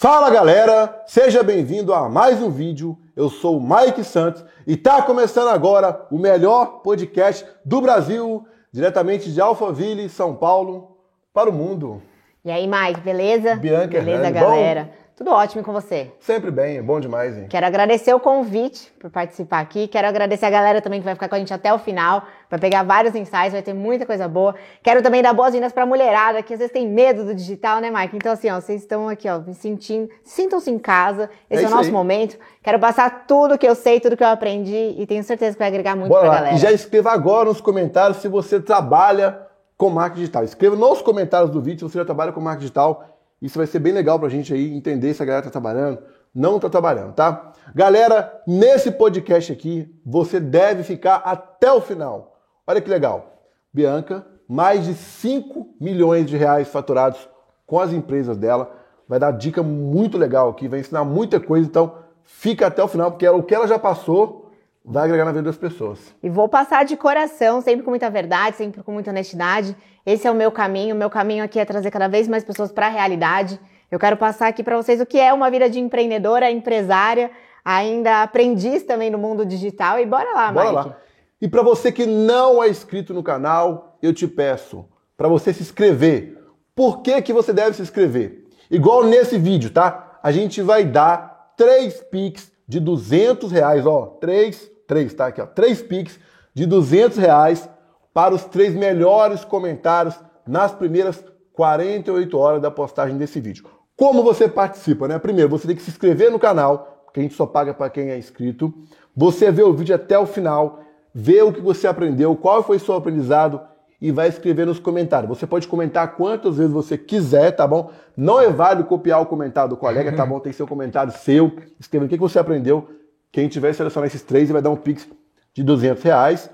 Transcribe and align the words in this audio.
Fala 0.00 0.30
galera, 0.30 1.02
seja 1.06 1.42
bem-vindo 1.42 1.92
a 1.92 2.08
mais 2.08 2.40
um 2.40 2.50
vídeo. 2.50 2.96
Eu 3.14 3.28
sou 3.28 3.58
o 3.58 3.62
Mike 3.62 4.02
Santos 4.02 4.42
e 4.66 4.74
tá 4.74 5.02
começando 5.02 5.48
agora 5.48 6.06
o 6.10 6.18
melhor 6.18 6.80
podcast 6.82 7.44
do 7.66 7.82
Brasil, 7.82 8.46
diretamente 8.72 9.30
de 9.30 9.38
Alphaville, 9.42 10.08
São 10.08 10.34
Paulo, 10.34 10.96
para 11.34 11.50
o 11.50 11.52
mundo. 11.52 12.00
E 12.42 12.50
aí, 12.50 12.66
Mike, 12.66 13.02
beleza? 13.02 13.56
Bianca 13.56 13.88
beleza, 13.88 14.26
Hernani, 14.26 14.32
galera. 14.32 14.90
Tudo 15.20 15.32
ótimo 15.32 15.62
com 15.62 15.70
você. 15.70 16.10
Sempre 16.18 16.50
bem, 16.50 16.78
é 16.78 16.82
bom 16.82 16.98
demais, 16.98 17.36
hein? 17.36 17.44
Quero 17.50 17.66
agradecer 17.66 18.14
o 18.14 18.18
convite 18.18 18.90
por 18.98 19.10
participar 19.10 19.60
aqui. 19.60 19.86
Quero 19.86 20.08
agradecer 20.08 20.46
a 20.46 20.50
galera 20.50 20.80
também 20.80 20.98
que 20.98 21.04
vai 21.04 21.12
ficar 21.12 21.28
com 21.28 21.34
a 21.34 21.38
gente 21.38 21.52
até 21.52 21.74
o 21.74 21.78
final, 21.78 22.22
vai 22.48 22.58
pegar 22.58 22.82
vários 22.84 23.14
insights, 23.14 23.52
vai 23.52 23.60
ter 23.60 23.74
muita 23.74 24.06
coisa 24.06 24.26
boa. 24.26 24.54
Quero 24.82 25.02
também 25.02 25.20
dar 25.20 25.34
boas-vindas 25.34 25.74
pra 25.74 25.84
mulherada, 25.84 26.42
que 26.42 26.54
às 26.54 26.58
vezes 26.58 26.72
tem 26.72 26.88
medo 26.88 27.22
do 27.26 27.34
digital, 27.34 27.82
né, 27.82 27.90
Mike? 27.90 28.16
Então, 28.16 28.32
assim, 28.32 28.48
ó, 28.48 28.58
vocês 28.62 28.80
estão 28.80 29.10
aqui, 29.10 29.28
ó, 29.28 29.40
me 29.40 29.52
sentindo, 29.52 30.08
sintam-se 30.24 30.70
em 30.70 30.78
casa. 30.78 31.28
Esse 31.50 31.64
É 31.64 31.66
é, 31.66 31.68
o 31.68 31.70
nosso 31.70 31.88
aí. 31.90 31.92
momento. 31.92 32.38
Quero 32.62 32.78
passar 32.78 33.26
tudo 33.26 33.58
que 33.58 33.68
eu 33.68 33.74
sei, 33.74 34.00
tudo 34.00 34.16
que 34.16 34.24
eu 34.24 34.28
aprendi 34.28 34.94
e 34.96 35.06
tenho 35.06 35.22
certeza 35.22 35.52
que 35.52 35.58
vai 35.58 35.68
agregar 35.68 35.96
muito 35.96 36.08
Bora 36.08 36.22
pra 36.22 36.30
lá. 36.30 36.36
galera. 36.36 36.56
E 36.56 36.58
já 36.58 36.72
escreva 36.72 37.12
agora 37.12 37.50
nos 37.50 37.60
comentários 37.60 38.16
se 38.22 38.28
você 38.28 38.58
trabalha 38.58 39.38
com 39.76 39.90
marketing 39.90 40.20
digital. 40.20 40.44
Escreva 40.44 40.76
nos 40.76 41.02
comentários 41.02 41.50
do 41.50 41.60
vídeo 41.60 41.86
se 41.86 41.92
você 41.92 41.98
já 41.98 42.06
trabalha 42.06 42.32
com 42.32 42.40
marketing 42.40 42.60
digital. 42.62 43.04
Isso 43.40 43.58
vai 43.58 43.66
ser 43.66 43.78
bem 43.78 43.92
legal 43.92 44.18
pra 44.18 44.28
gente 44.28 44.52
aí 44.52 44.74
entender 44.74 45.14
se 45.14 45.22
a 45.22 45.26
galera 45.26 45.44
tá 45.44 45.50
trabalhando, 45.50 46.02
não 46.34 46.58
tá 46.58 46.68
trabalhando, 46.68 47.14
tá? 47.14 47.52
Galera, 47.74 48.42
nesse 48.46 48.90
podcast 48.90 49.52
aqui, 49.52 49.92
você 50.04 50.38
deve 50.38 50.82
ficar 50.82 51.16
até 51.16 51.72
o 51.72 51.80
final. 51.80 52.38
Olha 52.66 52.80
que 52.80 52.90
legal. 52.90 53.44
Bianca, 53.72 54.26
mais 54.48 54.84
de 54.84 54.94
5 54.94 55.76
milhões 55.80 56.26
de 56.26 56.36
reais 56.36 56.68
faturados 56.68 57.28
com 57.66 57.78
as 57.78 57.92
empresas 57.92 58.36
dela. 58.36 58.76
Vai 59.08 59.18
dar 59.18 59.30
dica 59.30 59.62
muito 59.62 60.18
legal 60.18 60.50
aqui, 60.50 60.68
vai 60.68 60.80
ensinar 60.80 61.04
muita 61.04 61.40
coisa, 61.40 61.66
então 61.66 61.94
fica 62.24 62.66
até 62.66 62.82
o 62.82 62.88
final, 62.88 63.10
porque 63.10 63.28
o 63.28 63.42
que 63.42 63.54
ela 63.54 63.66
já 63.66 63.78
passou 63.78 64.49
vai 64.84 65.04
agregar 65.04 65.24
na 65.24 65.32
vida 65.32 65.44
das 65.44 65.56
pessoas. 65.56 66.14
E 66.22 66.28
vou 66.28 66.48
passar 66.48 66.84
de 66.84 66.96
coração, 66.96 67.60
sempre 67.60 67.82
com 67.84 67.90
muita 67.90 68.08
verdade, 68.10 68.56
sempre 68.56 68.82
com 68.82 68.92
muita 68.92 69.10
honestidade. 69.10 69.76
Esse 70.04 70.26
é 70.26 70.30
o 70.30 70.34
meu 70.34 70.50
caminho. 70.50 70.94
O 70.94 70.98
meu 70.98 71.10
caminho 71.10 71.44
aqui 71.44 71.58
é 71.58 71.64
trazer 71.64 71.90
cada 71.90 72.08
vez 72.08 72.26
mais 72.26 72.44
pessoas 72.44 72.72
para 72.72 72.86
a 72.86 72.90
realidade. 72.90 73.60
Eu 73.90 73.98
quero 73.98 74.16
passar 74.16 74.48
aqui 74.48 74.62
para 74.62 74.76
vocês 74.76 75.00
o 75.00 75.06
que 75.06 75.18
é 75.18 75.32
uma 75.32 75.50
vida 75.50 75.68
de 75.68 75.78
empreendedora, 75.80 76.50
empresária, 76.50 77.30
ainda 77.64 78.22
aprendiz 78.22 78.82
também 78.84 79.10
no 79.10 79.18
mundo 79.18 79.44
digital. 79.44 79.98
E 79.98 80.06
bora 80.06 80.32
lá, 80.32 80.52
Bora 80.52 80.72
Mike. 80.72 80.88
lá. 80.88 80.96
E 81.42 81.48
para 81.48 81.62
você 81.62 81.90
que 81.90 82.06
não 82.06 82.62
é 82.62 82.68
inscrito 82.68 83.14
no 83.14 83.22
canal, 83.22 83.98
eu 84.02 84.12
te 84.12 84.28
peço 84.28 84.86
para 85.16 85.28
você 85.28 85.52
se 85.52 85.62
inscrever. 85.62 86.38
Por 86.74 87.02
que, 87.02 87.20
que 87.22 87.32
você 87.32 87.52
deve 87.52 87.74
se 87.76 87.82
inscrever? 87.82 88.44
Igual 88.70 89.04
nesse 89.04 89.36
vídeo, 89.38 89.70
tá? 89.70 90.18
A 90.22 90.30
gente 90.30 90.62
vai 90.62 90.84
dar 90.84 91.52
três 91.56 92.00
Pix 92.10 92.50
de 92.70 92.78
200 92.78 93.50
reais, 93.50 93.84
ó. 93.84 94.16
Três, 94.20 94.70
três, 94.86 95.12
tá? 95.12 95.26
Aqui, 95.26 95.40
ó. 95.40 95.46
Três 95.46 95.82
Pix 95.82 96.20
de 96.54 96.66
200 96.66 97.18
reais 97.18 97.68
para 98.14 98.32
os 98.32 98.44
três 98.44 98.76
melhores 98.76 99.44
comentários 99.44 100.14
nas 100.46 100.72
primeiras 100.72 101.24
48 101.52 102.38
horas 102.38 102.62
da 102.62 102.70
postagem 102.70 103.18
desse 103.18 103.40
vídeo. 103.40 103.64
Como 103.96 104.22
você 104.22 104.48
participa, 104.48 105.08
né? 105.08 105.18
Primeiro, 105.18 105.50
você 105.50 105.66
tem 105.66 105.74
que 105.74 105.82
se 105.82 105.90
inscrever 105.90 106.30
no 106.30 106.38
canal, 106.38 107.02
porque 107.04 107.18
a 107.18 107.22
gente 107.24 107.34
só 107.34 107.44
paga 107.44 107.74
para 107.74 107.90
quem 107.90 108.10
é 108.10 108.16
inscrito. 108.16 108.72
Você 109.16 109.50
vê 109.50 109.64
o 109.64 109.72
vídeo 109.72 109.96
até 109.96 110.16
o 110.16 110.24
final, 110.24 110.78
vê 111.12 111.42
o 111.42 111.52
que 111.52 111.60
você 111.60 111.88
aprendeu, 111.88 112.36
qual 112.36 112.62
foi 112.62 112.78
seu 112.78 112.94
aprendizado 112.94 113.60
e 114.00 114.10
vai 114.10 114.28
escrever 114.28 114.66
nos 114.66 114.78
comentários. 114.78 115.28
Você 115.28 115.46
pode 115.46 115.68
comentar 115.68 116.16
quantas 116.16 116.56
vezes 116.56 116.72
você 116.72 116.96
quiser, 116.96 117.50
tá 117.52 117.66
bom? 117.66 117.90
Não 118.16 118.40
é 118.40 118.48
válido 118.48 118.88
copiar 118.88 119.20
o 119.20 119.26
comentário 119.26 119.68
do 119.68 119.76
colega, 119.76 120.10
tá 120.12 120.24
bom? 120.24 120.40
Tem 120.40 120.50
que 120.50 120.56
ser 120.56 120.62
o 120.62 120.66
comentário 120.66 121.12
seu, 121.12 121.52
escrevendo 121.78 122.06
o 122.06 122.10
que 122.10 122.16
que 122.16 122.22
você 122.22 122.38
aprendeu. 122.38 122.88
Quem 123.30 123.46
tiver 123.46 123.74
selecionar 123.74 124.06
esses 124.06 124.22
três 124.22 124.48
vai 124.50 124.62
dar 124.62 124.70
um 124.70 124.76
pix 124.76 125.06
de 125.52 125.62
200 125.62 126.02
reais. 126.02 126.50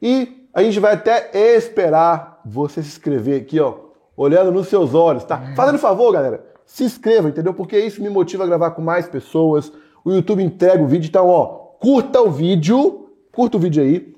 E 0.00 0.48
a 0.54 0.62
gente 0.62 0.80
vai 0.80 0.94
até 0.94 1.30
esperar 1.54 2.40
você 2.44 2.82
se 2.82 2.88
inscrever 2.88 3.42
aqui, 3.42 3.60
ó, 3.60 3.74
olhando 4.16 4.50
nos 4.50 4.68
seus 4.68 4.94
olhos, 4.94 5.24
tá? 5.24 5.52
Fazendo 5.54 5.78
favor, 5.78 6.12
galera, 6.12 6.46
se 6.64 6.84
inscreva, 6.84 7.28
entendeu? 7.28 7.52
Porque 7.52 7.78
isso 7.78 8.02
me 8.02 8.08
motiva 8.08 8.44
a 8.44 8.46
gravar 8.46 8.70
com 8.70 8.80
mais 8.80 9.06
pessoas. 9.06 9.70
O 10.02 10.10
YouTube 10.10 10.42
entrega 10.42 10.82
o 10.82 10.86
vídeo, 10.86 11.08
então, 11.08 11.28
ó, 11.28 11.46
curta 11.78 12.22
o 12.22 12.30
vídeo, 12.30 13.10
curta 13.30 13.58
o 13.58 13.60
vídeo 13.60 13.82
aí 13.82 14.15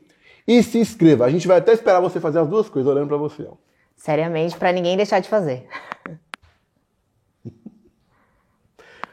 e 0.48 0.62
se 0.62 0.78
inscreva. 0.78 1.26
A 1.26 1.31
gente 1.31 1.47
vai 1.47 1.59
até 1.59 1.72
esperar 1.75 2.00
você 2.00 2.19
fazer 2.19 2.38
as 2.38 2.48
duas 2.48 2.70
coisas, 2.70 2.91
olhando 2.91 3.09
pra 3.09 3.19
você, 3.19 3.47
ó. 3.47 3.53
Seriamente, 3.94 4.56
para 4.56 4.72
ninguém 4.72 4.97
deixar 4.97 5.20
de 5.20 5.28
fazer. 5.28 5.69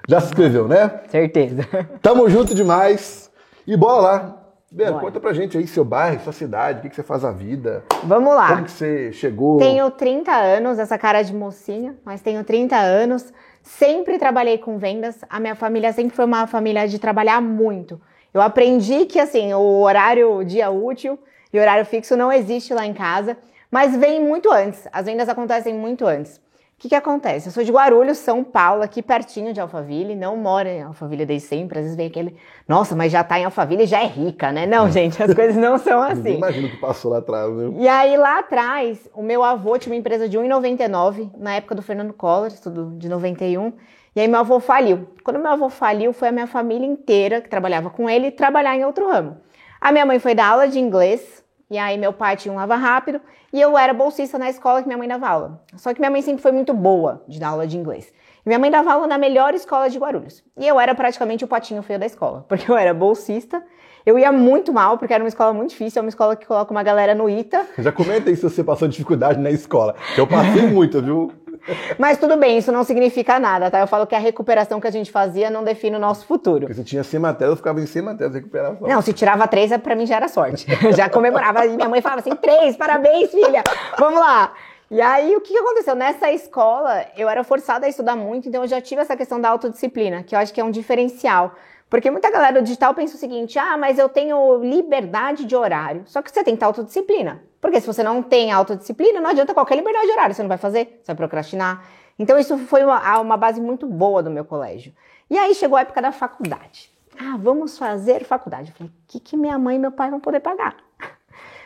Já 0.07 0.21
se 0.21 0.27
inscreveu, 0.27 0.67
né? 0.67 1.01
Certeza. 1.09 1.63
Tamo 2.01 2.29
junto 2.29 2.55
demais. 2.55 3.29
E 3.67 3.75
bora 3.75 4.01
lá. 4.01 4.41
Bia, 4.71 4.91
Bora. 4.91 5.05
conta 5.05 5.19
pra 5.19 5.33
gente 5.33 5.57
aí 5.57 5.65
seu 5.67 5.85
bairro, 5.85 6.21
sua 6.21 6.33
cidade, 6.33 6.79
o 6.79 6.81
que, 6.81 6.89
que 6.89 6.95
você 6.95 7.03
faz 7.03 7.23
na 7.23 7.31
vida, 7.31 7.83
Vamos 8.03 8.35
lá. 8.35 8.49
como 8.49 8.63
que 8.65 8.71
você 8.71 9.11
chegou. 9.13 9.57
Tenho 9.57 9.89
30 9.89 10.31
anos, 10.31 10.79
essa 10.79 10.97
cara 10.97 11.21
de 11.21 11.33
mocinha, 11.33 11.95
mas 12.03 12.21
tenho 12.21 12.43
30 12.43 12.75
anos. 12.75 13.31
Sempre 13.63 14.19
trabalhei 14.19 14.57
com 14.57 14.77
vendas. 14.77 15.17
A 15.29 15.39
minha 15.39 15.55
família 15.55 15.93
sempre 15.93 16.13
foi 16.15 16.25
uma 16.25 16.45
família 16.45 16.87
de 16.89 16.99
trabalhar 16.99 17.41
muito. 17.41 18.01
Eu 18.35 18.41
aprendi 18.41 19.05
que 19.05 19.17
assim, 19.17 19.53
o 19.53 19.79
horário 19.79 20.43
dia 20.43 20.69
útil 20.69 21.17
e 21.53 21.57
horário 21.57 21.85
fixo 21.85 22.17
não 22.17 22.29
existe 22.29 22.73
lá 22.73 22.85
em 22.85 22.93
casa, 22.93 23.37
mas 23.71 23.95
vem 23.95 24.21
muito 24.21 24.51
antes. 24.51 24.85
As 24.91 25.05
vendas 25.05 25.29
acontecem 25.29 25.73
muito 25.73 26.05
antes. 26.05 26.35
O 26.35 26.41
que, 26.77 26.89
que 26.89 26.95
acontece? 26.95 27.47
Eu 27.47 27.53
sou 27.53 27.63
de 27.63 27.71
Guarulhos, 27.71 28.17
São 28.17 28.43
Paulo, 28.43 28.83
aqui 28.83 29.01
pertinho 29.01 29.53
de 29.53 29.61
Alphaville, 29.61 30.17
não 30.17 30.35
moro 30.35 30.67
em 30.67 30.83
Alphaville 30.83 31.25
desde 31.25 31.47
sempre. 31.47 31.79
Às 31.79 31.85
vezes 31.85 31.95
vem 31.95 32.07
aquele, 32.07 32.35
nossa, 32.67 32.93
mas 32.93 33.09
já 33.09 33.23
tá 33.23 33.39
em 33.39 33.45
Alphaville 33.45 33.83
e 33.83 33.87
já 33.87 34.03
é 34.03 34.05
rica, 34.05 34.51
né? 34.51 34.65
Não, 34.65 34.91
gente, 34.91 35.23
as 35.23 35.33
coisas 35.33 35.55
não 35.55 35.77
são 35.77 36.01
assim. 36.03 36.35
imagina 36.35 36.67
o 36.67 36.71
que 36.71 36.77
passou 36.77 37.11
lá 37.11 37.19
atrás, 37.19 37.49
viu? 37.55 37.73
E 37.79 37.87
aí, 37.87 38.17
lá 38.17 38.39
atrás, 38.39 39.09
o 39.13 39.23
meu 39.23 39.41
avô 39.45 39.77
tinha 39.77 39.93
uma 39.93 39.97
empresa 39.97 40.27
de 40.27 40.37
1,99, 40.37 41.29
na 41.37 41.55
época 41.55 41.73
do 41.73 41.81
Fernando 41.81 42.11
Collor, 42.11 42.51
tudo 42.61 42.97
de 42.97 43.07
91. 43.07 43.71
E 44.15 44.21
aí, 44.21 44.29
meu 44.29 44.39
avô 44.39 44.61
faliu. 44.61 45.09
Quando 45.25 45.39
meu 45.39 45.51
avô 45.51 45.69
faliu, 45.69 46.13
foi 46.13 46.29
a 46.29 46.31
minha 46.31 46.47
família 46.47 46.87
inteira 46.87 47.41
que 47.41 47.49
trabalhava 47.49 47.89
com 47.89 48.09
ele 48.09 48.31
trabalhar 48.31 48.73
em 48.73 48.85
outro 48.85 49.09
ramo. 49.09 49.35
A 49.81 49.91
minha 49.91 50.05
mãe 50.05 50.19
foi 50.19 50.33
dar 50.33 50.47
aula 50.47 50.69
de 50.69 50.79
inglês, 50.79 51.43
e 51.69 51.77
aí 51.77 51.97
meu 51.97 52.13
pai 52.13 52.37
tinha 52.37 52.53
um 52.53 52.55
lava 52.55 52.77
rápido, 52.77 53.19
e 53.51 53.59
eu 53.59 53.77
era 53.77 53.93
bolsista 53.93 54.39
na 54.39 54.49
escola 54.49 54.81
que 54.81 54.87
minha 54.87 54.97
mãe 54.97 55.07
dava 55.07 55.27
aula. 55.27 55.61
Só 55.75 55.93
que 55.93 55.99
minha 55.99 56.09
mãe 56.09 56.21
sempre 56.21 56.41
foi 56.41 56.53
muito 56.53 56.73
boa 56.73 57.25
de 57.27 57.41
dar 57.41 57.49
aula 57.49 57.67
de 57.67 57.77
inglês. 57.77 58.13
E 58.45 58.47
minha 58.47 58.57
mãe 58.57 58.71
dava 58.71 58.93
aula 58.93 59.05
na 59.05 59.17
melhor 59.17 59.53
escola 59.53 59.89
de 59.89 59.99
Guarulhos. 59.99 60.41
E 60.57 60.65
eu 60.65 60.79
era 60.79 60.95
praticamente 60.95 61.43
o 61.43 61.47
patinho 61.47 61.83
feio 61.83 61.99
da 61.99 62.05
escola, 62.05 62.45
porque 62.47 62.71
eu 62.71 62.77
era 62.77 62.93
bolsista. 62.93 63.61
Eu 64.05 64.17
ia 64.17 64.31
muito 64.31 64.71
mal, 64.71 64.97
porque 64.97 65.13
era 65.13 65.23
uma 65.23 65.27
escola 65.27 65.51
muito 65.51 65.71
difícil, 65.71 65.99
é 65.99 66.03
uma 66.03 66.09
escola 66.09 66.37
que 66.37 66.45
coloca 66.45 66.71
uma 66.71 66.83
galera 66.83 67.13
no 67.13 67.29
ITA. 67.29 67.65
Já 67.79 67.91
comenta 67.91 68.29
aí 68.29 68.35
se 68.37 68.43
você 68.43 68.63
passou 68.63 68.87
dificuldade 68.87 69.39
na 69.41 69.51
escola. 69.51 69.95
Eu 70.15 70.25
passei 70.25 70.61
muito, 70.71 71.01
viu? 71.01 71.33
Mas 71.97 72.17
tudo 72.17 72.37
bem, 72.37 72.57
isso 72.57 72.71
não 72.71 72.83
significa 72.83 73.39
nada, 73.39 73.69
tá? 73.69 73.79
Eu 73.79 73.87
falo 73.87 74.05
que 74.05 74.15
a 74.15 74.19
recuperação 74.19 74.79
que 74.79 74.87
a 74.87 74.91
gente 74.91 75.11
fazia 75.11 75.49
não 75.49 75.63
define 75.63 75.95
o 75.95 75.99
nosso 75.99 76.25
futuro. 76.25 76.61
Porque 76.61 76.73
você 76.73 76.83
tinha 76.83 77.03
100 77.03 77.19
matérias, 77.19 77.51
eu 77.51 77.57
ficava 77.57 77.79
em 77.79 77.85
100 77.85 78.01
matérias 78.01 78.31
de 78.33 78.39
recuperação. 78.39 78.87
Não, 78.87 79.01
se 79.01 79.13
tirava 79.13 79.47
três, 79.47 79.75
pra 79.77 79.95
mim 79.95 80.05
já 80.05 80.15
era 80.15 80.27
sorte. 80.27 80.65
Já 80.95 81.09
comemorava. 81.09 81.65
E 81.65 81.75
minha 81.75 81.89
mãe 81.89 82.01
falava 82.01 82.21
assim: 82.21 82.35
três, 82.35 82.75
parabéns, 82.75 83.31
filha. 83.31 83.63
Vamos 83.97 84.19
lá. 84.19 84.53
E 84.89 85.01
aí, 85.01 85.35
o 85.35 85.41
que 85.41 85.57
aconteceu? 85.57 85.95
Nessa 85.95 86.31
escola, 86.31 87.05
eu 87.17 87.27
era 87.27 87.43
forçada 87.43 87.85
a 87.85 87.89
estudar 87.89 88.15
muito, 88.15 88.47
então 88.47 88.61
eu 88.63 88.67
já 88.67 88.79
tive 88.79 89.01
essa 89.01 89.17
questão 89.17 89.41
da 89.41 89.49
autodisciplina, 89.49 90.21
que 90.21 90.35
eu 90.35 90.39
acho 90.39 90.53
que 90.53 90.61
é 90.61 90.63
um 90.63 90.69
diferencial. 90.69 91.55
Porque 91.89 92.09
muita 92.09 92.31
galera 92.31 92.61
digital 92.61 92.93
pensa 92.93 93.15
o 93.15 93.19
seguinte: 93.19 93.59
ah, 93.59 93.77
mas 93.77 93.97
eu 93.97 94.09
tenho 94.09 94.57
liberdade 94.63 95.45
de 95.45 95.55
horário. 95.55 96.03
Só 96.05 96.21
que 96.21 96.31
você 96.31 96.43
tem 96.43 96.55
que 96.55 96.59
ter 96.59 96.65
autodisciplina. 96.65 97.43
Porque 97.61 97.79
se 97.79 97.87
você 97.87 98.03
não 98.03 98.21
tem 98.21 98.51
autodisciplina, 98.51 99.19
não 99.19 99.29
adianta 99.29 99.53
qualquer 99.53 99.75
liberdade 99.75 100.05
de 100.05 100.11
horário. 100.11 100.35
Você 100.35 100.41
não 100.41 100.49
vai 100.49 100.57
fazer, 100.57 100.99
você 101.01 101.07
vai 101.07 101.15
procrastinar. 101.15 101.85
Então, 102.17 102.39
isso 102.39 102.57
foi 102.57 102.83
uma, 102.83 103.19
uma 103.19 103.37
base 103.37 103.59
muito 103.59 103.85
boa 103.85 104.23
do 104.23 104.31
meu 104.31 104.45
colégio. 104.45 104.93
E 105.29 105.37
aí 105.37 105.53
chegou 105.53 105.77
a 105.77 105.81
época 105.81 106.01
da 106.01 106.11
faculdade. 106.11 106.91
Ah, 107.19 107.37
vamos 107.37 107.77
fazer 107.77 108.23
faculdade. 108.23 108.71
Eu 108.71 108.75
falei, 108.75 108.91
o 108.91 108.95
que, 109.07 109.19
que 109.19 109.37
minha 109.37 109.57
mãe 109.57 109.75
e 109.75 109.79
meu 109.79 109.91
pai 109.91 110.09
vão 110.09 110.19
poder 110.19 110.39
pagar? 110.39 110.75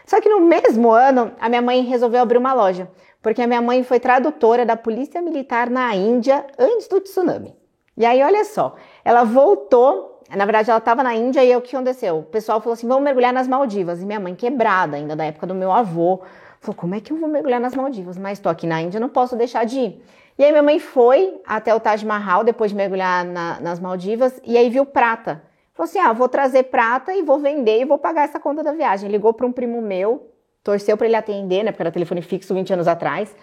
Só 0.05 0.19
que 0.19 0.29
no 0.29 0.41
mesmo 0.41 0.89
ano, 0.89 1.31
a 1.39 1.49
minha 1.49 1.61
mãe 1.61 1.81
resolveu 1.83 2.21
abrir 2.21 2.37
uma 2.37 2.53
loja, 2.53 2.89
porque 3.21 3.41
a 3.41 3.47
minha 3.47 3.61
mãe 3.61 3.83
foi 3.83 3.99
tradutora 3.99 4.65
da 4.65 4.75
Polícia 4.75 5.21
Militar 5.21 5.69
na 5.69 5.95
Índia 5.95 6.47
antes 6.57 6.87
do 6.87 6.99
tsunami. 6.99 7.55
E 7.95 8.05
aí, 8.05 8.23
olha 8.23 8.43
só, 8.45 8.75
ela 9.03 9.23
voltou, 9.23 10.18
na 10.35 10.45
verdade, 10.45 10.69
ela 10.69 10.79
estava 10.79 11.03
na 11.03 11.15
Índia 11.15 11.43
e 11.43 11.51
aí, 11.51 11.55
o 11.57 11.61
que 11.61 11.75
aconteceu? 11.75 12.19
O 12.19 12.23
pessoal 12.23 12.59
falou 12.61 12.73
assim: 12.73 12.87
vamos 12.87 13.03
mergulhar 13.03 13.33
nas 13.33 13.47
Maldivas. 13.47 14.01
E 14.01 14.05
minha 14.05 14.19
mãe, 14.19 14.35
quebrada 14.35 14.95
ainda 14.97 15.15
da 15.15 15.25
época 15.25 15.47
do 15.47 15.55
meu 15.55 15.71
avô, 15.71 16.21
falou: 16.59 16.75
como 16.75 16.95
é 16.95 16.99
que 16.99 17.11
eu 17.11 17.17
vou 17.17 17.27
mergulhar 17.29 17.59
nas 17.59 17.75
Maldivas? 17.75 18.17
Mas 18.17 18.37
estou 18.37 18.51
aqui 18.51 18.67
na 18.67 18.81
Índia, 18.81 18.99
não 18.99 19.09
posso 19.09 19.35
deixar 19.35 19.65
de 19.65 19.79
ir. 19.79 20.03
E 20.37 20.43
aí, 20.43 20.51
minha 20.51 20.63
mãe 20.63 20.79
foi 20.79 21.39
até 21.45 21.73
o 21.75 21.79
Taj 21.79 22.05
Mahal 22.05 22.43
depois 22.43 22.71
de 22.71 22.77
mergulhar 22.77 23.25
na- 23.25 23.59
nas 23.59 23.79
Maldivas 23.79 24.39
e 24.45 24.57
aí 24.57 24.69
viu 24.69 24.85
prata. 24.85 25.41
Falou 25.73 25.89
assim: 25.89 25.99
ah, 25.99 26.13
vou 26.13 26.29
trazer 26.29 26.63
prata 26.63 27.13
e 27.13 27.21
vou 27.21 27.39
vender 27.39 27.81
e 27.81 27.85
vou 27.85 27.97
pagar 27.97 28.23
essa 28.23 28.39
conta 28.39 28.61
da 28.63 28.71
viagem. 28.71 29.09
Ligou 29.09 29.33
para 29.33 29.45
um 29.45 29.51
primo 29.51 29.81
meu, 29.81 30.29
torceu 30.63 30.95
para 30.97 31.07
ele 31.07 31.15
atender, 31.15 31.63
né? 31.63 31.71
Porque 31.71 31.81
era 31.83 31.91
telefone 31.91 32.21
fixo 32.21 32.53
20 32.53 32.73
anos 32.73 32.87
atrás. 32.87 33.35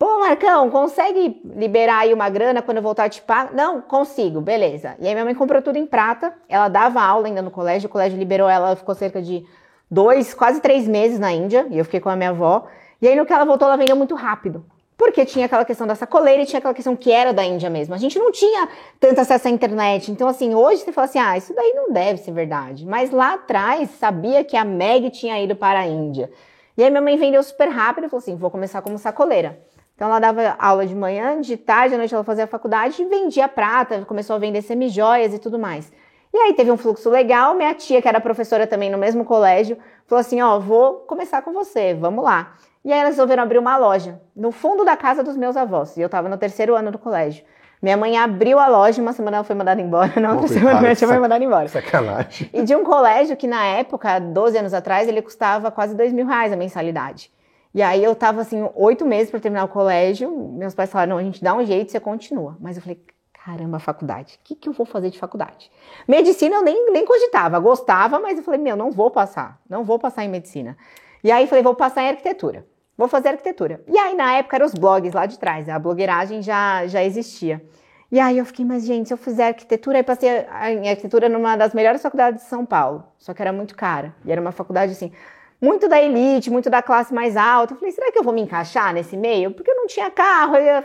Pô, 0.00 0.18
Marcão, 0.18 0.70
consegue 0.70 1.42
liberar 1.44 1.98
aí 1.98 2.14
uma 2.14 2.30
grana 2.30 2.62
quando 2.62 2.78
eu 2.78 2.82
voltar 2.82 3.04
a 3.04 3.08
te 3.10 3.20
pagar? 3.20 3.52
Não, 3.52 3.82
consigo, 3.82 4.40
beleza. 4.40 4.96
E 4.98 5.06
aí 5.06 5.12
minha 5.12 5.26
mãe 5.26 5.34
comprou 5.34 5.60
tudo 5.60 5.76
em 5.76 5.84
prata. 5.84 6.32
Ela 6.48 6.68
dava 6.68 7.02
aula 7.02 7.26
ainda 7.26 7.42
no 7.42 7.50
colégio, 7.50 7.86
o 7.86 7.92
colégio 7.92 8.18
liberou 8.18 8.48
ela, 8.48 8.68
ela 8.68 8.76
ficou 8.76 8.94
cerca 8.94 9.20
de 9.20 9.44
dois, 9.90 10.32
quase 10.32 10.58
três 10.62 10.88
meses 10.88 11.18
na 11.18 11.30
Índia, 11.30 11.66
e 11.68 11.76
eu 11.76 11.84
fiquei 11.84 12.00
com 12.00 12.08
a 12.08 12.16
minha 12.16 12.30
avó. 12.30 12.66
E 13.02 13.06
aí 13.06 13.14
no 13.14 13.26
que 13.26 13.32
ela 13.34 13.44
voltou, 13.44 13.68
ela 13.68 13.76
vendeu 13.76 13.94
muito 13.94 14.14
rápido. 14.14 14.64
Porque 14.96 15.22
tinha 15.26 15.44
aquela 15.44 15.66
questão 15.66 15.86
da 15.86 15.94
sacoleira 15.94 16.44
e 16.44 16.46
tinha 16.46 16.60
aquela 16.60 16.72
questão 16.72 16.96
que 16.96 17.12
era 17.12 17.34
da 17.34 17.44
Índia 17.44 17.68
mesmo. 17.68 17.94
A 17.94 17.98
gente 17.98 18.18
não 18.18 18.32
tinha 18.32 18.70
tanto 18.98 19.20
acesso 19.20 19.48
à 19.48 19.50
internet. 19.50 20.10
Então, 20.10 20.28
assim, 20.28 20.54
hoje 20.54 20.80
você 20.80 20.92
fala 20.92 21.04
assim, 21.04 21.18
ah, 21.18 21.36
isso 21.36 21.54
daí 21.54 21.74
não 21.74 21.92
deve 21.92 22.20
ser 22.22 22.32
verdade. 22.32 22.86
Mas 22.86 23.10
lá 23.10 23.34
atrás, 23.34 23.90
sabia 23.98 24.44
que 24.44 24.56
a 24.56 24.64
Meg 24.64 25.10
tinha 25.10 25.38
ido 25.42 25.54
para 25.54 25.80
a 25.80 25.86
Índia. 25.86 26.30
E 26.74 26.82
aí 26.82 26.88
minha 26.88 27.02
mãe 27.02 27.18
vendeu 27.18 27.42
super 27.42 27.68
rápido 27.68 28.06
e 28.06 28.08
falou 28.08 28.22
assim, 28.22 28.34
vou 28.34 28.50
começar 28.50 28.80
como 28.80 28.96
sacoleira. 28.96 29.60
Então 30.00 30.08
ela 30.08 30.18
dava 30.18 30.56
aula 30.58 30.86
de 30.86 30.94
manhã, 30.94 31.42
de 31.42 31.58
tarde, 31.58 31.94
à 31.94 31.98
noite 31.98 32.14
ela 32.14 32.24
fazia 32.24 32.44
a 32.44 32.46
faculdade 32.46 33.02
e 33.02 33.04
vendia 33.04 33.46
prata, 33.46 34.02
começou 34.06 34.34
a 34.34 34.38
vender 34.38 34.62
semijoias 34.62 35.34
e 35.34 35.38
tudo 35.38 35.58
mais. 35.58 35.92
E 36.32 36.38
aí 36.38 36.54
teve 36.54 36.70
um 36.70 36.78
fluxo 36.78 37.10
legal, 37.10 37.54
minha 37.54 37.74
tia, 37.74 38.00
que 38.00 38.08
era 38.08 38.18
professora 38.18 38.66
também 38.66 38.88
no 38.88 38.96
mesmo 38.96 39.26
colégio, 39.26 39.76
falou 40.06 40.18
assim, 40.18 40.40
ó, 40.40 40.56
oh, 40.56 40.60
vou 40.60 40.94
começar 41.00 41.42
com 41.42 41.52
você, 41.52 41.92
vamos 41.92 42.24
lá. 42.24 42.54
E 42.82 42.90
aí 42.90 42.98
elas 42.98 43.10
resolveram 43.10 43.42
abrir 43.42 43.58
uma 43.58 43.76
loja 43.76 44.18
no 44.34 44.50
fundo 44.50 44.86
da 44.86 44.96
casa 44.96 45.22
dos 45.22 45.36
meus 45.36 45.54
avós. 45.54 45.94
E 45.98 46.00
eu 46.00 46.06
estava 46.06 46.30
no 46.30 46.38
terceiro 46.38 46.74
ano 46.74 46.90
do 46.90 46.98
colégio. 46.98 47.44
Minha 47.82 47.98
mãe 47.98 48.16
abriu 48.16 48.58
a 48.58 48.68
loja, 48.68 49.02
uma 49.02 49.12
semana 49.12 49.36
ela 49.36 49.44
foi 49.44 49.54
mandada 49.54 49.82
embora, 49.82 50.18
na 50.18 50.32
outra 50.32 50.48
semana 50.48 50.80
minha 50.80 50.96
tia 50.96 51.06
foi 51.06 51.18
mandada 51.18 51.44
embora. 51.44 51.68
Sacanagem. 51.68 52.48
E 52.54 52.62
de 52.62 52.74
um 52.74 52.84
colégio 52.84 53.36
que 53.36 53.46
na 53.46 53.66
época, 53.66 54.18
12 54.18 54.56
anos 54.56 54.72
atrás, 54.72 55.06
ele 55.06 55.20
custava 55.20 55.70
quase 55.70 55.94
2 55.94 56.10
mil 56.14 56.26
reais 56.26 56.54
a 56.54 56.56
mensalidade. 56.56 57.30
E 57.72 57.82
aí 57.82 58.02
eu 58.02 58.14
tava 58.14 58.40
assim, 58.40 58.68
oito 58.74 59.06
meses 59.06 59.30
para 59.30 59.40
terminar 59.40 59.64
o 59.64 59.68
colégio. 59.68 60.30
Meus 60.30 60.74
pais 60.74 60.90
falaram: 60.90 61.10
não, 61.10 61.18
a 61.18 61.22
gente 61.22 61.42
dá 61.42 61.54
um 61.54 61.64
jeito, 61.64 61.90
você 61.90 62.00
continua. 62.00 62.56
Mas 62.60 62.76
eu 62.76 62.82
falei: 62.82 63.00
caramba, 63.32 63.78
faculdade, 63.78 64.38
o 64.40 64.44
que, 64.44 64.54
que 64.54 64.68
eu 64.68 64.72
vou 64.72 64.86
fazer 64.86 65.10
de 65.10 65.18
faculdade? 65.18 65.70
Medicina 66.06 66.56
eu 66.56 66.62
nem, 66.62 66.92
nem 66.92 67.04
cogitava, 67.04 67.58
gostava, 67.60 68.18
mas 68.18 68.38
eu 68.38 68.44
falei: 68.44 68.60
meu, 68.60 68.76
não 68.76 68.90
vou 68.90 69.10
passar, 69.10 69.60
não 69.68 69.84
vou 69.84 69.98
passar 69.98 70.24
em 70.24 70.28
medicina. 70.28 70.76
E 71.22 71.30
aí 71.30 71.46
falei: 71.46 71.62
vou 71.62 71.74
passar 71.74 72.02
em 72.02 72.08
arquitetura. 72.08 72.66
Vou 73.00 73.08
fazer 73.08 73.30
arquitetura. 73.30 73.82
E 73.88 73.98
aí, 73.98 74.14
na 74.14 74.34
época, 74.34 74.56
eram 74.56 74.66
os 74.66 74.74
blogs 74.74 75.14
lá 75.14 75.24
de 75.24 75.38
trás, 75.38 75.70
a 75.70 75.78
blogueiragem 75.78 76.42
já, 76.42 76.86
já 76.86 77.02
existia. 77.02 77.64
E 78.12 78.20
aí 78.20 78.36
eu 78.36 78.44
fiquei, 78.44 78.62
mas 78.62 78.84
gente, 78.84 79.06
se 79.06 79.14
eu 79.14 79.16
fizer 79.16 79.46
arquitetura, 79.46 79.96
aí 79.96 80.02
passei 80.02 80.28
em 80.28 80.86
arquitetura 80.86 81.26
numa 81.26 81.56
das 81.56 81.72
melhores 81.72 82.02
faculdades 82.02 82.42
de 82.42 82.48
São 82.48 82.66
Paulo. 82.66 83.04
Só 83.16 83.32
que 83.32 83.40
era 83.40 83.54
muito 83.54 83.74
cara. 83.74 84.14
E 84.22 84.30
era 84.30 84.38
uma 84.38 84.52
faculdade 84.52 84.92
assim, 84.92 85.12
muito 85.60 85.88
da 85.88 86.00
elite, 86.00 86.50
muito 86.50 86.70
da 86.70 86.82
classe 86.82 87.12
mais 87.12 87.36
alta. 87.36 87.74
Eu 87.74 87.78
falei, 87.78 87.92
será 87.92 88.10
que 88.10 88.18
eu 88.18 88.22
vou 88.22 88.32
me 88.32 88.40
encaixar 88.40 88.94
nesse 88.94 89.16
meio? 89.16 89.50
Porque 89.50 89.70
eu 89.70 89.76
não 89.76 89.86
tinha 89.86 90.10
carro. 90.10 90.56
Eu 90.56 90.82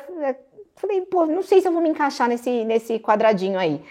falei, 0.76 1.02
pô, 1.02 1.26
não 1.26 1.42
sei 1.42 1.62
se 1.62 1.68
eu 1.68 1.72
vou 1.72 1.82
me 1.82 1.90
encaixar 1.90 2.28
nesse, 2.28 2.66
nesse 2.66 3.00
quadradinho 3.00 3.58
aí. 3.58 3.82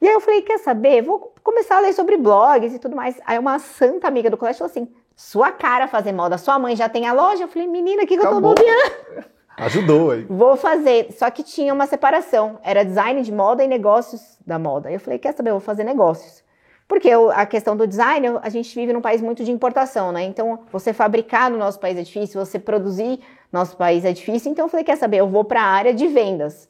E 0.00 0.08
aí 0.08 0.12
eu 0.12 0.20
falei, 0.20 0.42
quer 0.42 0.58
saber? 0.58 1.02
Vou 1.02 1.32
começar 1.42 1.76
a 1.76 1.80
ler 1.80 1.92
sobre 1.92 2.16
blogs 2.16 2.74
e 2.74 2.78
tudo 2.78 2.94
mais. 2.94 3.20
Aí 3.24 3.38
uma 3.38 3.58
santa 3.58 4.08
amiga 4.08 4.28
do 4.28 4.36
colégio 4.36 4.58
falou 4.58 4.70
assim: 4.70 4.88
sua 5.16 5.50
cara 5.50 5.88
fazer 5.88 6.12
moda, 6.12 6.36
sua 6.36 6.58
mãe 6.58 6.76
já 6.76 6.88
tem 6.88 7.06
a 7.06 7.12
loja? 7.12 7.44
Eu 7.44 7.48
falei, 7.48 7.68
menina, 7.68 8.02
o 8.02 8.06
que, 8.06 8.18
que 8.18 8.26
eu 8.26 8.30
tô 8.30 8.40
bobeando? 8.40 9.24
Ajudou 9.56 10.10
aí. 10.10 10.26
Vou 10.28 10.56
fazer. 10.56 11.12
Só 11.12 11.30
que 11.30 11.42
tinha 11.42 11.72
uma 11.72 11.86
separação. 11.86 12.58
Era 12.62 12.84
design 12.84 13.22
de 13.22 13.32
moda 13.32 13.64
e 13.64 13.68
negócios 13.68 14.36
da 14.44 14.58
moda. 14.58 14.90
Eu 14.90 14.98
falei, 14.98 15.18
quer 15.18 15.32
saber, 15.32 15.50
eu 15.50 15.54
vou 15.54 15.60
fazer 15.60 15.84
negócios. 15.84 16.43
Porque 16.86 17.10
a 17.10 17.46
questão 17.46 17.76
do 17.76 17.86
design, 17.86 18.38
a 18.42 18.48
gente 18.48 18.74
vive 18.74 18.92
num 18.92 19.00
país 19.00 19.22
muito 19.22 19.42
de 19.42 19.50
importação, 19.50 20.12
né? 20.12 20.22
Então, 20.24 20.60
você 20.70 20.92
fabricar 20.92 21.50
no 21.50 21.56
nosso 21.56 21.80
país 21.80 21.96
é 21.96 22.02
difícil, 22.02 22.44
você 22.44 22.58
produzir 22.58 23.20
no 23.50 23.58
nosso 23.58 23.76
país 23.76 24.04
é 24.04 24.12
difícil. 24.12 24.52
Então, 24.52 24.66
eu 24.66 24.68
falei, 24.68 24.84
quer 24.84 24.96
saber, 24.96 25.18
eu 25.18 25.28
vou 25.28 25.44
para 25.44 25.62
a 25.62 25.66
área 25.66 25.94
de 25.94 26.06
vendas. 26.06 26.68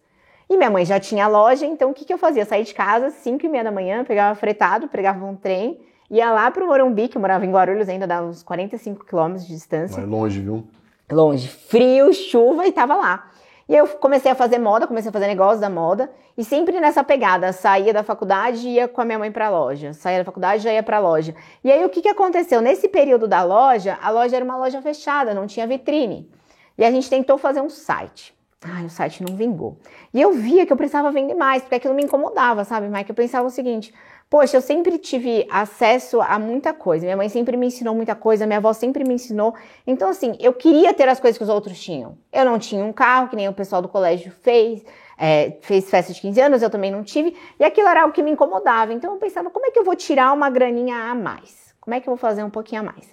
E 0.49 0.56
minha 0.56 0.70
mãe 0.70 0.84
já 0.84 1.00
tinha 1.00 1.26
loja, 1.26 1.66
então 1.66 1.90
o 1.90 1.94
que, 1.94 2.05
que 2.05 2.12
eu 2.12 2.19
fazia? 2.19 2.44
Saía 2.44 2.62
de 2.62 2.75
casa, 2.75 3.11
5 3.11 3.44
e 3.44 3.49
meia 3.49 3.64
da 3.64 3.72
manhã, 3.72 4.05
pegava 4.05 4.34
fretado, 4.34 4.88
pegava 4.88 5.25
um 5.25 5.34
trem 5.34 5.81
Ia 6.11 6.31
lá 6.31 6.50
pro 6.50 6.67
Morumbi, 6.67 7.08
que 7.08 7.17
eu 7.17 7.20
morava 7.20 7.44
em 7.46 7.50
Guarulhos, 7.50 7.88
ainda 7.88 8.06
dava 8.06 8.26
uns 8.26 8.43
45 8.43 9.05
quilômetros 9.05 9.46
de 9.46 9.55
distância. 9.55 10.00
É 10.00 10.05
longe, 10.05 10.40
viu? 10.40 10.64
Longe. 11.10 11.49
Frio, 11.49 12.12
chuva 12.12 12.67
e 12.67 12.72
tava 12.72 12.94
lá. 12.94 13.31
E 13.69 13.75
eu 13.75 13.87
comecei 13.88 14.31
a 14.31 14.34
fazer 14.34 14.58
moda, 14.58 14.87
comecei 14.87 15.08
a 15.08 15.12
fazer 15.12 15.26
negócios 15.26 15.61
da 15.61 15.70
moda. 15.70 16.11
E 16.37 16.44
sempre 16.44 16.78
nessa 16.81 17.02
pegada, 17.02 17.52
saía 17.52 17.93
da 17.93 18.02
faculdade 18.02 18.69
e 18.69 18.75
ia 18.75 18.88
com 18.88 19.00
a 19.00 19.05
minha 19.05 19.19
mãe 19.19 19.32
pra 19.32 19.49
loja. 19.49 19.93
Saía 19.93 20.19
da 20.19 20.25
faculdade 20.25 20.61
e 20.61 20.64
já 20.64 20.72
ia 20.72 20.82
pra 20.82 20.99
loja. 20.99 21.34
E 21.62 21.72
aí 21.72 21.84
o 21.84 21.88
que, 21.88 22.02
que 22.02 22.08
aconteceu? 22.08 22.61
Nesse 22.61 22.88
período 22.88 23.26
da 23.26 23.43
loja, 23.43 23.99
a 24.02 24.11
loja 24.11 24.37
era 24.37 24.44
uma 24.44 24.56
loja 24.56 24.82
fechada, 24.82 25.32
não 25.32 25.46
tinha 25.46 25.66
vitrine. 25.66 26.31
E 26.76 26.84
a 26.84 26.90
gente 26.90 27.08
tentou 27.08 27.38
fazer 27.38 27.61
um 27.61 27.70
site. 27.70 28.34
Ai, 28.66 28.87
o 28.87 28.90
site 28.90 29.22
não 29.22 29.37
vingou. 29.37 29.78
E 30.12 30.20
eu 30.20 30.32
via 30.32 30.64
que 30.64 30.72
eu 30.72 30.76
precisava 30.76 31.12
vender 31.12 31.34
mais, 31.34 31.62
porque 31.62 31.75
aquilo 31.75 31.93
me 31.93 32.02
incomodava, 32.02 32.64
sabe, 32.64 32.88
Mike? 32.88 33.10
Eu 33.10 33.14
pensava 33.14 33.46
o 33.46 33.50
seguinte: 33.50 33.94
Poxa, 34.34 34.56
eu 34.56 34.60
sempre 34.60 34.98
tive 34.98 35.46
acesso 35.48 36.20
a 36.20 36.40
muita 36.40 36.75
coisa. 36.75 37.04
Minha 37.04 37.16
mãe 37.16 37.28
sempre 37.28 37.56
me 37.56 37.69
ensinou 37.69 37.94
muita 37.94 38.16
coisa, 38.16 38.44
minha 38.44 38.56
avó 38.56 38.72
sempre 38.72 39.04
me 39.04 39.14
ensinou. 39.14 39.54
Então, 39.86 40.08
assim, 40.08 40.36
eu 40.40 40.52
queria 40.52 40.92
ter 40.92 41.08
as 41.08 41.20
coisas 41.20 41.38
que 41.38 41.44
os 41.44 41.48
outros 41.48 41.81
tinham. 41.81 42.19
Eu 42.32 42.44
não 42.44 42.58
tinha 42.58 42.84
um 42.84 42.92
carro, 42.92 43.28
que 43.28 43.36
nem 43.36 43.48
o 43.48 43.52
pessoal 43.52 43.81
do 43.81 43.86
colégio 43.86 44.32
fez, 44.42 44.84
é, 45.16 45.56
fez 45.60 45.88
festa 45.88 46.12
de 46.12 46.20
15 46.20 46.40
anos, 46.40 46.62
eu 46.62 46.69
também 46.69 46.90
não 46.90 47.04
tive. 47.04 47.36
E 47.60 47.64
aquilo 47.64 47.86
era 47.86 48.04
o 48.06 48.10
que 48.10 48.25
me 48.25 48.32
incomodava. 48.32 48.92
Então, 48.92 49.14
eu 49.14 49.20
pensava, 49.20 49.50
como 49.50 49.66
é 49.66 49.70
que 49.70 49.78
eu 49.78 49.84
vou 49.84 49.94
tirar 49.94 50.32
uma 50.32 50.50
graninha 50.50 50.96
a 50.96 51.14
mais? 51.14 51.72
Como 51.81 51.94
é 51.94 52.00
que 52.00 52.08
eu 52.08 52.10
vou 52.10 52.19
fazer 52.19 52.42
um 52.42 52.50
pouquinho 52.50 52.81
a 52.81 52.84
mais? 52.86 53.08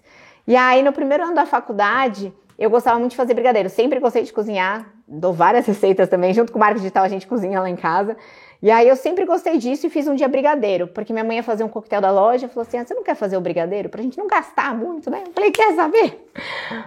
E 0.47 0.55
aí, 0.55 0.81
no 0.81 0.91
primeiro 0.91 1.23
ano 1.23 1.35
da 1.35 1.45
faculdade, 1.45 2.33
eu 2.57 2.69
gostava 2.71 2.97
muito 2.97 3.11
de 3.11 3.17
fazer 3.17 3.35
brigadeiro. 3.35 3.69
Sempre 3.69 3.99
gostei 3.99 4.23
de 4.23 4.33
cozinhar. 4.33 4.91
Dou 5.07 5.33
várias 5.33 5.65
receitas 5.67 6.09
também. 6.09 6.33
Junto 6.33 6.51
com 6.51 6.57
o 6.57 6.59
Marco 6.59 6.79
Digital, 6.79 7.03
a 7.03 7.07
gente 7.07 7.27
cozinha 7.27 7.59
lá 7.59 7.69
em 7.69 7.75
casa. 7.75 8.17
E 8.61 8.69
aí 8.69 8.87
eu 8.87 8.95
sempre 8.95 9.25
gostei 9.25 9.57
disso 9.57 9.87
e 9.87 9.89
fiz 9.89 10.07
um 10.07 10.13
dia 10.13 10.27
brigadeiro, 10.27 10.87
porque 10.87 11.11
minha 11.11 11.25
mãe 11.25 11.37
ia 11.37 11.43
fazer 11.43 11.63
um 11.63 11.67
coquetel 11.67 11.99
da 11.99 12.11
loja 12.11 12.45
e 12.45 12.49
falou 12.49 12.61
assim: 12.61 12.77
ah, 12.77 12.85
você 12.85 12.93
não 12.93 13.03
quer 13.03 13.15
fazer 13.15 13.35
o 13.35 13.41
brigadeiro? 13.41 13.89
Pra 13.89 14.03
gente 14.03 14.17
não 14.17 14.27
gastar 14.27 14.75
muito, 14.75 15.09
né? 15.09 15.23
Eu 15.25 15.33
falei, 15.33 15.51
quer 15.51 15.73
saber? 15.75 16.29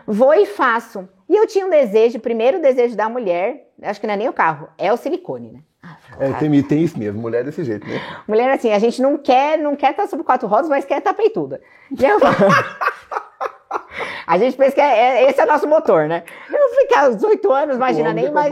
Vou 0.07 0.33
e 0.35 0.47
faço. 0.47 1.09
E 1.29 1.35
eu 1.35 1.47
tinha 1.47 1.67
um 1.67 1.71
desejo, 1.71 2.21
primeiro 2.21 2.61
desejo 2.61 2.95
da 2.95 3.09
mulher, 3.09 3.73
acho 3.83 4.01
que 4.01 4.07
não 4.07 4.15
é 4.15 4.17
nem 4.17 4.29
o 4.29 4.33
carro, 4.33 4.69
é 4.79 4.93
o 4.93 4.97
silicone, 4.97 5.51
né? 5.51 5.61
Ah, 5.83 5.97
é, 6.19 6.33
tem, 6.35 6.63
tem, 6.63 6.83
isso 6.83 6.99
mesmo, 6.99 7.21
mulher 7.21 7.41
é 7.41 7.45
desse 7.45 7.65
jeito, 7.65 7.87
né? 7.87 8.01
Mulher 8.27 8.51
assim, 8.51 8.71
a 8.73 8.79
gente 8.79 9.03
não 9.03 9.19
quer, 9.19 9.59
não 9.59 9.75
quer 9.77 9.91
estar 9.91 10.07
sobre 10.07 10.25
quatro 10.25 10.47
rodas, 10.49 10.69
mas 10.69 10.85
quer 10.85 10.99
estar 10.99 11.13
peituda. 11.13 11.61
E 11.91 12.05
eu 12.05 12.19
A 14.27 14.39
gente 14.39 14.57
pensa 14.57 14.75
que 14.75 14.81
é, 14.81 15.25
é, 15.25 15.31
esse 15.31 15.41
é 15.41 15.45
o 15.45 15.47
nosso 15.47 15.67
motor, 15.67 16.09
né? 16.09 16.25
Eu 16.51 16.69
ficar 16.81 17.07
aos 17.07 17.23
oito 17.23 17.53
anos, 17.53 17.77
imagina, 17.77 18.13
nem, 18.13 18.27
imag... 18.27 18.51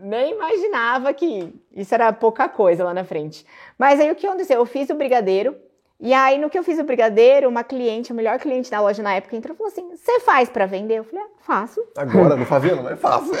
nem 0.00 0.32
imaginava 0.32 1.12
que 1.12 1.54
isso 1.72 1.94
era 1.94 2.12
pouca 2.12 2.48
coisa 2.48 2.84
lá 2.84 2.92
na 2.92 3.04
frente. 3.04 3.46
Mas 3.78 4.00
aí 4.00 4.10
o 4.10 4.16
que 4.16 4.26
aconteceu? 4.26 4.56
Eu 4.56 4.66
fiz 4.66 4.90
o 4.90 4.94
brigadeiro, 4.94 5.56
e 5.98 6.12
aí 6.12 6.38
no 6.38 6.50
que 6.50 6.58
eu 6.58 6.62
fiz 6.62 6.78
o 6.78 6.84
brigadeiro, 6.84 7.48
uma 7.48 7.64
cliente, 7.64 8.12
a 8.12 8.14
melhor 8.14 8.38
cliente 8.38 8.70
da 8.70 8.80
loja 8.80 9.02
na 9.02 9.14
época, 9.14 9.36
entrou 9.36 9.54
e 9.54 9.56
falou 9.56 9.72
assim: 9.72 9.88
Você 9.96 10.20
faz 10.20 10.48
para 10.48 10.66
vender? 10.66 10.98
Eu 10.98 11.04
falei: 11.04 11.24
ah, 11.24 11.28
Faço. 11.40 11.82
Agora, 11.96 12.36
não 12.36 12.44
fazendo, 12.44 12.82
mas 12.82 13.00
faço. 13.00 13.32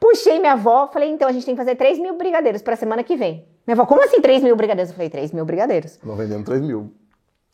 Puxei 0.00 0.38
minha 0.38 0.52
avó, 0.52 0.88
falei: 0.92 1.10
Então 1.10 1.28
a 1.28 1.32
gente 1.32 1.44
tem 1.44 1.54
que 1.54 1.60
fazer 1.60 1.76
3 1.76 1.98
mil 1.98 2.16
brigadeiros 2.16 2.62
para 2.62 2.76
semana 2.76 3.02
que 3.02 3.16
vem. 3.16 3.46
Minha 3.66 3.74
avó, 3.74 3.86
como 3.86 4.02
assim 4.02 4.20
3 4.20 4.42
mil 4.42 4.56
brigadeiros? 4.56 4.90
Eu 4.90 4.96
falei: 4.96 5.10
3 5.10 5.32
mil 5.32 5.44
brigadeiros. 5.44 5.98
Não 6.02 6.16
vendendo 6.16 6.44
3 6.44 6.62
mil. 6.62 6.92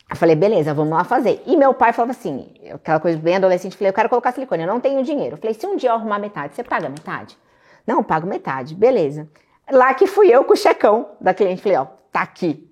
Eu 0.09 0.15
falei, 0.15 0.35
beleza, 0.35 0.73
vamos 0.73 0.91
lá 0.91 1.03
fazer. 1.03 1.41
E 1.45 1.55
meu 1.55 1.73
pai 1.73 1.93
falava 1.93 2.11
assim, 2.11 2.51
aquela 2.73 2.99
coisa 2.99 3.17
bem 3.19 3.35
adolescente, 3.35 3.77
falei, 3.77 3.89
eu 3.89 3.93
quero 3.93 4.09
colocar 4.09 4.31
silicone, 4.31 4.63
eu 4.63 4.67
não 4.67 4.79
tenho 4.79 5.03
dinheiro. 5.03 5.35
Eu 5.35 5.37
falei, 5.37 5.53
se 5.53 5.67
um 5.67 5.75
dia 5.75 5.91
eu 5.91 5.93
arrumar 5.93 6.17
metade, 6.17 6.55
você 6.55 6.63
paga 6.63 6.89
metade? 6.89 7.37
Não, 7.85 8.03
pago 8.03 8.25
metade, 8.25 8.73
beleza. 8.73 9.29
Lá 9.71 9.93
que 9.93 10.07
fui 10.07 10.27
eu 10.27 10.43
com 10.43 10.53
o 10.53 10.57
checão 10.57 11.11
da 11.21 11.33
cliente, 11.33 11.61
falei, 11.61 11.77
ó, 11.77 11.85
tá 12.11 12.21
aqui, 12.21 12.67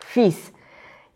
fiz. 0.00 0.52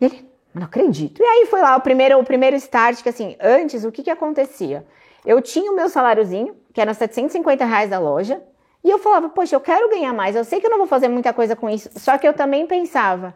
E 0.01 0.05
ele, 0.07 0.29
não 0.53 0.65
acredito. 0.65 1.23
E 1.23 1.25
aí 1.25 1.47
foi 1.47 1.61
lá 1.61 1.77
o 1.77 1.81
primeiro, 1.81 2.19
o 2.19 2.25
primeiro 2.25 2.57
start, 2.57 3.01
que 3.01 3.09
assim, 3.09 3.37
antes, 3.41 3.85
o 3.85 3.93
que 3.93 4.03
que 4.03 4.11
acontecia? 4.11 4.85
Eu 5.25 5.41
tinha 5.41 5.71
o 5.71 5.77
meu 5.77 5.89
saláriozinho, 5.89 6.57
que 6.73 6.81
era 6.81 6.93
750 6.93 7.65
reais 7.65 7.91
da 7.91 8.01
loja, 8.01 8.43
e 8.83 8.91
eu 8.91 8.99
falava, 8.99 9.29
poxa, 9.29 9.55
eu 9.55 9.61
quero 9.61 9.89
ganhar 9.91 10.13
mais, 10.13 10.35
eu 10.35 10.45
sei 10.45 10.61
que 10.61 10.67
eu 10.67 10.71
não 10.71 10.79
vou 10.79 10.87
fazer 10.87 11.07
muita 11.07 11.33
coisa 11.33 11.55
com 11.55 11.69
isso, 11.69 11.91
só 11.97 12.17
que 12.17 12.27
eu 12.27 12.33
também 12.33 12.67
pensava, 12.67 13.35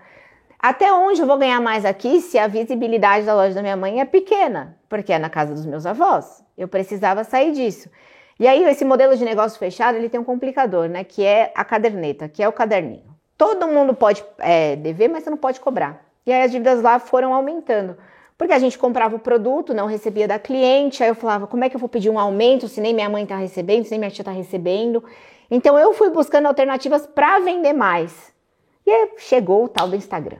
até 0.66 0.90
onde 0.90 1.20
eu 1.20 1.26
vou 1.26 1.36
ganhar 1.36 1.60
mais 1.60 1.84
aqui 1.84 2.22
se 2.22 2.38
a 2.38 2.46
visibilidade 2.46 3.26
da 3.26 3.34
loja 3.34 3.54
da 3.54 3.60
minha 3.60 3.76
mãe 3.76 4.00
é 4.00 4.04
pequena? 4.06 4.78
Porque 4.88 5.12
é 5.12 5.18
na 5.18 5.28
casa 5.28 5.52
dos 5.52 5.66
meus 5.66 5.84
avós. 5.84 6.42
Eu 6.56 6.66
precisava 6.66 7.22
sair 7.22 7.52
disso. 7.52 7.90
E 8.40 8.48
aí, 8.48 8.64
esse 8.64 8.82
modelo 8.82 9.14
de 9.14 9.26
negócio 9.26 9.58
fechado, 9.58 9.98
ele 9.98 10.08
tem 10.08 10.18
um 10.18 10.24
complicador, 10.24 10.88
né? 10.88 11.04
Que 11.04 11.22
é 11.22 11.52
a 11.54 11.66
caderneta, 11.66 12.30
que 12.30 12.42
é 12.42 12.48
o 12.48 12.52
caderninho. 12.52 13.14
Todo 13.36 13.68
mundo 13.68 13.92
pode 13.92 14.24
é, 14.38 14.74
dever, 14.76 15.10
mas 15.10 15.22
você 15.22 15.28
não 15.28 15.36
pode 15.36 15.60
cobrar. 15.60 16.02
E 16.24 16.32
aí 16.32 16.44
as 16.44 16.50
dívidas 16.50 16.80
lá 16.80 16.98
foram 16.98 17.34
aumentando. 17.34 17.98
Porque 18.38 18.54
a 18.54 18.58
gente 18.58 18.78
comprava 18.78 19.16
o 19.16 19.18
produto, 19.18 19.74
não 19.74 19.84
recebia 19.86 20.26
da 20.26 20.38
cliente, 20.38 21.02
aí 21.02 21.10
eu 21.10 21.14
falava, 21.14 21.46
como 21.46 21.62
é 21.62 21.68
que 21.68 21.76
eu 21.76 21.80
vou 21.80 21.90
pedir 21.90 22.08
um 22.08 22.18
aumento 22.18 22.68
se 22.68 22.80
nem 22.80 22.94
minha 22.94 23.10
mãe 23.10 23.24
está 23.24 23.36
recebendo, 23.36 23.84
se 23.84 23.90
nem 23.90 24.00
minha 24.00 24.10
tia 24.10 24.22
está 24.22 24.32
recebendo? 24.32 25.04
Então 25.50 25.78
eu 25.78 25.92
fui 25.92 26.08
buscando 26.08 26.46
alternativas 26.46 27.06
para 27.06 27.38
vender 27.40 27.74
mais. 27.74 28.32
E 28.86 28.90
aí 28.90 29.10
chegou 29.18 29.64
o 29.64 29.68
tal 29.68 29.88
do 29.88 29.94
Instagram. 29.94 30.38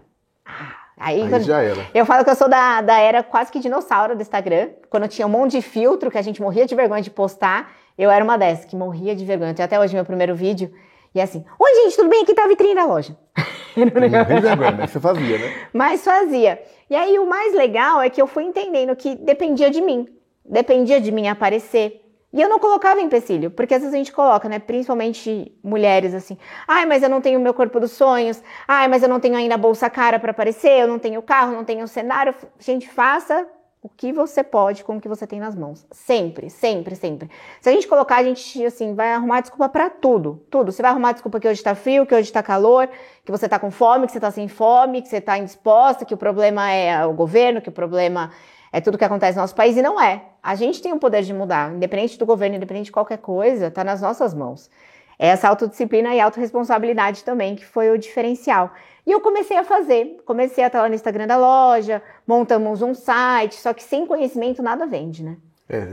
Aí, 0.97 1.23
aí 1.23 1.43
já 1.43 1.61
era. 1.61 1.87
Eu 1.93 2.07
falo 2.07 2.25
que 2.25 2.31
eu 2.31 2.35
sou 2.37 2.49
da, 2.49 2.81
da 2.81 2.99
era 2.99 3.23
quase 3.23 3.51
que 3.51 3.59
dinossauro 3.59 4.15
do 4.15 4.23
Instagram, 4.23 4.71
quando 4.89 5.09
tinha 5.09 5.27
um 5.27 5.31
monte 5.31 5.53
de 5.53 5.63
filtro 5.63 6.11
que 6.11 6.19
a 6.19 6.23
gente 6.23 6.41
morria 6.41 6.67
de 6.67 6.75
vergonha 6.75 7.03
de 7.03 7.11
postar. 7.11 7.73
Eu 7.99 8.11
era 8.11 8.25
uma 8.25 8.37
dessas 8.37 8.65
que 8.65 8.77
morria 8.77 9.15
de 9.15 9.25
vergonha. 9.25 9.55
Tem 9.55 9.65
até 9.65 9.79
hoje 9.79 9.95
meu 9.95 10.05
primeiro 10.05 10.35
vídeo. 10.35 10.73
E 11.15 11.21
é 11.21 11.23
assim, 11.23 11.45
oi 11.59 11.75
gente, 11.83 11.97
tudo 11.97 12.09
bem? 12.09 12.23
Aqui 12.23 12.35
tá 12.35 12.45
a 12.45 12.49
vitrine 12.49 12.75
da 12.75 12.85
loja. 12.85 13.17
De 13.75 13.85
vergonha, 13.85 14.73
mas 14.77 14.91
você 14.91 15.01
fazia, 15.01 15.39
né? 15.39 15.53
Mas 15.73 16.05
fazia. 16.05 16.63
E 16.89 16.95
aí 16.95 17.19
o 17.19 17.27
mais 17.27 17.55
legal 17.55 18.01
é 18.01 18.09
que 18.09 18.23
eu 18.23 18.27
fui 18.27 18.45
entendendo 18.45 18.95
que 18.95 19.17
dependia 19.17 19.69
de 19.69 19.81
mim. 19.81 20.09
Dependia 20.45 21.01
de 21.01 21.11
mim 21.11 21.27
aparecer. 21.27 22.04
E 22.35 22.43
eu 22.43 22.49
não 22.49 22.59
colocava 22.59 23.01
empecilho, 23.01 23.49
porque 23.49 23.75
às 23.75 23.81
vezes 23.81 23.95
a 23.95 23.97
gente 23.97 24.13
coloca, 24.13 24.49
né? 24.49 24.59
Principalmente 24.59 25.57
mulheres 25.63 26.13
assim. 26.13 26.37
Ai, 26.67 26.85
mas 26.85 27.01
eu 27.01 27.09
não 27.09 27.21
tenho 27.21 27.39
o 27.39 27.43
meu 27.43 27.55
corpo 27.55 27.79
dos 27.79 27.93
sonhos. 27.93 28.43
Ai, 28.67 28.89
mas 28.89 29.05
eu 29.05 29.09
não 29.09 29.21
tenho 29.21 29.37
ainda 29.37 29.55
a 29.55 29.59
bolsa 29.59 29.89
cara 29.89 30.19
para 30.19 30.33
aparecer. 30.33 30.81
Eu 30.81 30.89
não 30.89 30.99
tenho 30.99 31.23
carro, 31.23 31.53
não 31.53 31.65
tenho 31.65 31.87
cenário. 31.87 32.35
Gente, 32.59 32.89
faça 32.89 33.47
o 33.81 33.89
que 33.89 34.13
você 34.13 34.43
pode 34.43 34.83
com 34.83 34.97
o 34.97 35.01
que 35.01 35.09
você 35.09 35.29
tem 35.29 35.39
nas 35.39 35.55
mãos. 35.55 35.87
Sempre, 35.93 36.51
sempre, 36.51 36.97
sempre. 36.97 37.31
Se 37.61 37.69
a 37.69 37.73
gente 37.73 37.87
colocar, 37.87 38.17
a 38.17 38.25
gente, 38.25 38.67
assim, 38.67 38.97
vai 38.97 39.13
arrumar 39.13 39.41
desculpa 39.41 39.69
para 39.69 39.89
tudo. 39.89 40.45
Tudo. 40.51 40.73
Você 40.73 40.83
vai 40.83 40.91
arrumar 40.91 41.13
desculpa 41.13 41.39
que 41.39 41.47
hoje 41.47 41.63
tá 41.63 41.77
frio, 41.77 42.05
que 42.05 42.17
hoje 42.17 42.33
tá 42.33 42.43
calor, 42.43 42.89
que 43.25 43.31
você 43.31 43.49
tá 43.49 43.61
com 43.61 43.71
fome, 43.71 44.07
que 44.07 44.13
você 44.13 44.19
tá 44.19 44.33
sem 44.33 44.49
fome, 44.49 45.03
que 45.03 45.09
você 45.09 45.21
tá 45.21 45.39
indisposta, 45.39 46.05
que 46.05 46.15
o 46.15 46.17
problema 46.17 46.69
é 46.69 47.07
o 47.07 47.13
governo, 47.13 47.61
que 47.61 47.69
o 47.69 47.73
problema 47.73 48.33
é 48.75 48.81
tudo 48.81 48.99
que 48.99 49.05
acontece 49.05 49.37
no 49.37 49.43
nosso 49.43 49.55
país. 49.55 49.77
E 49.77 49.83
não 49.83 50.01
é. 50.01 50.25
A 50.43 50.57
gente 50.57 50.83
tem 50.83 50.93
o 50.93 50.99
poder 50.99 51.23
de 51.23 51.33
mudar. 51.33 51.73
Independente 51.73 52.19
do 52.19 52.27
governo, 52.27 52.57
independente 52.57 52.87
de 52.87 52.93
qualquer 52.93 53.19
coisa, 53.19 53.71
tá 53.71 53.85
nas 53.85 54.01
nossas 54.01 54.35
mãos. 54.35 54.69
É 55.17 55.29
essa 55.29 55.49
autodisciplina 55.49 56.13
e 56.13 56.21
autorresponsabilidade 56.21 57.23
também, 57.23 57.55
que 57.55 57.65
foi 57.65 57.93
o 57.93 57.97
diferencial. 57.97 58.73
E 59.07 59.13
eu 59.13 59.21
comecei 59.21 59.57
a 59.57 59.63
fazer, 59.63 60.21
comecei 60.27 60.65
a 60.65 60.67
estar 60.67 60.83
lá 60.83 60.89
no 60.89 60.95
Instagram 60.97 61.29
da 61.29 61.37
loja, 61.37 62.03
montamos 62.27 62.83
um 62.83 62.95
site, 62.95 63.55
só 63.55 63.73
que 63.73 63.81
sem 63.85 64.05
conhecimento 64.09 64.61
nada 64.61 64.89
vende, 64.89 65.23
né? 65.23 65.37
É, 65.69 65.85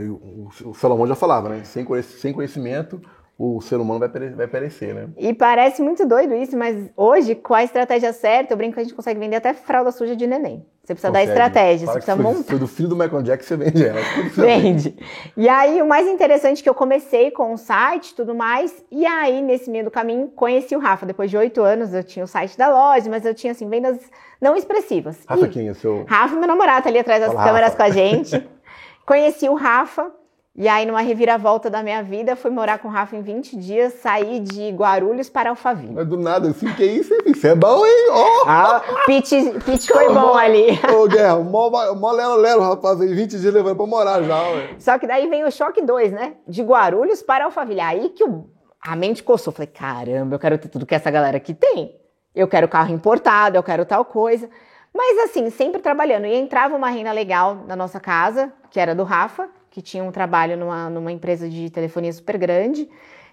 o, 0.64 0.74
Salomão 0.74 1.06
já 1.06 1.14
falava, 1.14 1.50
né? 1.50 1.62
Sem 1.62 1.84
conhecimento, 1.84 3.00
o 3.44 3.60
ser 3.60 3.80
humano 3.80 3.98
vai, 3.98 4.08
pere 4.08 4.28
vai 4.30 4.46
perecer, 4.46 4.94
né? 4.94 5.08
E 5.18 5.34
parece 5.34 5.82
muito 5.82 6.06
doido 6.06 6.32
isso, 6.32 6.56
mas 6.56 6.76
hoje, 6.96 7.34
com 7.34 7.54
a 7.54 7.64
estratégia 7.64 8.12
certa, 8.12 8.52
eu 8.52 8.56
brinco 8.56 8.74
que 8.74 8.80
a 8.80 8.84
gente 8.84 8.94
consegue 8.94 9.18
vender 9.18 9.34
até 9.34 9.52
fralda 9.52 9.90
suja 9.90 10.14
de 10.14 10.28
neném. 10.28 10.64
Você 10.84 10.94
precisa 10.94 11.08
Consegue. 11.12 11.26
dar 11.26 11.32
estratégia, 11.32 11.86
Fala 11.86 12.00
você 12.00 12.04
precisa 12.04 12.22
montar. 12.22 12.50
Foi 12.50 12.58
do 12.58 12.68
filho 12.68 12.88
do 12.88 12.96
Michael 12.96 13.22
Jackson 13.22 13.48
você 13.48 13.56
vende 13.56 13.84
ela. 13.84 14.00
Vende. 14.34 14.96
E 15.36 15.48
aí, 15.48 15.82
o 15.82 15.86
mais 15.86 16.06
interessante 16.06 16.60
é 16.60 16.62
que 16.62 16.68
eu 16.68 16.74
comecei 16.74 17.32
com 17.32 17.52
o 17.52 17.56
site 17.56 18.10
e 18.10 18.14
tudo 18.14 18.32
mais, 18.32 18.84
e 18.92 19.04
aí, 19.04 19.42
nesse 19.42 19.68
meio 19.68 19.84
do 19.84 19.90
caminho, 19.90 20.28
conheci 20.28 20.76
o 20.76 20.78
Rafa. 20.78 21.04
Depois 21.04 21.28
de 21.28 21.36
oito 21.36 21.62
anos, 21.62 21.92
eu 21.92 22.04
tinha 22.04 22.24
o 22.24 22.28
site 22.28 22.56
da 22.56 22.68
loja, 22.68 23.10
mas 23.10 23.24
eu 23.24 23.34
tinha, 23.34 23.52
assim, 23.52 23.68
vendas 23.68 23.98
não 24.40 24.54
expressivas. 24.54 25.18
Rafa 25.28 25.46
e 25.46 25.48
quem 25.48 25.68
é 25.68 25.74
seu? 25.74 26.04
Rafa, 26.04 26.36
meu 26.36 26.46
namorado, 26.46 26.84
tá 26.84 26.88
ali 26.88 27.00
atrás 27.00 27.20
das 27.20 27.32
Fala, 27.32 27.44
câmeras 27.44 27.74
Rafa. 27.74 27.76
com 27.76 27.82
a 27.82 27.90
gente. 27.90 28.48
conheci 29.04 29.48
o 29.48 29.54
Rafa, 29.54 30.12
e 30.54 30.68
aí, 30.68 30.84
numa 30.84 31.00
reviravolta 31.00 31.70
da 31.70 31.82
minha 31.82 32.02
vida, 32.02 32.36
fui 32.36 32.50
morar 32.50 32.78
com 32.78 32.86
o 32.86 32.90
Rafa 32.90 33.16
em 33.16 33.22
20 33.22 33.56
dias, 33.56 33.94
saí 33.94 34.38
de 34.38 34.68
Guarulhos 34.70 35.30
para 35.30 35.48
Alphaville. 35.48 35.94
Mas 35.94 36.06
do 36.06 36.18
nada, 36.18 36.50
assim, 36.50 36.70
que 36.74 36.84
isso, 36.84 37.14
isso 37.24 37.46
é 37.46 37.54
bom, 37.54 37.86
hein? 37.86 38.10
Oh! 38.10 38.44
Ah, 38.46 38.82
pitch, 39.06 39.32
pitch 39.64 39.88
foi 39.88 40.12
bom 40.12 40.34
ali. 40.36 40.78
Ô, 40.94 41.08
Guerra, 41.08 41.38
mó, 41.38 41.70
mó 41.94 42.12
lero, 42.12 42.36
lero, 42.36 42.60
rapaz, 42.60 43.00
em 43.00 43.14
20 43.14 43.38
dias 43.38 43.54
levando 43.54 43.76
pra 43.76 43.86
morar 43.86 44.22
já, 44.22 44.42
ué. 44.50 44.74
Só 44.78 44.98
que 44.98 45.06
daí 45.06 45.26
vem 45.26 45.42
o 45.42 45.50
choque 45.50 45.80
2, 45.80 46.12
né? 46.12 46.34
De 46.46 46.62
Guarulhos 46.62 47.22
para 47.22 47.46
Alphaville. 47.46 47.80
Aí 47.80 48.10
que 48.10 48.22
o, 48.22 48.44
a 48.78 48.94
mente 48.94 49.22
coçou. 49.22 49.54
Falei, 49.54 49.68
caramba, 49.68 50.34
eu 50.34 50.38
quero 50.38 50.58
ter 50.58 50.68
tudo 50.68 50.84
que 50.84 50.94
essa 50.94 51.10
galera 51.10 51.38
aqui 51.38 51.54
tem. 51.54 51.96
Eu 52.34 52.46
quero 52.46 52.68
carro 52.68 52.92
importado, 52.92 53.56
eu 53.56 53.62
quero 53.62 53.86
tal 53.86 54.04
coisa. 54.04 54.50
Mas 54.94 55.30
assim, 55.30 55.48
sempre 55.48 55.80
trabalhando. 55.80 56.26
E 56.26 56.34
entrava 56.34 56.76
uma 56.76 56.90
renda 56.90 57.10
legal 57.10 57.64
na 57.66 57.74
nossa 57.74 57.98
casa, 57.98 58.52
que 58.70 58.78
era 58.78 58.94
do 58.94 59.02
Rafa, 59.02 59.48
que 59.72 59.80
tinha 59.80 60.04
um 60.04 60.12
trabalho 60.12 60.56
numa, 60.56 60.90
numa 60.90 61.10
empresa 61.10 61.48
de 61.48 61.70
telefonia 61.70 62.12
super 62.12 62.36
grande. 62.36 62.88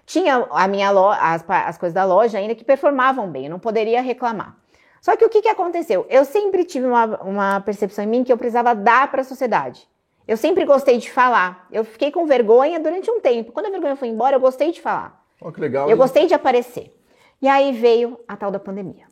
Tinha 0.06 0.48
a 0.50 0.66
minha 0.66 0.90
as, 0.90 1.44
as 1.48 1.78
coisas 1.78 1.94
da 1.94 2.04
loja 2.04 2.38
ainda 2.38 2.54
que 2.54 2.64
performavam 2.64 3.30
bem, 3.30 3.44
eu 3.44 3.50
não 3.50 3.60
poderia 3.60 4.00
reclamar. 4.00 4.56
Só 5.00 5.16
que 5.16 5.24
o 5.24 5.28
que, 5.28 5.42
que 5.42 5.48
aconteceu? 5.48 6.06
Eu 6.08 6.24
sempre 6.24 6.64
tive 6.64 6.86
uma, 6.86 7.04
uma 7.22 7.60
percepção 7.60 8.04
em 8.04 8.08
mim 8.08 8.24
que 8.24 8.32
eu 8.32 8.36
precisava 8.36 8.74
dar 8.74 9.10
para 9.10 9.20
a 9.20 9.24
sociedade. 9.24 9.86
Eu 10.26 10.36
sempre 10.36 10.64
gostei 10.64 10.98
de 10.98 11.10
falar. 11.10 11.66
Eu 11.70 11.84
fiquei 11.84 12.10
com 12.10 12.26
vergonha 12.26 12.80
durante 12.80 13.10
um 13.10 13.20
tempo. 13.20 13.52
Quando 13.52 13.66
a 13.66 13.70
vergonha 13.70 13.96
foi 13.96 14.08
embora, 14.08 14.36
eu 14.36 14.40
gostei 14.40 14.72
de 14.72 14.80
falar. 14.80 15.24
Oh, 15.40 15.52
que 15.52 15.60
legal. 15.60 15.86
Eu 15.86 15.92
hein? 15.92 15.96
gostei 15.96 16.26
de 16.26 16.34
aparecer. 16.34 16.94
E 17.40 17.48
aí 17.48 17.72
veio 17.72 18.18
a 18.28 18.36
tal 18.36 18.50
da 18.50 18.58
pandemia 18.58 19.06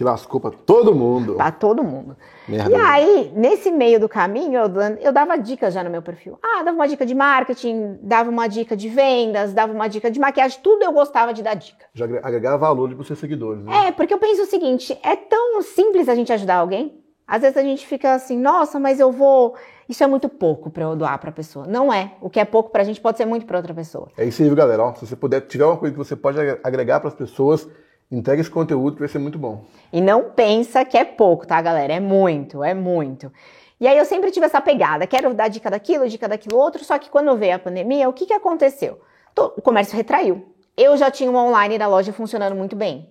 que 0.00 0.04
lascou 0.04 0.40
para 0.40 0.52
todo 0.52 0.94
mundo. 0.94 1.34
Para 1.34 1.52
todo 1.52 1.84
mundo. 1.84 2.16
Merda. 2.48 2.70
E 2.70 2.74
aí, 2.74 3.32
nesse 3.36 3.70
meio 3.70 4.00
do 4.00 4.08
caminho, 4.08 4.58
eu, 4.58 4.70
eu 4.98 5.12
dava 5.12 5.36
dicas 5.36 5.74
já 5.74 5.84
no 5.84 5.90
meu 5.90 6.00
perfil. 6.00 6.38
Ah, 6.42 6.62
dava 6.62 6.74
uma 6.74 6.88
dica 6.88 7.04
de 7.04 7.14
marketing, 7.14 7.98
dava 8.00 8.30
uma 8.30 8.46
dica 8.46 8.74
de 8.74 8.88
vendas, 8.88 9.52
dava 9.52 9.74
uma 9.74 9.88
dica 9.88 10.10
de 10.10 10.18
maquiagem, 10.18 10.58
tudo 10.62 10.82
eu 10.82 10.90
gostava 10.90 11.34
de 11.34 11.42
dar 11.42 11.52
dica. 11.52 11.84
Já 11.92 12.06
agregava 12.06 12.56
valor 12.56 12.88
para 12.88 13.02
os 13.02 13.06
seus 13.06 13.18
seguidores, 13.18 13.62
né? 13.62 13.88
É, 13.88 13.92
porque 13.92 14.14
eu 14.14 14.18
penso 14.18 14.40
o 14.40 14.46
seguinte, 14.46 14.98
é 15.02 15.14
tão 15.14 15.60
simples 15.60 16.08
a 16.08 16.14
gente 16.14 16.32
ajudar 16.32 16.56
alguém. 16.56 16.98
Às 17.28 17.42
vezes 17.42 17.58
a 17.58 17.62
gente 17.62 17.86
fica 17.86 18.14
assim, 18.14 18.38
nossa, 18.38 18.80
mas 18.80 18.98
eu 18.98 19.12
vou. 19.12 19.54
Isso 19.86 20.02
é 20.02 20.06
muito 20.06 20.30
pouco 20.30 20.70
para 20.70 20.84
eu 20.84 20.96
doar 20.96 21.18
para 21.18 21.28
a 21.28 21.32
pessoa. 21.32 21.66
Não 21.66 21.92
é. 21.92 22.14
O 22.22 22.30
que 22.30 22.40
é 22.40 22.44
pouco 22.46 22.70
para 22.70 22.80
a 22.80 22.84
gente 22.86 23.02
pode 23.02 23.18
ser 23.18 23.26
muito 23.26 23.44
para 23.44 23.58
outra 23.58 23.74
pessoa. 23.74 24.08
É 24.16 24.24
isso 24.24 24.42
aí, 24.42 24.48
galera. 24.54 24.82
Ó, 24.82 24.94
se 24.94 25.06
você 25.06 25.14
puder, 25.14 25.42
tiver 25.42 25.66
uma 25.66 25.76
coisa 25.76 25.92
que 25.92 25.98
você 25.98 26.16
pode 26.16 26.38
agregar 26.64 27.00
para 27.00 27.08
as 27.08 27.14
pessoas, 27.14 27.68
Entrega 28.10 28.40
esse 28.40 28.50
conteúdo 28.50 28.94
que 28.94 28.98
vai 29.00 29.08
ser 29.08 29.20
muito 29.20 29.38
bom. 29.38 29.64
E 29.92 30.00
não 30.00 30.30
pensa 30.30 30.84
que 30.84 30.98
é 30.98 31.04
pouco, 31.04 31.46
tá, 31.46 31.62
galera? 31.62 31.92
É 31.92 32.00
muito, 32.00 32.64
é 32.64 32.74
muito. 32.74 33.32
E 33.78 33.86
aí 33.86 33.96
eu 33.96 34.04
sempre 34.04 34.32
tive 34.32 34.46
essa 34.46 34.60
pegada, 34.60 35.06
quero 35.06 35.32
dar 35.32 35.48
dica 35.48 35.70
daquilo, 35.70 36.08
dica 36.08 36.28
daquilo 36.28 36.58
outro, 36.58 36.84
só 36.84 36.98
que 36.98 37.08
quando 37.08 37.36
veio 37.36 37.54
a 37.54 37.58
pandemia, 37.58 38.08
o 38.08 38.12
que, 38.12 38.26
que 38.26 38.32
aconteceu? 38.32 39.00
O 39.38 39.62
comércio 39.62 39.96
retraiu. 39.96 40.44
Eu 40.76 40.96
já 40.96 41.10
tinha 41.10 41.30
uma 41.30 41.42
online 41.42 41.78
da 41.78 41.86
loja 41.86 42.12
funcionando 42.12 42.56
muito 42.56 42.74
bem, 42.74 43.08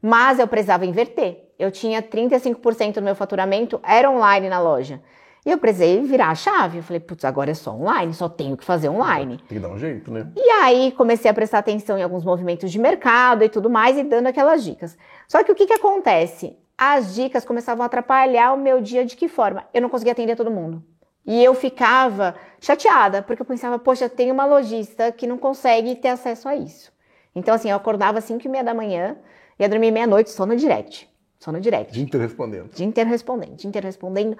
mas 0.00 0.38
eu 0.38 0.46
precisava 0.46 0.84
inverter. 0.84 1.48
Eu 1.58 1.70
tinha 1.70 2.02
35% 2.02 2.94
do 2.94 3.02
meu 3.02 3.14
faturamento 3.14 3.80
era 3.82 4.10
online 4.10 4.48
na 4.48 4.60
loja. 4.60 5.00
E 5.44 5.50
eu 5.50 5.58
precisei 5.58 6.00
virar 6.02 6.30
a 6.30 6.34
chave. 6.34 6.78
Eu 6.78 6.82
falei, 6.82 7.00
putz, 7.00 7.24
agora 7.24 7.50
é 7.50 7.54
só 7.54 7.72
online, 7.72 8.14
só 8.14 8.28
tenho 8.28 8.56
que 8.56 8.64
fazer 8.64 8.88
online. 8.88 9.36
Tem 9.48 9.58
que 9.58 9.60
dar 9.60 9.68
um 9.68 9.78
jeito, 9.78 10.10
né? 10.10 10.26
E 10.34 10.50
aí 10.62 10.92
comecei 10.92 11.30
a 11.30 11.34
prestar 11.34 11.58
atenção 11.58 11.98
em 11.98 12.02
alguns 12.02 12.24
movimentos 12.24 12.72
de 12.72 12.78
mercado 12.78 13.44
e 13.44 13.48
tudo 13.48 13.68
mais 13.68 13.98
e 13.98 14.02
dando 14.02 14.26
aquelas 14.26 14.64
dicas. 14.64 14.96
Só 15.28 15.44
que 15.44 15.52
o 15.52 15.54
que, 15.54 15.66
que 15.66 15.74
acontece? 15.74 16.56
As 16.78 17.14
dicas 17.14 17.44
começavam 17.44 17.82
a 17.82 17.86
atrapalhar 17.86 18.52
o 18.54 18.58
meu 18.58 18.80
dia 18.80 19.04
de 19.04 19.16
que 19.16 19.28
forma? 19.28 19.64
Eu 19.72 19.82
não 19.82 19.90
conseguia 19.90 20.12
atender 20.12 20.34
todo 20.34 20.50
mundo. 20.50 20.82
E 21.26 21.42
eu 21.42 21.54
ficava 21.54 22.34
chateada, 22.60 23.22
porque 23.22 23.40
eu 23.40 23.46
pensava, 23.46 23.78
poxa, 23.78 24.08
tem 24.08 24.30
uma 24.30 24.44
lojista 24.44 25.12
que 25.12 25.26
não 25.26 25.38
consegue 25.38 25.94
ter 25.94 26.08
acesso 26.08 26.48
a 26.48 26.56
isso. 26.56 26.92
Então, 27.34 27.54
assim, 27.54 27.70
eu 27.70 27.76
acordava 27.76 28.18
às 28.18 28.24
5 28.24 28.44
e 28.44 28.48
meia 28.48 28.64
da 28.64 28.74
manhã, 28.74 29.16
ia 29.58 29.68
dormir 29.68 29.90
meia-noite 29.90 30.30
só 30.30 30.44
no 30.44 30.56
direct. 30.56 31.08
Só 31.44 31.52
no 31.52 31.60
direct. 31.60 31.92
Dia 31.92 32.02
inteiro 32.02 32.24
respondendo. 32.26 32.70
Dia 32.74 32.86
inteiro 32.86 33.10
respondendo, 33.10 33.56
dia 33.56 33.68
inteiro 33.68 33.86
respondendo. 33.86 34.34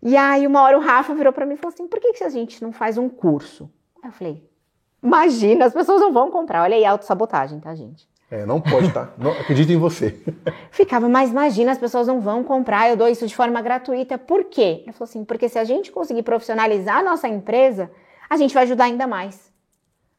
E 0.00 0.16
aí, 0.16 0.46
uma 0.46 0.62
hora 0.62 0.78
o 0.78 0.80
Rafa 0.80 1.12
virou 1.12 1.32
para 1.32 1.44
mim 1.44 1.54
e 1.54 1.56
falou 1.56 1.74
assim: 1.74 1.88
por 1.88 1.98
que, 1.98 2.12
que 2.12 2.22
a 2.22 2.28
gente 2.28 2.62
não 2.62 2.70
faz 2.70 2.96
um 2.96 3.08
curso? 3.08 3.68
Aí 4.00 4.08
eu 4.08 4.12
falei: 4.12 4.48
imagina, 5.02 5.64
as 5.64 5.72
pessoas 5.72 6.00
não 6.00 6.12
vão 6.12 6.30
comprar. 6.30 6.62
Olha 6.62 6.76
aí, 6.76 6.84
autossabotagem, 6.84 7.58
tá, 7.58 7.74
gente? 7.74 8.08
É, 8.30 8.46
não 8.46 8.60
pode, 8.60 8.92
tá? 8.92 9.12
Não, 9.18 9.32
acredita 9.32 9.72
em 9.72 9.76
você. 9.76 10.22
Ficava, 10.70 11.08
mas 11.08 11.30
imagina, 11.30 11.72
as 11.72 11.78
pessoas 11.78 12.06
não 12.06 12.20
vão 12.20 12.44
comprar, 12.44 12.88
eu 12.88 12.96
dou 12.96 13.08
isso 13.08 13.26
de 13.26 13.34
forma 13.34 13.60
gratuita. 13.60 14.16
Por 14.16 14.44
quê? 14.44 14.82
Ele 14.84 14.92
falou 14.92 15.10
assim: 15.10 15.24
porque 15.24 15.48
se 15.48 15.58
a 15.58 15.64
gente 15.64 15.90
conseguir 15.90 16.22
profissionalizar 16.22 16.98
a 16.98 17.02
nossa 17.02 17.26
empresa, 17.26 17.90
a 18.30 18.36
gente 18.36 18.54
vai 18.54 18.62
ajudar 18.62 18.84
ainda 18.84 19.08
mais. 19.08 19.52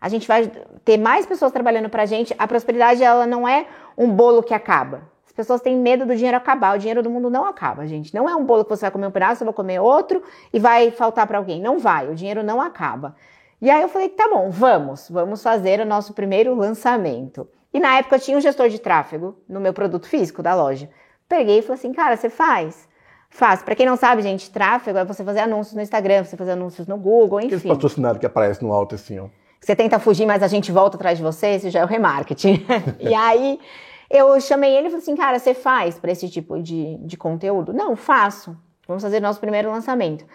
A 0.02 0.10
gente 0.10 0.28
vai 0.28 0.52
ter 0.84 0.98
mais 0.98 1.26
pessoas 1.26 1.54
trabalhando 1.54 1.88
pra 1.88 2.06
gente. 2.06 2.36
A 2.38 2.46
prosperidade, 2.46 3.02
ela 3.02 3.26
não 3.26 3.48
é 3.48 3.68
um 3.98 4.12
bolo 4.12 4.44
que 4.44 4.54
acaba 4.54 5.15
pessoas 5.36 5.62
têm 5.62 5.76
medo 5.78 6.06
do 6.06 6.16
dinheiro 6.16 6.38
acabar. 6.38 6.76
O 6.76 6.80
dinheiro 6.80 7.04
do 7.04 7.10
mundo 7.10 7.30
não 7.30 7.46
acaba, 7.46 7.86
gente. 7.86 8.14
Não 8.16 8.28
é 8.28 8.36
um 8.36 8.44
bolo 8.44 8.64
que 8.64 8.70
você 8.70 8.82
vai 8.82 8.92
comer 8.92 9.08
um 9.08 9.12
pedaço, 9.12 9.44
eu 9.44 9.46
vou 9.46 9.54
comer 9.54 9.80
outro 9.80 10.24
e 10.52 10.60
vai 10.60 10.90
faltar 10.92 11.28
para 11.28 11.38
alguém. 11.38 11.62
Não 11.62 11.78
vai, 11.78 12.10
o 12.10 12.16
dinheiro 12.16 12.42
não 12.42 12.62
acaba. 12.62 13.16
E 13.62 13.70
aí 13.70 13.82
eu 13.82 13.90
falei, 13.90 14.10
tá 14.10 14.28
bom, 14.28 14.50
vamos, 14.50 15.10
vamos 15.10 15.42
fazer 15.42 15.80
o 15.80 15.86
nosso 15.86 16.14
primeiro 16.14 16.56
lançamento. 16.56 17.48
E 17.74 17.80
na 17.80 17.98
época 17.98 18.16
eu 18.16 18.20
tinha 18.20 18.38
um 18.38 18.42
gestor 18.42 18.70
de 18.70 18.80
tráfego 18.80 19.38
no 19.48 19.60
meu 19.60 19.74
produto 19.74 20.08
físico 20.08 20.42
da 20.42 20.56
loja. 20.56 20.90
Peguei 21.28 21.60
e 21.60 21.62
falei 21.62 21.80
assim, 21.80 21.92
cara, 21.92 22.16
você 22.16 22.30
faz? 22.30 22.88
Faz. 23.30 23.62
Para 23.62 23.76
quem 23.76 23.86
não 23.86 23.98
sabe, 23.98 24.22
gente, 24.22 24.50
tráfego 24.50 24.98
é 24.98 25.04
você 25.04 25.24
fazer 25.24 25.42
anúncios 25.42 25.76
no 25.76 25.82
Instagram, 25.82 26.24
você 26.24 26.38
fazer 26.38 26.52
anúncios 26.52 26.88
no 26.88 26.98
Google, 26.98 27.42
enfim. 27.42 27.56
Aquele 27.58 27.74
patrocinado 27.74 28.20
que 28.20 28.26
aparece 28.26 28.64
no 28.64 28.72
alto 28.72 28.96
assim, 28.96 29.20
ó. 29.20 29.28
Você 29.60 29.76
tenta 29.76 29.98
fugir, 29.98 30.26
mas 30.26 30.44
a 30.44 30.48
gente 30.48 30.72
volta 30.72 30.96
atrás 30.96 31.18
de 31.18 31.24
você, 31.24 31.56
isso 31.56 31.70
já 31.70 31.80
é 31.80 31.84
o 31.84 31.88
remarketing. 31.88 32.66
e 33.00 33.14
aí 33.14 33.60
eu 34.10 34.40
chamei 34.40 34.72
ele 34.72 34.88
e 34.88 34.90
falei 34.90 35.02
assim, 35.04 35.16
cara, 35.16 35.40
você 35.40 35.54
faz 35.54 35.98
para 35.98 36.12
esse 36.12 36.30
tipo 36.30 36.62
de, 36.62 36.98
de 36.98 37.18
conteúdo? 37.18 37.74
Não, 37.74 37.96
faço. 37.96 38.58
Vamos 38.88 39.04
fazer 39.04 39.20
nosso 39.20 39.40
primeiro 39.40 39.72
lançamento. 39.72 40.26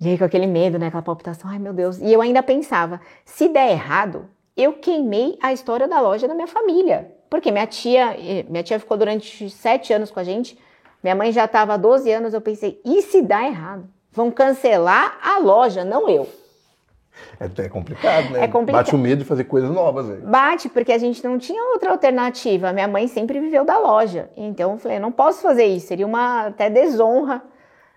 E 0.00 0.08
aí 0.08 0.18
com 0.18 0.24
aquele 0.24 0.46
medo, 0.46 0.78
né, 0.78 0.86
aquela 0.86 1.02
palpitação, 1.02 1.50
ai 1.50 1.58
meu 1.58 1.72
Deus. 1.72 1.98
E 1.98 2.12
eu 2.12 2.22
ainda 2.22 2.42
pensava, 2.42 3.00
se 3.24 3.48
der 3.48 3.70
errado, 3.70 4.26
eu 4.56 4.74
queimei 4.74 5.38
a 5.42 5.52
história 5.52 5.86
da 5.86 6.00
loja 6.00 6.26
da 6.26 6.34
minha 6.34 6.46
família. 6.46 7.14
Porque 7.28 7.52
minha 7.52 7.66
tia, 7.66 8.16
minha 8.48 8.62
tia 8.62 8.78
ficou 8.78 8.96
durante 8.96 9.48
sete 9.50 9.92
anos 9.92 10.10
com 10.10 10.18
a 10.18 10.24
gente, 10.24 10.58
minha 11.02 11.14
mãe 11.14 11.32
já 11.32 11.44
estava 11.44 11.74
há 11.74 11.76
12 11.76 12.10
anos, 12.12 12.34
eu 12.34 12.40
pensei, 12.40 12.80
e 12.84 13.00
se 13.02 13.22
dá 13.22 13.46
errado? 13.46 13.88
Vão 14.12 14.30
cancelar 14.30 15.18
a 15.22 15.38
loja, 15.38 15.84
não 15.84 16.08
eu. 16.08 16.28
É 17.38 17.46
até 17.46 17.68
complicado, 17.68 18.30
né? 18.30 18.44
É 18.44 18.48
complicado. 18.48 18.84
Bate 18.84 18.94
o 18.94 18.98
medo 18.98 19.20
de 19.20 19.24
fazer 19.24 19.44
coisas 19.44 19.70
novas. 19.70 20.10
Aí. 20.10 20.18
Bate, 20.18 20.68
porque 20.68 20.92
a 20.92 20.98
gente 20.98 21.24
não 21.24 21.38
tinha 21.38 21.62
outra 21.72 21.90
alternativa. 21.90 22.72
Minha 22.72 22.88
mãe 22.88 23.08
sempre 23.08 23.40
viveu 23.40 23.64
da 23.64 23.78
loja. 23.78 24.30
Então 24.36 24.72
eu 24.72 24.78
falei, 24.78 24.98
não 24.98 25.12
posso 25.12 25.42
fazer 25.42 25.64
isso. 25.64 25.86
Seria 25.86 26.06
uma 26.06 26.46
até 26.46 26.68
desonra 26.68 27.42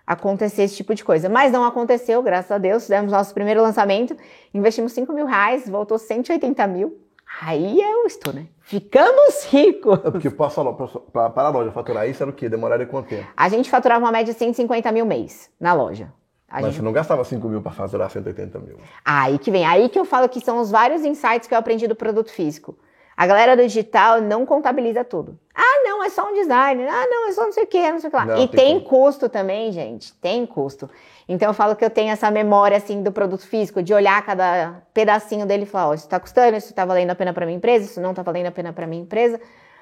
acontecer 0.06 0.64
esse 0.64 0.76
tipo 0.76 0.94
de 0.94 1.04
coisa. 1.04 1.30
Mas 1.30 1.52
não 1.52 1.64
aconteceu, 1.64 2.22
graças 2.22 2.52
a 2.52 2.58
Deus. 2.58 2.84
Fizemos 2.84 3.12
nosso 3.12 3.34
primeiro 3.34 3.62
lançamento, 3.62 4.16
investimos 4.54 4.94
5 4.94 5.12
mil 5.14 5.26
reais, 5.26 5.68
voltou 5.68 5.98
180 5.98 6.68
mil. 6.68 7.00
Aí 7.42 7.82
eu 7.82 8.06
estou, 8.06 8.32
né? 8.32 8.46
Ficamos 8.62 9.46
ricos. 9.46 10.00
É 10.06 10.12
porque 10.12 10.30
para 10.30 11.32
a 11.36 11.50
loja 11.50 11.72
faturar 11.72 12.08
isso 12.08 12.22
era 12.22 12.30
o 12.30 12.34
quê? 12.34 12.48
Demoraria 12.48 12.86
quanto 12.86 13.10
tempo? 13.10 13.28
A 13.36 13.50
gente 13.50 13.70
faturava 13.70 14.06
uma 14.06 14.12
média 14.12 14.32
de 14.32 14.40
150 14.40 14.92
mil 14.92 15.06
mês 15.06 15.50
na 15.60 15.74
loja. 15.74 16.14
A 16.54 16.58
Mas 16.58 16.66
gente... 16.66 16.76
você 16.76 16.82
não 16.84 16.92
gastava 16.92 17.24
5 17.24 17.50
mil 17.50 17.64
para 17.64 17.72
faturar 17.72 18.12
180 18.12 18.60
mil. 18.60 18.78
Aí 19.04 19.40
que 19.40 19.50
vem, 19.50 19.66
aí 19.66 19.90
que 19.90 19.98
eu 19.98 20.06
falo 20.06 20.30
que 20.30 20.40
são 20.40 20.60
os 20.60 20.70
vários 20.70 21.04
insights 21.04 21.48
que 21.48 21.54
eu 21.56 21.58
aprendi 21.58 21.88
do 21.88 21.96
produto 21.96 22.32
físico. 22.32 22.78
A 23.18 23.26
galera 23.26 23.58
do 23.58 23.64
digital 23.64 24.22
não 24.22 24.46
contabiliza 24.46 25.04
tudo. 25.04 25.38
Ah, 25.56 25.82
não, 25.84 26.04
é 26.04 26.10
só 26.12 26.30
um 26.30 26.34
design. 26.36 26.84
Ah, 26.84 27.08
não, 27.10 27.28
é 27.28 27.32
só 27.32 27.46
não 27.46 27.52
sei 27.52 27.64
o 27.64 27.68
que, 27.68 27.92
não 27.92 28.00
sei 28.00 28.08
o 28.08 28.12
que 28.12 28.18
lá. 28.18 28.26
Não, 28.26 28.44
e 28.44 28.48
tem 28.48 28.78
tem 28.78 28.80
custo 28.82 29.28
também, 29.28 29.72
gente. 29.72 30.14
Tem 30.14 30.46
custo. 30.46 30.88
Então 31.28 31.48
eu 31.48 31.54
falo 31.56 31.76
que 31.76 31.84
eu 31.84 31.90
tenho 31.90 32.12
essa 32.12 32.30
memória 32.30 32.78
assim 32.78 33.02
do 33.02 33.12
produto 33.12 33.48
físico, 33.48 33.82
de 33.82 33.92
olhar 33.92 34.24
cada 34.24 34.84
pedacinho 34.94 35.48
dele 35.48 35.64
e 35.64 35.66
falar, 35.66 35.90
ó, 35.90 35.94
isso 35.96 36.08
tá 36.08 36.20
custando, 36.20 36.56
isso 36.56 36.72
tá 36.72 36.86
valendo 36.86 37.10
a 37.10 37.16
pena 37.16 37.34
para 37.34 37.48
minha 37.48 37.58
empresa, 37.58 37.86
isso 37.86 38.00
não 38.00 38.14
tá 38.14 38.22
valendo 38.22 38.46
a 38.48 38.52
pena 38.52 38.72
para 38.72 38.86
minha 38.86 39.02
empresa. 39.02 39.42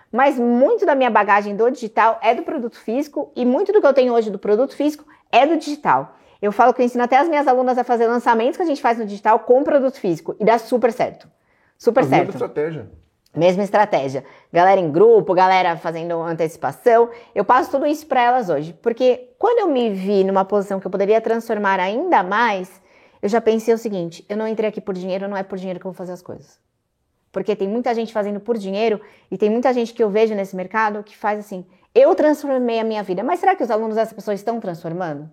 Mas 0.09 0.39
muito 0.39 0.85
da 0.85 0.95
minha 0.95 1.09
bagagem 1.09 1.53
do 1.53 1.69
digital 1.69 2.17
é 2.21 2.33
do 2.33 2.43
produto 2.43 2.77
físico 2.79 3.29
e 3.35 3.43
muito 3.43 3.73
do 3.73 3.81
que 3.81 3.87
eu 3.87 3.93
tenho 3.93 4.13
hoje 4.13 4.29
do 4.29 4.39
produto 4.39 4.73
físico 4.73 5.03
é 5.29 5.45
do 5.45 5.57
digital. 5.57 6.15
Eu 6.41 6.51
falo 6.51 6.73
que 6.73 6.81
eu 6.81 6.85
ensino 6.85 7.03
até 7.03 7.17
as 7.17 7.29
minhas 7.29 7.47
alunas 7.47 7.77
a 7.77 7.83
fazer 7.83 8.07
lançamentos 8.07 8.57
que 8.57 8.63
a 8.63 8.65
gente 8.65 8.81
faz 8.81 8.97
no 8.97 9.05
digital 9.05 9.39
com 9.39 9.63
produto 9.63 9.99
físico 9.99 10.35
e 10.39 10.45
dá 10.45 10.57
super 10.57 10.91
certo. 10.91 11.27
Super 11.77 12.01
A 12.01 12.03
mesma 12.03 12.17
certo. 12.17 12.31
estratégia. 12.31 12.89
Mesma 13.33 13.63
estratégia. 13.63 14.25
Galera 14.51 14.81
em 14.81 14.91
grupo, 14.91 15.33
galera 15.33 15.77
fazendo 15.77 16.19
antecipação. 16.21 17.09
Eu 17.33 17.45
passo 17.45 17.71
tudo 17.71 17.85
isso 17.85 18.05
para 18.05 18.21
elas 18.21 18.49
hoje. 18.49 18.73
Porque 18.81 19.29
quando 19.37 19.59
eu 19.59 19.67
me 19.67 19.89
vi 19.91 20.23
numa 20.23 20.43
posição 20.43 20.79
que 20.79 20.87
eu 20.87 20.91
poderia 20.91 21.21
transformar 21.21 21.79
ainda 21.79 22.23
mais, 22.23 22.81
eu 23.21 23.29
já 23.29 23.39
pensei 23.39 23.73
o 23.73 23.77
seguinte: 23.77 24.25
eu 24.27 24.35
não 24.35 24.47
entrei 24.47 24.67
aqui 24.69 24.81
por 24.81 24.95
dinheiro, 24.95 25.29
não 25.29 25.37
é 25.37 25.43
por 25.43 25.57
dinheiro 25.57 25.79
que 25.79 25.85
eu 25.85 25.91
vou 25.91 25.97
fazer 25.97 26.11
as 26.11 26.21
coisas. 26.21 26.59
Porque 27.31 27.55
tem 27.55 27.67
muita 27.69 27.93
gente 27.95 28.11
fazendo 28.11 28.41
por 28.41 28.57
dinheiro 28.57 28.99
e 29.29 29.37
tem 29.37 29.49
muita 29.49 29.71
gente 29.73 29.93
que 29.93 30.03
eu 30.03 30.09
vejo 30.09 30.35
nesse 30.35 30.55
mercado 30.55 31.01
que 31.01 31.15
faz 31.15 31.39
assim: 31.39 31.65
eu 31.95 32.13
transformei 32.15 32.79
a 32.79 32.83
minha 32.83 33.01
vida. 33.01 33.23
Mas 33.23 33.39
será 33.39 33.55
que 33.55 33.63
os 33.63 33.71
alunos 33.71 33.95
dessa 33.95 34.13
pessoa 34.13 34.35
estão 34.35 34.59
transformando? 34.59 35.31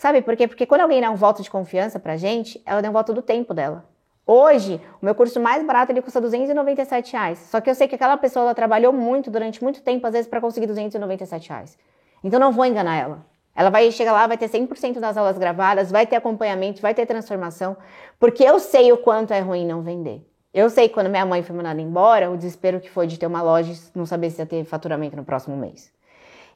Sabe 0.00 0.22
por 0.22 0.34
quê? 0.34 0.48
Porque 0.48 0.64
quando 0.64 0.80
alguém 0.80 0.98
dá 0.98 1.10
um 1.10 1.14
voto 1.14 1.42
de 1.42 1.50
confiança 1.50 2.00
pra 2.00 2.16
gente, 2.16 2.58
ela 2.64 2.80
dá 2.80 2.88
um 2.88 2.92
voto 2.92 3.12
do 3.12 3.20
tempo 3.20 3.52
dela. 3.52 3.84
Hoje, 4.26 4.80
o 4.98 5.04
meu 5.04 5.14
curso 5.14 5.38
mais 5.38 5.62
barato 5.62 5.92
ele 5.92 6.00
custa 6.00 6.18
297 6.18 7.12
reais. 7.12 7.38
Só 7.50 7.60
que 7.60 7.68
eu 7.68 7.74
sei 7.74 7.86
que 7.86 7.96
aquela 7.96 8.16
pessoa 8.16 8.46
ela 8.46 8.54
trabalhou 8.54 8.94
muito 8.94 9.30
durante 9.30 9.62
muito 9.62 9.82
tempo, 9.82 10.06
às 10.06 10.14
vezes, 10.14 10.26
para 10.26 10.40
conseguir 10.40 10.66
297 10.68 11.50
reais. 11.50 11.76
Então 12.24 12.40
não 12.40 12.50
vou 12.50 12.64
enganar 12.64 12.96
ela. 12.96 13.26
Ela 13.54 13.68
vai 13.68 13.92
chegar 13.92 14.12
lá, 14.12 14.26
vai 14.26 14.38
ter 14.38 14.48
100% 14.48 15.00
das 15.00 15.18
aulas 15.18 15.36
gravadas, 15.36 15.90
vai 15.90 16.06
ter 16.06 16.16
acompanhamento, 16.16 16.80
vai 16.80 16.94
ter 16.94 17.04
transformação, 17.04 17.76
porque 18.18 18.42
eu 18.42 18.58
sei 18.58 18.90
o 18.92 18.96
quanto 18.96 19.34
é 19.34 19.40
ruim 19.40 19.66
não 19.66 19.82
vender. 19.82 20.26
Eu 20.54 20.70
sei 20.70 20.88
quando 20.88 21.10
minha 21.10 21.26
mãe 21.26 21.42
foi 21.42 21.54
mandada 21.54 21.78
embora, 21.78 22.30
o 22.30 22.38
desespero 22.38 22.80
que 22.80 22.88
foi 22.88 23.06
de 23.06 23.18
ter 23.18 23.26
uma 23.26 23.42
loja 23.42 23.70
e 23.70 23.98
não 23.98 24.06
saber 24.06 24.30
se 24.30 24.40
ia 24.40 24.46
ter 24.46 24.64
faturamento 24.64 25.14
no 25.14 25.24
próximo 25.26 25.58
mês. 25.58 25.92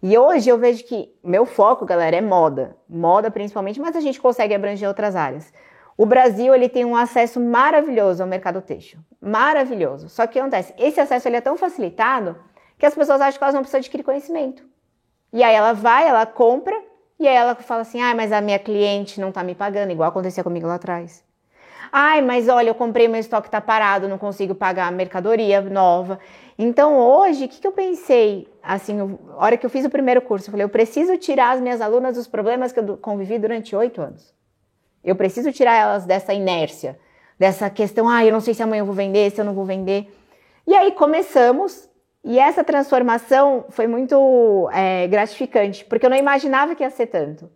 E 0.03 0.17
hoje 0.19 0.49
eu 0.49 0.59
vejo 0.59 0.85
que 0.85 1.15
meu 1.23 1.47
foco, 1.47 1.85
galera, 1.85 2.17
é 2.17 2.21
moda. 2.21 2.77
Moda 2.89 3.31
principalmente, 3.31 3.81
mas 3.81 3.97
a 3.97 4.01
gente 4.01 4.21
consegue 4.21 4.55
abranger 4.55 4.89
outras 4.89 5.17
áreas. 5.17 5.53
O 5.97 6.05
Brasil 6.05 6.55
ele 6.55 6.69
tem 6.69 6.85
um 6.85 6.97
acesso 6.97 7.41
maravilhoso 7.41 8.23
ao 8.23 8.29
mercado 8.29 8.61
têxtil. 8.61 8.99
Maravilhoso. 9.21 10.09
Só 10.09 10.27
que 10.27 10.39
acontece? 10.39 10.75
Esse 10.77 11.01
acesso 11.01 11.29
ele 11.29 11.37
é 11.37 11.41
tão 11.41 11.57
facilitado 11.57 12.37
que 12.79 12.87
as 12.87 12.95
pessoas 12.95 13.21
acham 13.21 13.39
que 13.39 13.45
elas 13.45 13.55
não 13.55 13.63
precisam 13.63 13.79
adquirir 13.79 14.03
conhecimento. 14.03 14.65
E 15.33 15.43
aí 15.43 15.55
ela 15.55 15.73
vai, 15.73 16.07
ela 16.07 16.27
compra, 16.27 16.81
e 17.19 17.27
aí 17.27 17.35
ela 17.35 17.55
fala 17.55 17.83
assim: 17.83 18.01
ai, 18.01 18.15
mas 18.15 18.33
a 18.33 18.41
minha 18.41 18.59
cliente 18.59 19.21
não 19.21 19.33
tá 19.33 19.43
me 19.43 19.55
pagando, 19.55 19.93
igual 19.93 20.09
acontecia 20.09 20.45
comigo 20.45 20.67
lá 20.67 20.75
atrás. 20.75 21.25
Ai, 21.97 22.21
mas 22.23 22.49
olha, 22.49 22.71
eu 22.71 22.75
comprei 22.75 23.07
meu 23.07 23.21
estoque 23.21 23.49
tá 23.49 23.61
parado, 23.61 24.09
não 24.09 24.19
consigo 24.19 24.53
pagar 24.53 24.89
a 24.89 24.91
mercadoria 24.91 25.61
nova. 25.61 26.19
Então 26.59 26.99
hoje, 26.99 27.45
o 27.45 27.49
que, 27.49 27.61
que 27.61 27.67
eu 27.69 27.71
pensei? 27.71 28.49
Assim, 28.61 28.99
a 29.01 29.45
hora 29.45 29.57
que 29.57 29.65
eu 29.65 29.71
fiz 29.71 29.85
o 29.85 29.89
primeiro 29.89 30.21
curso, 30.21 30.49
eu 30.49 30.51
falei: 30.51 30.65
eu 30.65 30.69
preciso 30.69 31.17
tirar 31.17 31.53
as 31.53 31.61
minhas 31.61 31.81
alunas 31.81 32.17
dos 32.17 32.27
problemas 32.27 32.73
que 32.73 32.81
eu 32.81 32.97
convivi 32.97 33.39
durante 33.39 33.77
oito 33.77 34.03
anos. 34.03 34.35
Eu 35.05 35.15
preciso 35.15 35.53
tirar 35.53 35.77
elas 35.77 36.05
dessa 36.05 36.35
inércia, 36.35 36.99
dessa 37.39 37.71
questão, 37.71 38.09
ah, 38.09 38.25
eu 38.25 38.33
não 38.33 38.41
sei 38.41 38.55
se 38.55 38.63
amanhã 38.65 38.81
eu 38.81 38.87
vou 38.87 38.95
vender, 38.97 39.31
se 39.31 39.41
eu 39.41 39.45
não 39.45 39.55
vou 39.55 39.65
vender. 39.65 40.13
E 40.67 40.75
aí 40.75 40.91
começamos, 40.91 41.89
e 42.25 42.41
essa 42.41 42.65
transformação 42.65 43.67
foi 43.69 43.87
muito 43.87 44.69
é, 44.73 45.07
gratificante, 45.07 45.85
porque 45.85 46.05
eu 46.05 46.11
não 46.11 46.17
imaginava 46.17 46.75
que 46.75 46.83
ia 46.83 46.91
ser 46.91 47.07
tanto. 47.07 47.49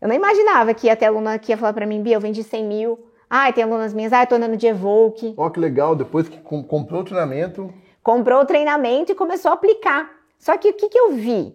Eu 0.00 0.08
não 0.08 0.14
imaginava 0.16 0.74
que 0.74 0.88
ia 0.88 0.96
ter 0.96 1.06
aluna 1.06 1.38
que 1.38 1.52
ia 1.52 1.56
falar 1.56 1.72
pra 1.72 1.86
mim, 1.86 2.02
Bia, 2.02 2.16
eu 2.16 2.20
vendi 2.20 2.42
100 2.42 2.64
mil. 2.64 3.05
Ai, 3.28 3.52
tem 3.52 3.64
alunas 3.64 3.92
minhas, 3.92 4.12
ai, 4.12 4.26
tô 4.26 4.36
andando 4.36 4.56
de 4.56 4.66
Evoque. 4.66 5.34
Ó, 5.36 5.50
que 5.50 5.58
legal, 5.60 5.96
depois 5.96 6.28
que 6.28 6.38
com- 6.38 6.62
comprou 6.62 7.00
o 7.00 7.04
treinamento, 7.04 7.72
Comprou 8.02 8.40
o 8.40 8.44
treinamento 8.46 9.10
e 9.10 9.16
começou 9.16 9.50
a 9.50 9.54
aplicar. 9.54 10.08
Só 10.38 10.56
que 10.56 10.68
o 10.68 10.74
que, 10.74 10.88
que 10.88 10.96
eu 10.96 11.14
vi? 11.14 11.52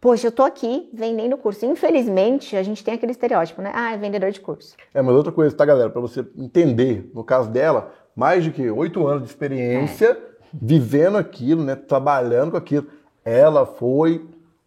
Poxa, 0.00 0.26
eu 0.26 0.32
tô 0.32 0.42
aqui 0.42 0.90
vendendo 0.92 1.36
curso. 1.36 1.64
Infelizmente, 1.64 2.56
a 2.56 2.64
gente 2.64 2.82
tem 2.82 2.94
aquele 2.94 3.12
estereótipo, 3.12 3.62
né? 3.62 3.70
Ah, 3.72 3.92
é 3.94 3.96
vendedor 3.96 4.32
de 4.32 4.40
curso. 4.40 4.74
É, 4.92 5.00
mas 5.00 5.14
outra 5.14 5.30
coisa, 5.30 5.54
tá, 5.54 5.64
galera? 5.64 5.88
Para 5.88 6.00
você 6.00 6.26
entender, 6.36 7.08
no 7.14 7.22
caso 7.22 7.48
dela, 7.48 7.92
mais 8.16 8.42
de 8.42 8.50
que 8.50 8.68
oito 8.68 9.06
anos 9.06 9.22
de 9.22 9.28
experiência, 9.28 10.08
É. 10.10 10.16
vivendo 10.52 11.16
aquilo, 11.16 11.62
né? 11.62 11.76
Trabalhando 11.76 12.50
com 12.50 12.56
aquilo. 12.56 12.88
Ela 13.24 13.64
foi, 13.64 14.26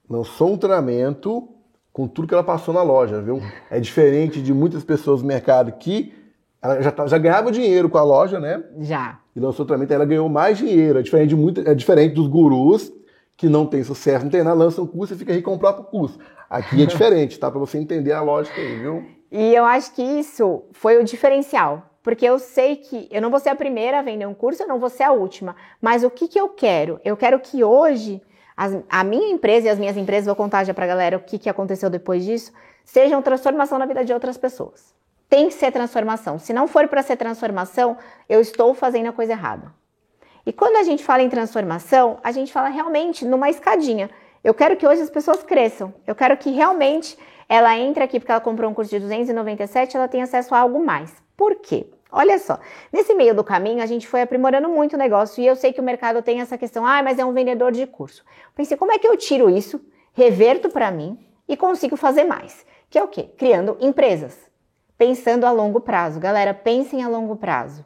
lançou 0.09 0.53
um 0.53 0.57
treinamento 0.57 1.45
com 1.91 2.07
tudo 2.07 2.25
que 2.29 2.33
ela 2.33 2.43
passou 2.43 2.73
na 2.73 2.83
loja, 2.83 3.21
viu? 3.21 3.41
É 3.69 3.81
diferente 3.81 4.41
de 4.41 4.53
muitas 4.53 4.85
pessoas 4.85 5.21
do 5.21 5.27
mercado 5.27 5.73
que 5.73 6.13
ela 6.73 6.81
já, 6.81 6.91
tá- 6.91 7.07
já 7.07 7.17
ganhava 7.17 7.51
dinheiro 7.51 7.89
com 7.89 7.97
a 7.97 8.03
loja, 8.03 8.39
né? 8.39 8.63
Já. 8.79 9.19
E 9.35 9.39
lançou 9.39 9.63
o 9.63 9.67
treinamento, 9.67 9.93
ela 9.93 10.05
ganhou 10.05 10.27
mais 10.29 10.57
dinheiro. 10.57 10.99
É 10.99 11.01
diferente, 11.01 11.29
de 11.29 11.35
muito, 11.35 11.61
é 11.67 11.73
diferente 11.73 12.13
dos 12.15 12.27
gurus 12.27 12.91
que 13.35 13.47
não 13.47 13.65
tem 13.65 13.83
sucesso, 13.83 14.25
não 14.25 14.31
tem 14.31 14.43
nada, 14.43 14.55
lançam 14.55 14.83
um 14.83 14.87
curso 14.87 15.13
e 15.13 15.17
fica 15.17 15.31
rico 15.33 15.49
comprar 15.51 15.73
pro 15.73 15.83
curso. 15.83 16.17
Aqui 16.49 16.81
é 16.81 16.85
diferente, 16.87 17.39
tá? 17.39 17.49
Para 17.51 17.59
você 17.59 17.77
entender 17.77 18.11
a 18.11 18.21
lógica 18.21 18.59
aí, 18.59 18.79
viu? 18.79 19.05
E 19.31 19.53
eu 19.53 19.63
acho 19.65 19.93
que 19.93 20.01
isso 20.01 20.63
foi 20.71 20.97
o 20.97 21.03
diferencial. 21.03 21.83
Porque 22.01 22.25
eu 22.25 22.39
sei 22.39 22.77
que 22.77 23.07
eu 23.11 23.21
não 23.21 23.29
vou 23.29 23.37
ser 23.39 23.49
a 23.49 23.55
primeira 23.55 23.99
a 23.99 24.01
vender 24.01 24.25
um 24.25 24.33
curso, 24.33 24.63
eu 24.63 24.67
não 24.67 24.79
vou 24.79 24.89
ser 24.89 25.03
a 25.03 25.11
última. 25.11 25.57
Mas 25.81 26.05
o 26.05 26.09
que, 26.09 26.27
que 26.29 26.39
eu 26.39 26.47
quero? 26.47 27.01
Eu 27.03 27.17
quero 27.17 27.37
que 27.37 27.65
hoje 27.65 28.21
as- 28.55 28.77
a 28.89 29.03
minha 29.03 29.29
empresa 29.29 29.67
e 29.67 29.69
as 29.69 29.77
minhas 29.77 29.97
empresas, 29.97 30.25
vou 30.25 30.35
contar 30.35 30.63
já 30.63 30.73
pra 30.73 30.87
galera 30.87 31.17
o 31.17 31.19
que, 31.19 31.37
que 31.37 31.49
aconteceu 31.49 31.89
depois 31.89 32.23
disso, 32.23 32.53
sejam 32.85 33.21
transformação 33.21 33.77
na 33.77 33.85
vida 33.85 34.05
de 34.05 34.13
outras 34.13 34.37
pessoas. 34.37 34.95
Tem 35.29 35.47
que 35.47 35.53
ser 35.53 35.71
transformação. 35.71 36.39
Se 36.39 36.53
não 36.53 36.67
for 36.67 36.87
para 36.87 37.03
ser 37.03 37.17
transformação, 37.17 37.97
eu 38.29 38.39
estou 38.39 38.73
fazendo 38.73 39.07
a 39.07 39.13
coisa 39.13 39.33
errada. 39.33 39.73
E 40.45 40.53
quando 40.53 40.77
a 40.77 40.83
gente 40.83 41.03
fala 41.03 41.21
em 41.21 41.29
transformação, 41.29 42.19
a 42.23 42.31
gente 42.31 42.53
fala 42.53 42.69
realmente 42.69 43.25
numa 43.25 43.49
escadinha. 43.49 44.09
Eu 44.41 44.53
quero 44.53 44.77
que 44.77 44.87
hoje 44.87 45.01
as 45.01 45.09
pessoas 45.09 45.43
cresçam. 45.43 45.93
Eu 46.05 46.15
quero 46.15 46.37
que 46.37 46.51
realmente 46.51 47.17
ela 47.49 47.77
entre 47.77 48.03
aqui 48.03 48.19
porque 48.19 48.31
ela 48.31 48.39
comprou 48.39 48.69
um 48.69 48.73
curso 48.73 48.91
de 48.91 48.99
297, 48.99 49.97
ela 49.97 50.07
tenha 50.07 50.23
acesso 50.23 50.55
a 50.55 50.59
algo 50.59 50.83
mais. 50.85 51.13
Por 51.35 51.55
quê? 51.55 51.87
Olha 52.09 52.39
só, 52.39 52.57
nesse 52.91 53.13
meio 53.13 53.35
do 53.35 53.43
caminho 53.43 53.83
a 53.83 53.85
gente 53.85 54.07
foi 54.07 54.21
aprimorando 54.21 54.69
muito 54.69 54.93
o 54.93 54.97
negócio 54.97 55.41
e 55.41 55.45
eu 55.45 55.55
sei 55.55 55.73
que 55.73 55.81
o 55.81 55.83
mercado 55.83 56.21
tem 56.21 56.39
essa 56.39 56.57
questão, 56.57 56.85
ah, 56.85 57.03
mas 57.03 57.19
é 57.19 57.25
um 57.25 57.33
vendedor 57.33 57.71
de 57.73 57.85
curso. 57.85 58.23
Pensei, 58.55 58.77
como 58.77 58.93
é 58.93 58.97
que 58.97 59.07
eu 59.07 59.17
tiro 59.17 59.49
isso, 59.49 59.81
reverto 60.13 60.69
para 60.69 60.89
mim 60.89 61.19
e 61.47 61.57
consigo 61.57 61.97
fazer 61.97 62.23
mais? 62.23 62.65
Que 62.89 62.97
é 62.97 63.03
o 63.03 63.09
quê? 63.09 63.29
Criando 63.37 63.75
empresas, 63.81 64.46
pensando 64.97 65.45
a 65.45 65.51
longo 65.51 65.79
prazo. 65.79 66.19
Galera, 66.19 66.53
pensem 66.53 67.03
a 67.03 67.07
longo 67.07 67.35
prazo. 67.35 67.85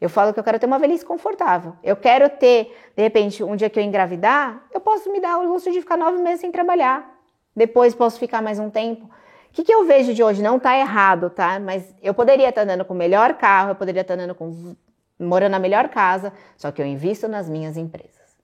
Eu 0.00 0.08
falo 0.08 0.32
que 0.32 0.40
eu 0.40 0.44
quero 0.44 0.58
ter 0.58 0.66
uma 0.66 0.78
velhice 0.78 1.04
confortável. 1.04 1.74
Eu 1.82 1.94
quero 1.94 2.28
ter, 2.28 2.74
de 2.96 3.02
repente, 3.02 3.44
um 3.44 3.54
dia 3.54 3.68
que 3.68 3.78
eu 3.78 3.82
engravidar, 3.82 4.64
eu 4.72 4.80
posso 4.80 5.12
me 5.12 5.20
dar 5.20 5.38
o 5.38 5.46
luxo 5.46 5.70
de 5.70 5.80
ficar 5.80 5.96
nove 5.96 6.18
meses 6.22 6.40
sem 6.40 6.50
trabalhar. 6.50 7.18
Depois 7.54 7.94
posso 7.94 8.18
ficar 8.18 8.40
mais 8.40 8.58
um 8.58 8.70
tempo. 8.70 9.04
O 9.04 9.52
que, 9.52 9.64
que 9.64 9.74
eu 9.74 9.84
vejo 9.84 10.14
de 10.14 10.22
hoje? 10.22 10.42
Não 10.42 10.58
tá 10.58 10.78
errado, 10.78 11.28
tá? 11.28 11.58
Mas 11.58 11.94
eu 12.00 12.14
poderia 12.14 12.48
estar 12.48 12.62
andando 12.62 12.84
com 12.84 12.94
o 12.94 12.96
melhor 12.96 13.34
carro, 13.34 13.70
eu 13.70 13.74
poderia 13.74 14.00
estar 14.02 14.14
andando 14.14 14.34
com. 14.34 14.74
morando 15.18 15.52
na 15.52 15.58
melhor 15.58 15.88
casa, 15.88 16.32
só 16.56 16.70
que 16.70 16.80
eu 16.80 16.86
invisto 16.86 17.28
nas 17.28 17.48
minhas 17.48 17.76
empresas. 17.76 18.38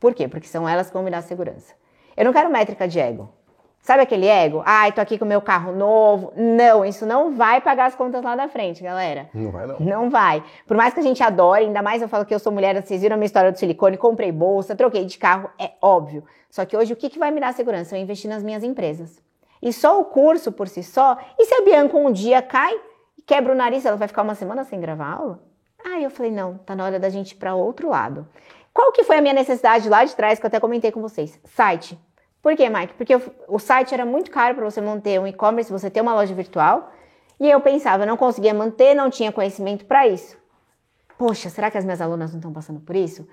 Por 0.00 0.14
quê? 0.14 0.26
Porque 0.26 0.48
são 0.48 0.68
elas 0.68 0.88
que 0.88 0.94
vão 0.94 1.02
me 1.04 1.10
dar 1.10 1.22
segurança. 1.22 1.74
Eu 2.16 2.24
não 2.24 2.32
quero 2.32 2.50
métrica 2.50 2.88
de 2.88 2.98
ego. 2.98 3.32
Sabe 3.82 4.02
aquele 4.02 4.26
ego? 4.26 4.62
Ai, 4.64 4.92
tô 4.92 5.00
aqui 5.00 5.18
com 5.18 5.24
o 5.24 5.28
meu 5.28 5.42
carro 5.42 5.72
novo. 5.72 6.32
Não, 6.36 6.84
isso 6.84 7.04
não 7.04 7.32
vai 7.32 7.60
pagar 7.60 7.86
as 7.86 7.96
contas 7.96 8.22
lá 8.22 8.36
da 8.36 8.48
frente, 8.48 8.80
galera. 8.80 9.28
Não 9.34 9.50
vai, 9.50 9.66
não. 9.66 9.80
Não 9.80 10.10
vai. 10.10 10.42
Por 10.68 10.76
mais 10.76 10.94
que 10.94 11.00
a 11.00 11.02
gente 11.02 11.20
adore, 11.20 11.64
ainda 11.64 11.82
mais 11.82 12.00
eu 12.00 12.08
falo 12.08 12.24
que 12.24 12.32
eu 12.32 12.38
sou 12.38 12.52
mulher, 12.52 12.80
vocês 12.80 13.02
viram 13.02 13.14
a 13.14 13.16
minha 13.16 13.26
história 13.26 13.50
do 13.50 13.58
silicone, 13.58 13.96
comprei 13.96 14.30
bolsa, 14.30 14.76
troquei 14.76 15.04
de 15.04 15.18
carro, 15.18 15.50
é 15.58 15.72
óbvio. 15.82 16.22
Só 16.48 16.64
que 16.64 16.76
hoje 16.76 16.92
o 16.92 16.96
que, 16.96 17.10
que 17.10 17.18
vai 17.18 17.32
me 17.32 17.40
dar 17.40 17.52
segurança? 17.54 17.96
Eu 17.96 18.00
investir 18.00 18.30
nas 18.30 18.42
minhas 18.42 18.62
empresas. 18.62 19.20
E 19.60 19.72
só 19.72 20.00
o 20.00 20.04
curso 20.04 20.52
por 20.52 20.68
si 20.68 20.84
só, 20.84 21.18
e 21.36 21.44
se 21.44 21.54
a 21.54 21.62
Bianca 21.62 21.96
um 21.96 22.12
dia 22.12 22.40
cai? 22.40 22.72
quebra 23.26 23.52
o 23.52 23.56
nariz, 23.56 23.84
ela 23.84 23.96
vai 23.96 24.08
ficar 24.08 24.22
uma 24.22 24.34
semana 24.34 24.64
sem 24.64 24.80
gravar 24.80 25.12
aula? 25.12 25.42
Aí 25.84 26.04
eu 26.04 26.10
falei, 26.10 26.30
não, 26.30 26.58
tá 26.58 26.76
na 26.76 26.84
hora 26.84 26.98
da 27.00 27.08
gente 27.08 27.32
ir 27.32 27.36
para 27.36 27.54
outro 27.54 27.88
lado. 27.88 28.26
Qual 28.72 28.92
que 28.92 29.04
foi 29.04 29.18
a 29.18 29.20
minha 29.20 29.34
necessidade 29.34 29.88
lá 29.88 30.04
de 30.04 30.14
trás, 30.14 30.38
que 30.38 30.46
eu 30.46 30.48
até 30.48 30.60
comentei 30.60 30.90
com 30.92 31.00
vocês? 31.00 31.38
Site. 31.44 31.98
Por 32.42 32.56
quê, 32.56 32.68
Mike? 32.68 32.94
Porque 32.94 33.14
o 33.46 33.58
site 33.60 33.94
era 33.94 34.04
muito 34.04 34.30
caro 34.30 34.56
para 34.56 34.64
você 34.64 34.80
manter 34.80 35.20
um 35.20 35.26
e-commerce, 35.26 35.70
você 35.70 35.88
ter 35.88 36.00
uma 36.00 36.12
loja 36.12 36.34
virtual. 36.34 36.92
E 37.38 37.48
eu 37.48 37.60
pensava, 37.60 38.04
não 38.04 38.16
conseguia 38.16 38.52
manter, 38.52 38.94
não 38.94 39.08
tinha 39.08 39.30
conhecimento 39.30 39.84
para 39.84 40.08
isso. 40.08 40.36
Poxa, 41.16 41.48
será 41.48 41.70
que 41.70 41.78
as 41.78 41.84
minhas 41.84 42.00
alunas 42.00 42.32
não 42.32 42.38
estão 42.38 42.52
passando 42.52 42.80
por 42.80 42.96
isso? 42.96 43.22
O 43.22 43.26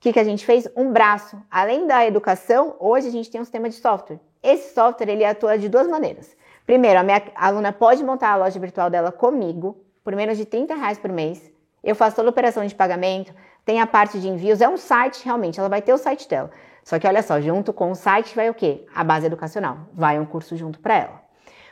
que, 0.00 0.12
que 0.12 0.20
a 0.20 0.24
gente 0.24 0.44
fez? 0.44 0.68
Um 0.76 0.92
braço. 0.92 1.40
Além 1.50 1.86
da 1.86 2.06
educação, 2.06 2.76
hoje 2.78 3.08
a 3.08 3.10
gente 3.10 3.30
tem 3.30 3.40
um 3.40 3.44
sistema 3.44 3.70
de 3.70 3.76
software. 3.76 4.20
Esse 4.42 4.74
software 4.74 5.08
ele 5.08 5.24
atua 5.24 5.56
de 5.56 5.68
duas 5.68 5.88
maneiras. 5.88 6.36
Primeiro, 6.66 7.00
a 7.00 7.02
minha 7.02 7.22
aluna 7.34 7.72
pode 7.72 8.04
montar 8.04 8.32
a 8.32 8.36
loja 8.36 8.58
virtual 8.60 8.90
dela 8.90 9.10
comigo 9.10 9.82
por 10.04 10.14
menos 10.14 10.36
de 10.36 10.44
30 10.44 10.74
reais 10.74 10.98
por 10.98 11.10
mês. 11.10 11.50
Eu 11.82 11.94
faço 11.94 12.16
toda 12.16 12.28
a 12.28 12.30
operação 12.30 12.66
de 12.66 12.74
pagamento, 12.74 13.34
tem 13.64 13.80
a 13.80 13.86
parte 13.86 14.20
de 14.20 14.28
envios, 14.28 14.60
é 14.60 14.68
um 14.68 14.76
site 14.76 15.24
realmente, 15.24 15.58
ela 15.58 15.68
vai 15.68 15.80
ter 15.80 15.92
o 15.92 15.98
site 15.98 16.28
dela. 16.28 16.50
Só 16.84 16.98
que 16.98 17.06
olha 17.06 17.22
só, 17.22 17.40
junto 17.40 17.72
com 17.72 17.90
o 17.90 17.94
site 17.94 18.34
vai 18.34 18.50
o 18.50 18.54
quê? 18.54 18.84
A 18.94 19.04
base 19.04 19.26
educacional. 19.26 19.78
Vai 19.92 20.18
um 20.18 20.26
curso 20.26 20.56
junto 20.56 20.80
para 20.80 20.94
ela. 20.94 21.22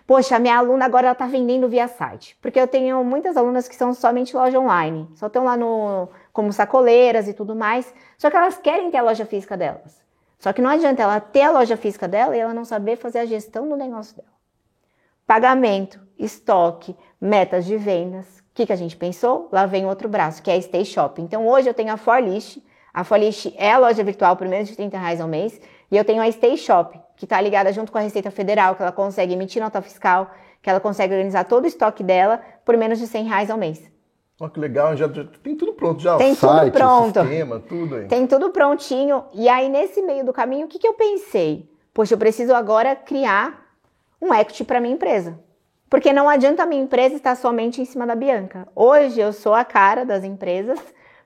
Poxa, 0.07 0.38
minha 0.38 0.57
aluna 0.57 0.85
agora 0.85 1.07
ela 1.07 1.12
está 1.12 1.27
vendendo 1.27 1.68
via 1.68 1.87
site. 1.87 2.37
Porque 2.40 2.59
eu 2.59 2.66
tenho 2.66 3.05
muitas 3.05 3.37
alunas 3.37 3.68
que 3.68 3.77
são 3.77 3.94
somente 3.94 4.35
loja 4.35 4.59
online. 4.59 5.09
Só 5.14 5.27
estão 5.27 5.44
lá 5.44 5.57
no, 5.57 6.09
como 6.33 6.53
sacoleiras 6.53 7.29
e 7.29 7.33
tudo 7.33 7.55
mais. 7.55 7.92
Só 8.18 8.31
que 8.31 8.37
elas 8.37 8.59
querem 8.59 8.90
ter 8.90 8.99
a 8.99 9.03
loja 9.03 9.25
física 9.25 9.57
delas. 9.57 10.03
Só 10.38 10.53
que 10.53 10.62
não 10.62 10.70
adianta 10.70 11.03
ela 11.03 11.20
ter 11.20 11.42
a 11.42 11.51
loja 11.51 11.77
física 11.77 12.09
dela 12.09 12.37
e 12.37 12.40
ela 12.40 12.55
não 12.55 12.64
saber 12.64 12.96
fazer 12.96 13.18
a 13.20 13.27
gestão 13.27 13.68
do 13.68 13.77
negócio 13.77 14.16
dela. 14.16 14.33
Pagamento, 15.27 16.01
estoque, 16.18 16.96
metas 17.20 17.64
de 17.64 17.77
vendas. 17.77 18.40
O 18.40 18.42
que, 18.55 18.66
que 18.66 18.73
a 18.73 18.77
gente 18.77 18.96
pensou? 18.96 19.49
Lá 19.53 19.64
vem 19.66 19.87
outro 19.87 20.09
braço, 20.09 20.42
que 20.42 20.51
é 20.51 20.55
a 20.55 20.61
Stay 20.61 20.85
Shop. 20.85 21.23
Então 21.23 21.46
hoje 21.46 21.68
eu 21.68 21.75
tenho 21.75 21.92
a 21.92 21.96
Forlist, 21.96 22.59
a 22.92 23.05
Folist 23.05 23.53
é 23.57 23.72
a 23.72 23.79
loja 23.79 24.03
virtual 24.03 24.37
por 24.37 24.48
menos 24.48 24.68
de 24.68 24.76
30 24.76 24.98
reais 24.98 25.20
ao 25.20 25.29
mês. 25.29 25.61
E 25.90 25.96
eu 25.96 26.05
tenho 26.05 26.22
a 26.22 26.31
Stay 26.31 26.57
Shop, 26.57 26.98
que 27.16 27.24
está 27.24 27.40
ligada 27.40 27.72
junto 27.72 27.90
com 27.90 27.98
a 27.98 28.00
Receita 28.00 28.31
Federal, 28.31 28.74
que 28.74 28.83
ela 28.83 28.92
consegue 28.92 29.33
emitir 29.33 29.62
nota 29.62 29.81
fiscal, 29.83 30.31
que 30.62 30.70
ela 30.70 30.81
consegue 30.81 31.14
organizar 31.14 31.44
todo 31.44 31.64
o 31.64 31.66
estoque 31.66 32.03
dela 32.03 32.40
por 32.64 32.76
menos 32.76 32.98
de 32.98 33.07
100 33.07 33.24
reais 33.24 33.50
ao 33.50 33.59
mês. 33.59 33.90
Olha 34.40 34.50
que 34.50 34.61
legal, 34.61 34.96
já, 34.96 35.07
já, 35.07 35.24
tem 35.42 35.55
tudo 35.55 35.74
pronto 35.74 36.00
já. 36.00 36.16
Tem 36.16 36.35
site, 36.35 36.72
tudo 36.72 36.72
pronto. 36.72 37.20
Sistema, 37.20 37.61
tudo 37.61 37.94
aí. 37.96 38.07
Tem 38.07 38.26
tudo 38.26 38.50
prontinho. 38.50 39.24
E 39.35 39.48
aí, 39.48 39.68
nesse 39.68 40.00
meio 40.00 40.24
do 40.24 40.33
caminho, 40.33 40.66
o 40.66 40.68
que, 40.68 40.79
que 40.79 40.88
eu 40.88 40.94
pensei? 40.94 41.68
Poxa, 41.92 42.14
eu 42.14 42.18
preciso 42.18 42.55
agora 42.55 42.96
criar 42.96 43.66
um 44.20 44.33
equity 44.33 44.64
para 44.64 44.81
minha 44.81 44.94
empresa. 44.94 45.38
Porque 45.90 46.12
não 46.12 46.29
adianta 46.29 46.62
a 46.62 46.66
minha 46.66 46.83
empresa 46.83 47.16
estar 47.16 47.37
somente 47.37 47.83
em 47.83 47.85
cima 47.85 48.07
da 48.07 48.14
Bianca. 48.14 48.66
Hoje 48.74 49.20
eu 49.20 49.33
sou 49.33 49.53
a 49.53 49.64
cara 49.64 50.07
das 50.07 50.24
empresas 50.24 50.79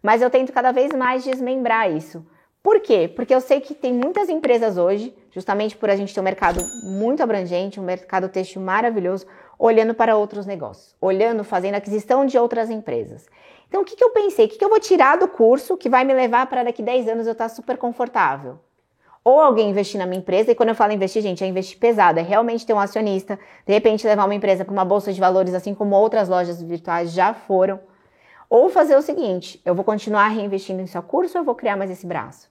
mas 0.05 0.21
eu 0.21 0.29
tento 0.29 0.53
cada 0.53 0.71
vez 0.71 0.93
mais 0.93 1.25
desmembrar 1.25 1.90
isso. 1.90 2.27
Por 2.62 2.79
quê? 2.81 3.11
Porque 3.17 3.35
eu 3.35 3.40
sei 3.40 3.59
que 3.59 3.73
tem 3.73 3.90
muitas 3.90 4.29
empresas 4.29 4.77
hoje, 4.77 5.17
justamente 5.31 5.75
por 5.79 5.88
a 5.88 5.97
gente 5.97 6.12
ter 6.12 6.21
um 6.21 6.25
mercado 6.25 6.61
muito 6.83 7.23
abrangente, 7.23 7.81
um 7.81 7.85
mercado 7.85 8.29
têxtil 8.29 8.61
maravilhoso, 8.61 9.25
olhando 9.59 9.95
para 9.95 10.14
outros 10.14 10.45
negócios, 10.45 10.95
olhando, 11.01 11.43
fazendo 11.43 11.77
aquisição 11.77 12.27
de 12.27 12.37
outras 12.37 12.69
empresas. 12.69 13.27
Então, 13.67 13.81
o 13.81 13.85
que, 13.85 13.97
que 13.97 14.05
eu 14.05 14.11
pensei? 14.11 14.45
O 14.45 14.49
que, 14.51 14.59
que 14.59 14.64
eu 14.64 14.69
vou 14.69 14.79
tirar 14.79 15.17
do 15.17 15.27
curso 15.27 15.75
que 15.75 15.88
vai 15.88 16.05
me 16.05 16.12
levar 16.12 16.47
para 16.49 16.64
daqui 16.64 16.83
10 16.83 17.09
anos 17.09 17.27
eu 17.27 17.33
estar 17.33 17.49
super 17.49 17.79
confortável? 17.79 18.59
Ou 19.25 19.40
alguém 19.40 19.71
investir 19.71 19.99
na 19.99 20.05
minha 20.05 20.19
empresa, 20.19 20.51
e 20.51 20.55
quando 20.55 20.69
eu 20.69 20.75
falo 20.75 20.93
investir, 20.93 21.23
gente, 21.23 21.43
é 21.43 21.47
investir 21.47 21.79
pesado, 21.79 22.21
é 22.21 22.23
realmente 22.23 22.67
ter 22.67 22.75
um 22.75 22.79
acionista, 22.79 23.38
de 23.67 23.73
repente 23.73 24.07
levar 24.07 24.27
uma 24.27 24.35
empresa 24.35 24.67
para 24.67 24.73
uma 24.73 24.85
bolsa 24.85 25.14
de 25.14 25.19
valores, 25.19 25.55
assim 25.55 25.75
como 25.75 25.97
outras 25.97 26.29
lojas 26.29 26.61
virtuais 26.61 27.11
já 27.11 27.33
foram 27.33 27.81
ou 28.55 28.69
fazer 28.69 28.95
o 28.97 29.03
seguinte: 29.03 29.61
eu 29.64 29.75
vou 29.75 29.85
continuar 29.85 30.29
reinvestindo 30.29 30.81
em 30.81 30.87
seu 30.87 31.03
curso 31.03 31.37
ou 31.37 31.40
eu 31.40 31.45
vou 31.45 31.57
criar 31.57 31.77
mais 31.77 31.90
esse 31.90 32.07
braço? 32.07 32.49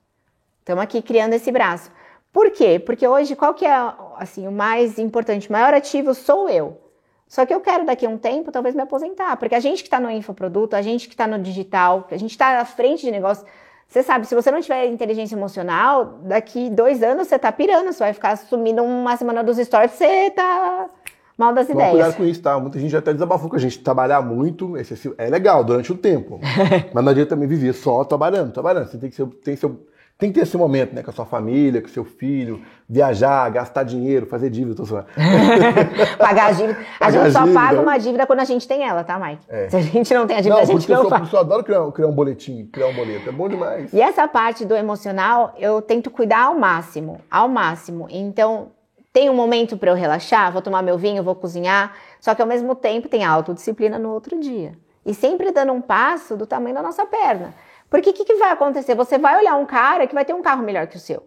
Estamos 0.60 0.84
aqui 0.84 1.02
criando 1.02 1.32
esse 1.32 1.50
braço. 1.50 1.90
Por 2.30 2.52
quê? 2.52 2.78
Porque 2.78 3.08
hoje 3.08 3.38
qual 3.38 3.54
que 3.54 3.66
é 3.66 3.74
assim 4.18 4.46
o 4.46 4.52
mais 4.52 5.00
importante, 5.00 5.48
o 5.48 5.52
maior 5.54 5.74
ativo 5.74 6.14
sou 6.14 6.50
eu. 6.50 6.78
Só 7.26 7.46
que 7.46 7.54
eu 7.54 7.62
quero 7.62 7.86
daqui 7.86 8.06
a 8.06 8.10
um 8.10 8.18
tempo 8.18 8.52
talvez 8.52 8.76
me 8.76 8.82
aposentar, 8.82 9.38
porque 9.38 9.56
a 9.56 9.62
gente 9.62 9.82
que 9.82 9.88
está 9.88 9.98
no 9.98 10.12
infoproduto, 10.12 10.76
a 10.76 10.82
gente 10.82 11.08
que 11.08 11.14
está 11.14 11.26
no 11.26 11.40
digital, 11.40 12.06
a 12.12 12.18
gente 12.18 12.32
está 12.32 12.60
à 12.60 12.66
frente 12.66 13.06
de 13.06 13.12
negócio, 13.12 13.46
você 13.88 14.04
sabe, 14.04 14.28
se 14.28 14.36
você 14.36 14.52
não 14.52 14.60
tiver 14.60 14.86
inteligência 14.88 15.36
emocional, 15.36 16.20
daqui 16.24 16.70
dois 16.70 17.02
anos 17.02 17.28
você 17.28 17.40
tá 17.40 17.52
pirando, 17.52 17.94
você 17.94 18.04
vai 18.04 18.14
ficar 18.14 18.36
sumindo 18.36 18.84
uma 18.84 19.16
semana 19.16 19.42
dos 19.42 19.58
stories, 19.58 19.92
você 19.92 20.32
tá 20.32 20.90
mal 21.38 21.54
das 21.54 21.68
Vamos 21.68 21.82
ideias. 21.82 21.92
Cuidado 21.92 22.18
com 22.18 22.26
isso, 22.26 22.42
tá? 22.42 22.60
Muita 22.60 22.80
gente 22.80 22.92
já 22.92 23.00
até 23.00 23.14
desabafou 23.14 23.50
com 23.50 23.56
a 23.56 23.60
gente. 23.60 23.80
Trabalhar 23.80 24.22
muito 24.22 24.74
é 25.18 25.30
legal 25.30 25.64
durante 25.64 25.92
o 25.92 25.96
tempo. 25.96 26.40
mas 26.94 27.04
não 27.04 27.12
adianta 27.12 27.32
também 27.32 27.48
viver 27.48 27.74
só 27.74 28.04
trabalhando, 28.04 28.52
trabalhando. 28.52 28.88
Você 28.88 28.98
tem 28.98 29.10
que, 29.10 29.16
ser, 29.16 29.26
tem, 29.44 29.56
ser, 29.56 29.70
tem 30.18 30.32
que 30.32 30.40
ter 30.40 30.46
esse 30.46 30.56
momento, 30.56 30.94
né? 30.94 31.02
Com 31.02 31.10
a 31.10 31.14
sua 31.14 31.26
família, 31.26 31.82
com 31.82 31.88
o 31.88 31.92
seu 31.92 32.06
filho, 32.06 32.62
viajar, 32.88 33.50
gastar 33.50 33.84
dinheiro, 33.84 34.26
fazer 34.28 34.50
dívida. 34.50 34.76
Tô 34.76 34.86
só. 34.86 35.06
Pagar 36.18 36.48
a 36.48 36.52
dívida. 36.52 36.78
A 37.00 37.12
gente 37.12 37.32
só 37.32 37.42
dívida. 37.42 37.60
paga 37.60 37.82
uma 37.82 37.98
dívida 37.98 38.28
quando 38.28 38.40
a 38.40 38.46
gente 38.46 38.68
tem 38.68 38.88
ela, 38.88 39.04
tá, 39.04 39.20
Mike? 39.20 39.44
É. 39.50 39.70
Se 39.70 39.76
a 39.76 39.82
gente 39.82 40.14
não 40.14 40.28
tem 40.28 40.38
a 40.38 40.42
dívida, 40.42 40.56
não, 40.56 40.62
a 40.62 40.66
gente 40.66 40.90
não. 40.90 41.04
Eu, 41.04 41.10
eu 41.10 41.40
adoro 41.40 41.64
criar, 41.64 41.92
criar 41.92 42.08
um 42.08 42.14
boletim, 42.14 42.70
criar 42.72 42.88
um 42.88 42.94
boleto. 42.94 43.28
É 43.28 43.32
bom 43.32 43.50
demais. 43.50 43.92
E 43.92 44.00
essa 44.00 44.28
parte 44.28 44.66
do 44.66 44.76
emocional, 44.76 45.56
eu 45.58 45.82
tento 45.82 46.12
cuidar 46.12 46.44
ao 46.44 46.56
máximo. 46.56 47.20
Ao 47.30 47.50
máximo. 47.50 48.08
Então, 48.10 48.72
tem 49.14 49.30
um 49.30 49.36
momento 49.36 49.78
para 49.78 49.92
eu 49.92 49.96
relaxar, 49.96 50.52
vou 50.52 50.62
tomar 50.62 50.82
meu 50.82 50.98
vinho, 50.98 51.22
vou 51.22 51.36
cozinhar, 51.36 51.94
só 52.20 52.34
que 52.34 52.42
ao 52.42 52.48
mesmo 52.48 52.74
tempo 52.74 53.08
tem 53.08 53.24
a 53.24 53.30
autodisciplina 53.30 54.00
no 54.00 54.10
outro 54.10 54.40
dia. 54.40 54.74
E 55.06 55.14
sempre 55.14 55.52
dando 55.52 55.72
um 55.72 55.82
passo 55.82 56.36
do 56.36 56.48
tamanho 56.48 56.74
da 56.74 56.82
nossa 56.82 57.06
perna. 57.06 57.54
Porque 57.92 58.10
o 58.10 58.14
que, 58.14 58.26
que, 58.26 58.36
vai 58.36 58.50
acontecer? 58.50 58.96
Você 58.96 59.20
vai 59.20 59.38
olhar 59.38 59.56
um 59.56 59.68
cara 59.68 60.08
que 60.08 60.16
vai 60.16 60.26
ter 60.26 60.34
um 60.34 60.42
carro 60.42 60.64
melhor 60.64 60.88
que 60.88 60.98
o 60.98 61.00
seu. 61.00 61.22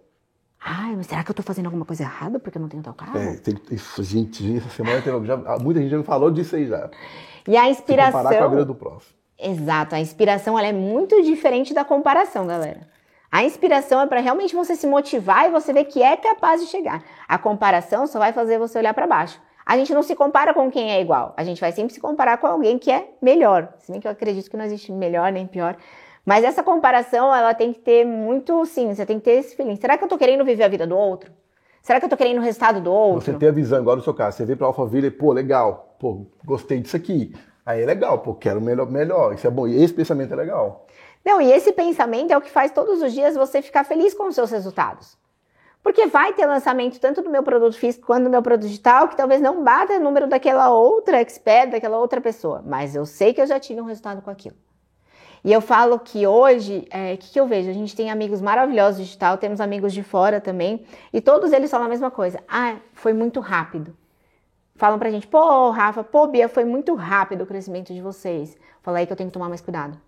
Ai, 0.59 0.97
mas 0.97 1.07
será 1.07 1.23
que 1.23 1.31
eu 1.31 1.35
tô 1.35 1.45
fazendo 1.45 1.67
alguma 1.67 1.85
coisa 1.85 2.03
errada 2.03 2.41
porque 2.41 2.59
eu 2.59 2.63
não 2.63 2.69
tenho 2.69 2.83
tal 2.83 2.93
carro? 2.93 3.17
É, 3.17 3.37
tem, 3.37 3.55
isso, 3.71 4.03
gente, 4.03 4.57
essa 4.57 4.71
semana 4.71 5.01
teve, 5.01 5.25
já, 5.25 5.37
muita 5.61 5.81
gente 5.81 5.91
já 5.91 5.99
me 5.99 6.03
falou 6.03 6.29
disso 6.29 6.57
aí 6.57 6.67
já. 6.67 6.91
E 7.47 7.57
a 7.57 7.71
inspiração. 7.71 8.21
comparar 8.21 8.39
com 8.39 8.45
a 8.45 8.49
vida 8.49 8.65
do 8.65 8.75
próximo. 8.75 9.15
Exato, 9.39 9.95
a 9.95 10.01
inspiração 10.01 10.59
ela 10.59 10.67
é 10.67 10.73
muito 10.73 11.23
diferente 11.23 11.73
da 11.73 11.85
comparação, 11.85 12.49
galera. 12.49 12.96
A 13.37 13.45
inspiração 13.45 14.01
é 14.01 14.07
para 14.07 14.19
realmente 14.19 14.57
você 14.57 14.75
se 14.75 14.87
motivar 14.87 15.47
e 15.47 15.51
você 15.51 15.71
ver 15.71 15.85
que 15.85 16.03
é 16.03 16.17
capaz 16.17 16.59
de 16.59 16.69
chegar. 16.69 17.05
A 17.29 17.37
comparação 17.37 18.07
só 18.07 18.19
vai 18.19 18.33
fazer 18.33 18.59
você 18.59 18.79
olhar 18.79 18.95
para 18.95 19.07
baixo. 19.07 19.39
A 19.67 19.77
gente 19.77 19.93
não 19.93 20.03
se 20.03 20.17
compara 20.17 20.55
com 20.55 20.71
quem 20.71 20.91
é 20.91 21.03
igual. 21.03 21.35
A 21.37 21.45
gente 21.45 21.61
vai 21.61 21.71
sempre 21.71 21.93
se 21.93 22.01
comparar 22.01 22.39
com 22.39 22.47
alguém 22.47 22.79
que 22.79 22.91
é 22.91 23.11
melhor. 23.21 23.75
Se 23.81 23.93
bem 23.93 24.01
que 24.01 24.09
eu 24.09 24.11
acredito 24.11 24.51
que 24.51 24.57
não 24.57 24.65
existe 24.65 24.91
melhor 24.91 25.31
nem 25.31 25.47
pior. 25.47 25.77
Mas 26.25 26.45
essa 26.45 26.63
comparação, 26.63 27.35
ela 27.35 27.53
tem 27.53 27.75
que 27.75 27.79
ter 27.79 28.07
muito, 28.07 28.65
sim, 28.65 28.95
você 28.95 29.05
tem 29.05 29.19
que 29.19 29.27
ter 29.27 29.33
esse 29.33 29.55
feeling. 29.55 29.77
Será 29.77 29.99
que 29.99 30.05
eu 30.05 30.09
tô 30.09 30.17
querendo 30.17 30.43
viver 30.43 30.65
a 30.65 30.69
vida 30.69 30.87
do 30.87 30.97
outro? 30.97 31.31
Será 31.83 32.01
que 32.01 32.07
eu 32.07 32.11
tô 32.11 32.17
querendo 32.17 32.39
o 32.39 32.43
resultado 32.43 32.81
do 32.81 32.91
outro? 32.91 33.21
Você 33.21 33.35
tem 33.35 33.51
a 33.51 33.53
visão, 33.53 33.83
igual 33.83 33.97
no 33.97 34.03
seu 34.03 34.15
caso. 34.15 34.39
Você 34.39 34.47
vem 34.47 34.57
pra 34.57 34.67
Alphaville 34.67 35.09
e, 35.09 35.11
pô, 35.11 35.35
legal. 35.35 35.95
Pô, 35.99 36.25
gostei 36.43 36.81
disso 36.81 36.97
aqui. 36.97 37.35
Aí 37.67 37.83
é 37.83 37.85
legal, 37.85 38.21
pô, 38.21 38.33
quero 38.33 38.63
melhor, 38.63 38.91
melhor. 38.91 39.35
Isso 39.35 39.47
é 39.47 39.51
bom. 39.51 39.67
Esse 39.67 39.93
pensamento 39.93 40.33
é 40.33 40.37
legal. 40.37 40.87
Não, 41.27 41.41
e 41.41 41.51
esse 41.51 41.73
pensamento 41.73 42.31
é 42.31 42.37
o 42.37 42.41
que 42.41 42.49
faz 42.49 42.71
todos 42.71 43.03
os 43.03 43.13
dias 43.13 43.35
você 43.35 43.61
ficar 43.61 43.83
feliz 43.83 44.15
com 44.15 44.29
os 44.29 44.35
seus 44.37 44.49
resultados. 44.49 45.19
Porque 45.83 46.07
vai 46.07 46.33
ter 46.33 46.47
lançamento 46.47 47.01
tanto 47.01 47.21
do 47.21 47.29
meu 47.29 47.43
produto 47.43 47.77
físico 47.77 48.07
quanto 48.07 48.25
do 48.25 48.31
meu 48.31 48.41
produto 48.43 48.69
digital, 48.69 49.09
que 49.09 49.17
talvez 49.17 49.41
não 49.41 49.65
bata 49.65 49.95
o 49.95 50.01
número 50.01 50.29
daquela 50.29 50.71
outra 50.71 51.21
expert, 51.21 51.73
daquela 51.73 51.99
outra 51.99 52.21
pessoa. 52.21 52.63
Mas 52.65 52.95
eu 52.95 53.05
sei 53.05 53.35
que 53.35 53.41
eu 53.41 53.47
já 53.47 53.59
tive 53.59 53.81
um 53.81 53.87
resultado 53.87 54.23
com 54.23 54.31
aquilo. 54.31 54.55
E 55.43 55.53
eu 55.53 55.61
falo 55.61 55.99
que 55.99 56.25
hoje, 56.29 56.87
o 56.93 56.97
é, 56.97 57.17
que, 57.17 57.33
que 57.33 57.41
eu 57.41 57.47
vejo? 57.47 57.71
A 57.71 57.75
gente 57.75 57.97
tem 57.97 58.09
amigos 58.09 58.41
maravilhosos 58.41 59.05
digital, 59.05 59.37
temos 59.37 59.61
amigos 59.61 59.93
de 59.93 60.05
fora 60.05 60.41
também, 60.41 60.87
e 61.13 61.21
todos 61.21 61.53
eles 61.53 61.69
falam 61.69 61.87
a 61.87 61.91
mesma 61.91 62.11
coisa. 62.11 62.41
Ah, 62.49 62.77
foi 62.93 63.13
muito 63.13 63.41
rápido. 63.41 63.97
Falam 64.77 64.97
pra 64.97 65.11
gente, 65.11 65.27
pô, 65.27 65.71
Rafa, 65.71 66.05
pô, 66.05 66.29
Bia, 66.29 66.49
foi 66.49 66.65
muito 66.65 66.95
rápido 66.95 67.43
o 67.43 67.47
crescimento 67.47 67.93
de 67.93 68.01
vocês. 68.01 68.57
Fala 68.81 68.99
aí 68.99 69.07
que 69.07 69.13
eu 69.13 69.17
tenho 69.17 69.29
que 69.29 69.35
tomar 69.35 69.49
mais 69.49 69.61
cuidado. 69.61 70.06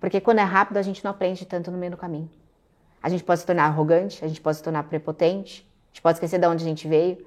Porque 0.00 0.20
quando 0.20 0.38
é 0.38 0.44
rápido, 0.44 0.76
a 0.76 0.82
gente 0.82 1.04
não 1.04 1.10
aprende 1.10 1.44
tanto 1.46 1.70
no 1.70 1.78
meio 1.78 1.92
do 1.92 1.96
caminho. 1.96 2.30
A 3.02 3.08
gente 3.08 3.24
pode 3.24 3.40
se 3.40 3.46
tornar 3.46 3.64
arrogante, 3.64 4.24
a 4.24 4.28
gente 4.28 4.40
pode 4.40 4.56
se 4.56 4.62
tornar 4.62 4.82
prepotente, 4.84 5.68
a 5.86 5.94
gente 5.94 6.02
pode 6.02 6.16
esquecer 6.16 6.38
de 6.38 6.46
onde 6.46 6.64
a 6.64 6.68
gente 6.68 6.88
veio. 6.88 7.18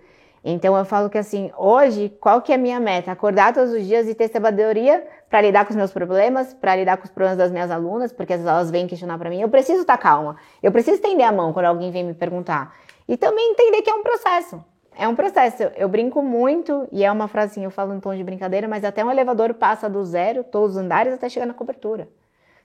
Então 0.44 0.76
eu 0.76 0.84
falo 0.86 1.10
que 1.10 1.18
assim, 1.18 1.52
hoje, 1.56 2.10
qual 2.20 2.42
que 2.42 2.52
é 2.52 2.56
a 2.56 2.58
minha 2.58 2.80
meta? 2.80 3.12
Acordar 3.12 3.54
todos 3.54 3.72
os 3.72 3.86
dias 3.86 4.08
e 4.08 4.16
ter 4.16 4.28
sabedoria 4.28 5.06
para 5.30 5.42
lidar 5.42 5.66
com 5.66 5.70
os 5.70 5.76
meus 5.76 5.92
problemas, 5.92 6.54
para 6.54 6.76
lidar 6.76 6.98
com 6.98 7.06
os 7.06 7.12
problemas 7.12 7.38
das 7.38 7.52
minhas 7.52 7.70
alunas, 7.70 8.12
porque 8.12 8.34
elas 8.34 8.72
vêm 8.72 8.88
questionar 8.88 9.18
para 9.18 9.30
mim. 9.30 9.40
Eu 9.40 9.50
preciso 9.50 9.82
estar 9.82 9.98
tá 9.98 10.02
calma. 10.04 10.36
Eu 10.62 10.72
preciso 10.72 10.96
estender 10.96 11.26
a 11.26 11.32
mão 11.32 11.54
quando 11.54 11.66
alguém 11.66 11.92
vem 11.92 12.04
me 12.04 12.14
perguntar. 12.14 12.76
E 13.08 13.16
também 13.16 13.52
entender 13.52 13.82
que 13.84 13.90
é 13.90 13.94
um 13.94 14.02
processo. 14.02 14.64
É 14.98 15.08
um 15.08 15.16
processo. 15.16 15.64
Eu 15.76 15.88
brinco 15.88 16.22
muito, 16.22 16.88
e 16.92 17.04
é 17.04 17.12
uma 17.12 17.28
frasinha, 17.28 17.68
eu 17.68 17.72
falo 17.72 17.94
em 17.94 18.00
tom 18.00 18.16
de 18.16 18.24
brincadeira, 18.24 18.68
mas 18.68 18.84
até 18.84 19.06
um 19.06 19.12
elevador 19.12 19.54
passa 19.54 19.90
do 19.90 20.04
zero, 20.04 20.44
todos 20.44 20.72
os 20.72 20.78
andares, 20.78 21.14
até 21.14 21.30
chegar 21.30 21.46
na 21.46 21.54
cobertura. 21.54 22.10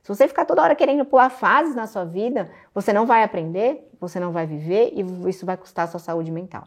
Se 0.07 0.15
você 0.15 0.29
ficar 0.29 0.45
toda 0.45 0.63
hora 0.63 0.77
querendo 0.77 1.05
pular 1.05 1.29
fases 1.29 1.75
na 1.75 1.89
sua 1.89 2.05
vida, 2.05 2.49
você 2.73 2.93
não 2.93 3.07
vai 3.07 3.25
aprender, 3.25 3.91
você 4.01 4.21
não 4.21 4.31
vai 4.31 4.47
viver 4.47 4.93
e 4.95 5.29
isso 5.29 5.45
vai 5.45 5.57
custar 5.57 5.85
a 5.85 5.89
sua 5.89 5.99
saúde 5.99 6.31
mental. 6.31 6.63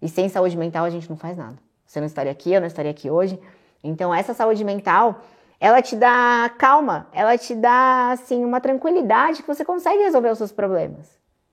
E 0.00 0.08
sem 0.08 0.26
saúde 0.30 0.56
mental 0.56 0.86
a 0.86 0.88
gente 0.88 1.06
não 1.10 1.16
faz 1.18 1.36
nada. 1.36 1.58
Você 1.84 2.00
não 2.00 2.06
estaria 2.06 2.32
aqui, 2.32 2.50
eu 2.50 2.62
não 2.62 2.66
estaria 2.66 2.90
aqui 2.90 3.10
hoje. 3.10 3.38
Então, 3.84 4.14
essa 4.14 4.32
saúde 4.32 4.64
mental, 4.64 5.20
ela 5.60 5.82
te 5.82 5.94
dá 5.94 6.50
calma, 6.56 7.08
ela 7.12 7.36
te 7.36 7.54
dá, 7.54 8.12
assim, 8.12 8.42
uma 8.42 8.58
tranquilidade 8.58 9.42
que 9.42 9.48
você 9.48 9.66
consegue 9.66 10.02
resolver 10.04 10.30
os 10.30 10.38
seus 10.38 10.50
problemas. 10.50 11.10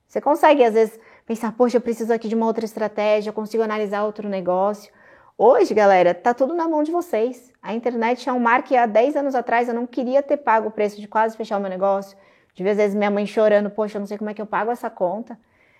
Você 0.07 0.21
consegue, 0.21 0.63
às 0.63 0.73
vezes, 0.73 0.97
pensar, 1.25 1.51
poxa, 1.51 1.75
eu 1.75 1.81
preciso 1.81 2.13
aqui 2.13 2.29
de 2.29 2.35
uma 2.35 2.45
outra 2.45 2.63
estratégia, 2.63 3.31
eu 3.31 3.33
consigo 3.33 3.61
analisar 3.61 4.05
outro 4.05 4.29
negócio. 4.29 4.89
Hoje, 5.37 5.73
galera, 5.73 6.13
tá 6.13 6.33
tudo 6.33 6.55
na 6.55 6.65
mão 6.65 6.81
de 6.81 6.93
vocês. 6.93 7.51
A 7.61 7.73
internet 7.73 8.29
é 8.29 8.31
um 8.31 8.39
mar 8.39 8.63
que 8.63 8.73
há 8.73 8.85
10 8.85 9.17
anos 9.17 9.35
atrás 9.35 9.67
eu 9.67 9.73
não 9.73 9.85
queria 9.85 10.23
ter 10.23 10.37
pago 10.37 10.69
o 10.69 10.71
preço 10.71 11.01
de 11.01 11.09
quase 11.09 11.35
fechar 11.35 11.57
o 11.57 11.59
meu 11.59 11.69
negócio. 11.69 12.17
De 12.53 12.63
vez 12.63 12.77
em 12.77 12.81
vezes 12.81 12.95
minha 12.95 13.11
mãe 13.11 13.25
chorando, 13.25 13.69
poxa, 13.69 13.97
eu 13.97 13.99
não 13.99 14.07
sei 14.07 14.17
como 14.17 14.29
é 14.29 14.33
que 14.33 14.41
eu 14.41 14.45
pago 14.45 14.71
essa 14.71 14.89
conta. 14.89 15.37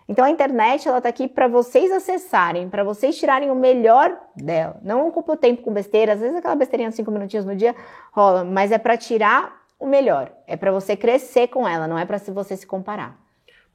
Então 0.10 0.26
a 0.26 0.30
internet 0.30 0.86
ela 0.86 1.00
tá 1.00 1.08
aqui 1.08 1.26
para 1.30 1.48
vocês 1.48 1.90
acessarem, 1.90 2.68
para 2.68 2.84
vocês 2.84 3.18
tirarem 3.18 3.50
o 3.50 3.56
melhor 3.56 4.20
dela. 4.36 4.78
Não 4.84 5.08
ocupa 5.08 5.32
o 5.32 5.38
tempo 5.38 5.62
com 5.62 5.72
besteira, 5.72 6.12
às 6.12 6.20
vezes 6.20 6.36
aquela 6.36 6.56
besteirinha 6.56 6.90
de 6.90 6.96
cinco 6.98 7.10
minutinhos 7.10 7.46
no 7.46 7.56
dia 7.56 7.74
rola, 8.12 8.44
mas 8.44 8.74
é 8.74 8.78
para 8.78 8.98
tirar 8.98 9.64
o 9.80 9.88
melhor. 9.88 10.34
É 10.48 10.58
para 10.58 10.74
você 10.74 10.98
crescer 10.98 11.48
com 11.48 11.66
ela, 11.66 11.88
não 11.88 11.98
é 11.98 12.04
para 12.04 12.18
você 12.18 12.58
se 12.58 12.68
comparar. 12.68 13.18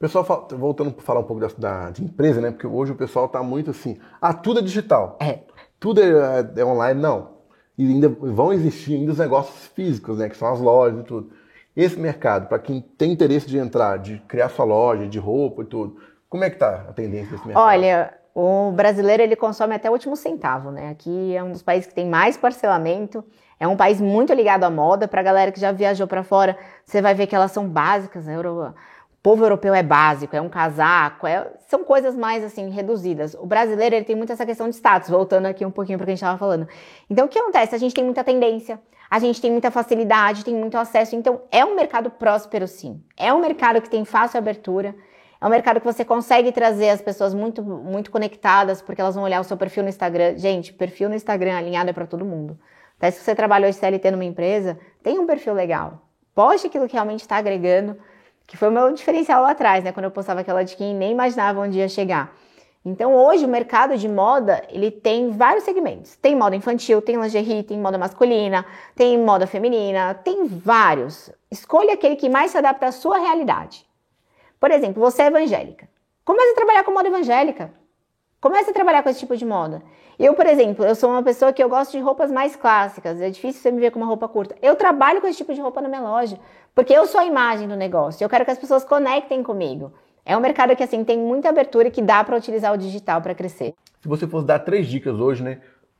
Pessoal, 0.01 0.47
voltando 0.51 0.91
para 0.91 1.03
falar 1.03 1.19
um 1.19 1.23
pouco 1.23 1.39
da, 1.39 1.47
da, 1.57 1.91
de 1.91 2.03
empresa, 2.03 2.39
né? 2.39 2.49
Porque 2.51 2.65
hoje 2.65 2.91
o 2.91 2.95
pessoal 2.95 3.27
tá 3.27 3.41
muito 3.43 3.69
assim, 3.69 3.99
ah, 4.19 4.33
tudo 4.33 4.59
é 4.59 4.63
digital. 4.63 5.17
É. 5.19 5.39
Tudo 5.81 5.99
é, 5.99 6.61
é 6.61 6.63
online, 6.63 7.01
não. 7.01 7.31
E 7.75 7.83
ainda 7.83 8.07
vão 8.07 8.53
existir 8.53 8.93
ainda 8.93 9.11
os 9.11 9.17
negócios 9.17 9.65
físicos, 9.75 10.19
né? 10.19 10.29
Que 10.29 10.37
são 10.37 10.53
as 10.53 10.59
lojas 10.61 10.99
e 10.99 11.03
tudo. 11.03 11.31
Esse 11.75 11.99
mercado, 11.99 12.47
para 12.47 12.59
quem 12.59 12.79
tem 12.79 13.11
interesse 13.11 13.47
de 13.47 13.57
entrar, 13.57 13.97
de 13.97 14.19
criar 14.27 14.49
sua 14.49 14.63
loja, 14.63 15.07
de 15.07 15.17
roupa 15.17 15.63
e 15.63 15.65
tudo, 15.65 15.97
como 16.29 16.43
é 16.43 16.51
que 16.51 16.57
tá 16.57 16.85
a 16.87 16.93
tendência 16.93 17.31
desse 17.31 17.47
mercado? 17.47 17.65
Olha, 17.65 18.13
o 18.35 18.71
brasileiro 18.73 19.23
ele 19.23 19.35
consome 19.35 19.73
até 19.73 19.89
o 19.89 19.93
último 19.93 20.15
centavo, 20.15 20.69
né? 20.69 20.91
Aqui 20.91 21.35
é 21.35 21.43
um 21.43 21.51
dos 21.51 21.63
países 21.63 21.87
que 21.87 21.95
tem 21.95 22.07
mais 22.07 22.37
parcelamento. 22.37 23.25
É 23.59 23.67
um 23.67 23.75
país 23.75 23.99
muito 23.99 24.33
ligado 24.33 24.63
à 24.63 24.69
moda. 24.69 25.07
Para 25.07 25.21
a 25.21 25.23
galera 25.23 25.51
que 25.51 25.59
já 25.59 25.71
viajou 25.71 26.05
para 26.05 26.23
fora, 26.23 26.55
você 26.85 27.01
vai 27.01 27.15
ver 27.15 27.25
que 27.25 27.35
elas 27.35 27.51
são 27.51 27.67
básicas. 27.67 28.27
Né? 28.27 28.37
O 28.37 28.73
povo 29.21 29.43
europeu 29.43 29.73
é 29.73 29.83
básico, 29.83 30.35
é 30.35 30.41
um 30.41 30.49
casaco, 30.49 31.27
é... 31.27 31.51
são 31.67 31.83
coisas 31.83 32.15
mais 32.15 32.43
assim 32.43 32.69
reduzidas. 32.69 33.33
O 33.35 33.45
brasileiro 33.45 33.95
ele 33.95 34.05
tem 34.05 34.15
muito 34.15 34.33
essa 34.33 34.45
questão 34.45 34.69
de 34.69 34.75
status. 34.75 35.09
Voltando 35.09 35.45
aqui 35.45 35.65
um 35.65 35.71
pouquinho 35.71 35.97
para 35.97 36.03
o 36.03 36.07
que 36.07 36.11
a 36.11 36.15
gente 36.15 36.23
estava 36.23 36.37
falando. 36.37 36.67
Então 37.09 37.25
o 37.25 37.29
que 37.29 37.39
acontece? 37.39 37.75
A 37.75 37.77
gente 37.77 37.93
tem 37.93 38.03
muita 38.03 38.23
tendência 38.23 38.79
a 39.11 39.19
gente 39.19 39.41
tem 39.41 39.51
muita 39.51 39.69
facilidade, 39.69 40.45
tem 40.45 40.55
muito 40.55 40.77
acesso. 40.77 41.17
Então, 41.17 41.41
é 41.51 41.65
um 41.65 41.75
mercado 41.75 42.09
próspero, 42.09 42.65
sim. 42.65 43.03
É 43.17 43.33
um 43.33 43.41
mercado 43.41 43.81
que 43.81 43.89
tem 43.89 44.05
fácil 44.05 44.37
abertura. 44.37 44.95
É 45.41 45.45
um 45.45 45.49
mercado 45.49 45.81
que 45.81 45.85
você 45.85 46.05
consegue 46.05 46.49
trazer 46.53 46.91
as 46.91 47.01
pessoas 47.01 47.33
muito, 47.33 47.61
muito 47.61 48.09
conectadas, 48.09 48.81
porque 48.81 49.01
elas 49.01 49.15
vão 49.15 49.25
olhar 49.25 49.41
o 49.41 49.43
seu 49.43 49.57
perfil 49.57 49.83
no 49.83 49.89
Instagram. 49.89 50.37
Gente, 50.37 50.71
perfil 50.71 51.09
no 51.09 51.15
Instagram 51.15 51.57
alinhado 51.57 51.89
é 51.89 51.93
para 51.93 52.07
todo 52.07 52.23
mundo. 52.23 52.57
Até 52.97 53.11
se 53.11 53.21
você 53.21 53.35
trabalhou 53.35 53.69
de 53.69 53.75
CLT 53.75 54.11
numa 54.11 54.23
empresa, 54.23 54.79
tem 55.03 55.19
um 55.19 55.27
perfil 55.27 55.53
legal. 55.55 56.07
Poste 56.33 56.67
aquilo 56.67 56.87
que 56.87 56.93
realmente 56.93 57.19
está 57.19 57.35
agregando, 57.35 57.97
que 58.51 58.57
foi 58.57 58.67
o 58.67 58.71
meu 58.71 58.91
diferencial 58.91 59.43
lá 59.43 59.51
atrás, 59.51 59.81
né? 59.81 59.93
Quando 59.93 60.03
eu 60.03 60.11
postava 60.11 60.41
aquela 60.41 60.61
de 60.61 60.75
quem 60.75 60.93
nem 60.93 61.13
imaginava 61.13 61.61
onde 61.61 61.79
ia 61.79 61.87
chegar. 61.87 62.35
Então 62.83 63.15
hoje 63.15 63.45
o 63.45 63.47
mercado 63.47 63.97
de 63.97 64.09
moda, 64.09 64.61
ele 64.67 64.91
tem 64.91 65.31
vários 65.31 65.63
segmentos. 65.63 66.17
Tem 66.17 66.35
moda 66.35 66.53
infantil, 66.53 67.01
tem 67.01 67.15
lingerie, 67.15 67.63
tem 67.63 67.79
moda 67.79 67.97
masculina, 67.97 68.65
tem 68.93 69.17
moda 69.17 69.47
feminina, 69.47 70.13
tem 70.15 70.47
vários. 70.47 71.31
Escolha 71.49 71.93
aquele 71.93 72.17
que 72.17 72.27
mais 72.27 72.51
se 72.51 72.57
adapta 72.57 72.87
à 72.87 72.91
sua 72.91 73.19
realidade. 73.19 73.87
Por 74.59 74.69
exemplo, 74.69 75.01
você 75.01 75.21
é 75.21 75.27
evangélica. 75.27 75.87
Comece 76.25 76.51
a 76.51 76.55
trabalhar 76.55 76.83
com 76.83 76.91
moda 76.91 77.07
evangélica. 77.07 77.73
Comece 78.41 78.71
a 78.71 78.73
trabalhar 78.73 79.03
com 79.03 79.09
esse 79.09 79.19
tipo 79.19 79.37
de 79.37 79.45
moda. 79.45 79.83
Eu, 80.17 80.33
por 80.33 80.47
exemplo, 80.47 80.83
eu 80.83 80.95
sou 80.95 81.11
uma 81.11 81.21
pessoa 81.21 81.53
que 81.53 81.63
eu 81.63 81.69
gosto 81.69 81.91
de 81.91 81.99
roupas 81.99 82.31
mais 82.31 82.55
clássicas. 82.55 83.21
É 83.21 83.29
difícil 83.29 83.61
você 83.61 83.69
me 83.69 83.79
ver 83.79 83.91
com 83.91 83.99
uma 83.99 84.07
roupa 84.07 84.27
curta. 84.27 84.55
Eu 84.63 84.75
trabalho 84.75 85.21
com 85.21 85.27
esse 85.27 85.37
tipo 85.37 85.53
de 85.53 85.61
roupa 85.61 85.79
na 85.79 85.87
minha 85.87 86.01
loja, 86.01 86.39
porque 86.73 86.91
eu 86.91 87.05
sou 87.05 87.21
a 87.21 87.25
imagem 87.25 87.67
do 87.67 87.75
negócio. 87.75 88.23
Eu 88.23 88.29
quero 88.29 88.43
que 88.43 88.49
as 88.49 88.57
pessoas 88.57 88.83
conectem 88.83 89.43
comigo. 89.43 89.93
É 90.25 90.35
um 90.35 90.39
mercado 90.39 90.75
que 90.75 90.81
assim 90.81 91.03
tem 91.03 91.19
muita 91.19 91.49
abertura 91.49 91.89
e 91.89 91.91
que 91.91 92.01
dá 92.01 92.23
para 92.23 92.35
utilizar 92.35 92.73
o 92.73 92.77
digital 92.77 93.21
para 93.21 93.35
crescer. 93.35 93.75
Se 94.01 94.07
você 94.07 94.25
fosse 94.25 94.47
dar 94.47 94.57
três 94.57 94.87
dicas 94.87 95.19
hoje, 95.19 95.43
né, 95.43 95.59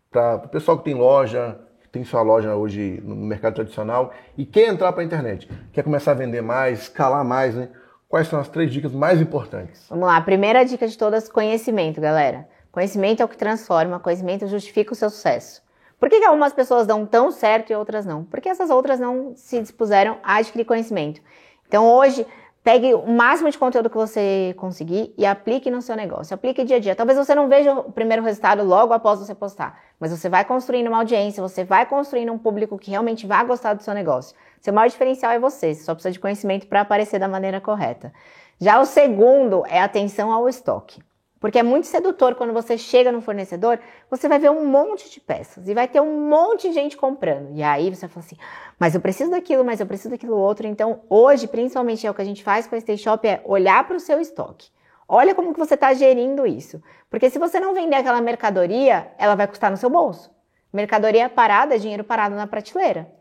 para 0.09 0.37
o 0.37 0.49
pessoal 0.49 0.79
que 0.79 0.83
tem 0.83 0.95
loja, 0.95 1.59
que 1.79 1.89
tem 1.89 2.03
sua 2.03 2.23
loja 2.23 2.55
hoje 2.55 2.99
no 3.05 3.15
mercado 3.15 3.53
tradicional 3.53 4.11
e 4.35 4.47
quer 4.47 4.67
entrar 4.67 4.91
para 4.93 5.03
a 5.03 5.05
internet, 5.05 5.47
quer 5.71 5.83
começar 5.83 6.11
a 6.11 6.15
vender 6.15 6.41
mais, 6.41 6.81
escalar 6.83 7.23
mais, 7.23 7.53
né? 7.53 7.69
Quais 8.11 8.27
são 8.27 8.41
as 8.41 8.49
três 8.49 8.69
dicas 8.69 8.91
mais 8.91 9.21
importantes? 9.21 9.85
Vamos 9.89 10.05
lá, 10.05 10.17
a 10.17 10.21
primeira 10.21 10.65
dica 10.65 10.85
de 10.85 10.97
todas, 10.97 11.29
conhecimento, 11.29 12.01
galera. 12.01 12.45
Conhecimento 12.69 13.21
é 13.21 13.25
o 13.25 13.27
que 13.27 13.37
transforma, 13.37 14.01
conhecimento 14.01 14.45
justifica 14.47 14.91
o 14.91 14.95
seu 14.97 15.09
sucesso. 15.09 15.63
Por 15.97 16.09
que, 16.09 16.19
que 16.19 16.25
algumas 16.25 16.51
pessoas 16.51 16.85
dão 16.85 17.05
tão 17.05 17.31
certo 17.31 17.71
e 17.71 17.75
outras 17.75 18.05
não? 18.05 18.25
Porque 18.25 18.49
essas 18.49 18.69
outras 18.69 18.99
não 18.99 19.31
se 19.37 19.61
dispuseram 19.61 20.17
a 20.23 20.35
adquirir 20.35 20.65
conhecimento. 20.65 21.21
Então 21.65 21.87
hoje 21.87 22.27
Pegue 22.63 22.93
o 22.93 23.07
máximo 23.07 23.49
de 23.49 23.57
conteúdo 23.57 23.89
que 23.89 23.95
você 23.95 24.53
conseguir 24.55 25.15
e 25.17 25.25
aplique 25.25 25.71
no 25.71 25.81
seu 25.81 25.95
negócio. 25.95 26.35
Aplique 26.35 26.63
dia 26.63 26.77
a 26.77 26.79
dia. 26.79 26.95
Talvez 26.95 27.17
você 27.17 27.33
não 27.33 27.49
veja 27.49 27.73
o 27.73 27.91
primeiro 27.91 28.21
resultado 28.21 28.63
logo 28.63 28.93
após 28.93 29.17
você 29.17 29.33
postar, 29.33 29.81
mas 29.99 30.11
você 30.11 30.29
vai 30.29 30.45
construindo 30.45 30.87
uma 30.87 30.99
audiência, 30.99 31.41
você 31.41 31.63
vai 31.63 31.87
construindo 31.87 32.31
um 32.31 32.37
público 32.37 32.77
que 32.77 32.91
realmente 32.91 33.25
vai 33.25 33.43
gostar 33.47 33.73
do 33.73 33.81
seu 33.81 33.95
negócio. 33.95 34.37
Seu 34.61 34.71
maior 34.71 34.87
diferencial 34.87 35.31
é 35.31 35.39
você, 35.39 35.73
você 35.73 35.83
só 35.83 35.95
precisa 35.95 36.13
de 36.13 36.19
conhecimento 36.19 36.67
para 36.67 36.81
aparecer 36.81 37.19
da 37.19 37.27
maneira 37.27 37.59
correta. 37.59 38.13
Já 38.59 38.79
o 38.79 38.85
segundo 38.85 39.65
é 39.67 39.81
atenção 39.81 40.31
ao 40.31 40.47
estoque. 40.47 41.01
Porque 41.39 41.57
é 41.57 41.63
muito 41.63 41.87
sedutor 41.87 42.35
quando 42.35 42.53
você 42.53 42.77
chega 42.77 43.11
no 43.11 43.19
fornecedor, 43.19 43.79
você 44.07 44.29
vai 44.29 44.37
ver 44.37 44.51
um 44.51 44.63
monte 44.63 45.09
de 45.09 45.19
peças 45.19 45.67
e 45.67 45.73
vai 45.73 45.87
ter 45.87 45.99
um 45.99 46.29
monte 46.29 46.67
de 46.69 46.75
gente 46.75 46.95
comprando. 46.95 47.49
E 47.55 47.63
aí 47.63 47.89
você 47.89 48.07
fala 48.07 48.23
assim, 48.23 48.37
mas 48.79 48.93
eu 48.93 49.01
preciso 49.01 49.31
daquilo, 49.31 49.65
mas 49.65 49.79
eu 49.79 49.87
preciso 49.87 50.11
daquilo 50.11 50.37
outro. 50.37 50.67
Então, 50.67 51.01
hoje, 51.09 51.47
principalmente, 51.47 52.05
é 52.05 52.11
o 52.11 52.13
que 52.13 52.21
a 52.21 52.25
gente 52.25 52.43
faz 52.43 52.67
com 52.67 52.75
a 52.75 52.79
Stay 52.79 52.99
Shop 52.99 53.27
é 53.27 53.41
olhar 53.43 53.83
para 53.87 53.97
o 53.97 53.99
seu 53.99 54.21
estoque. 54.21 54.69
Olha 55.07 55.33
como 55.33 55.51
que 55.51 55.59
você 55.59 55.73
está 55.73 55.91
gerindo 55.95 56.45
isso. 56.45 56.79
Porque 57.09 57.31
se 57.31 57.39
você 57.39 57.59
não 57.59 57.73
vender 57.73 57.95
aquela 57.95 58.21
mercadoria, 58.21 59.11
ela 59.17 59.33
vai 59.33 59.47
custar 59.47 59.71
no 59.71 59.77
seu 59.77 59.89
bolso. 59.89 60.29
Mercadoria 60.71 61.27
parada 61.27 61.73
é 61.73 61.79
dinheiro 61.79 62.03
parado 62.03 62.35
na 62.35 62.45
prateleira. 62.45 63.11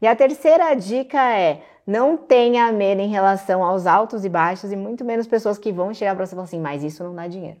E 0.00 0.06
a 0.06 0.14
terceira 0.14 0.74
dica 0.74 1.18
é 1.36 1.62
não 1.86 2.16
tenha 2.16 2.70
medo 2.70 3.00
em 3.00 3.08
relação 3.08 3.64
aos 3.64 3.86
altos 3.86 4.24
e 4.24 4.28
baixos 4.28 4.70
e 4.70 4.76
muito 4.76 5.04
menos 5.04 5.26
pessoas 5.26 5.56
que 5.56 5.72
vão 5.72 5.94
chegar 5.94 6.14
para 6.14 6.26
você 6.26 6.32
e 6.32 6.36
falar 6.36 6.44
assim, 6.44 6.60
mas 6.60 6.84
isso 6.84 7.02
não 7.02 7.14
dá 7.14 7.26
dinheiro. 7.26 7.58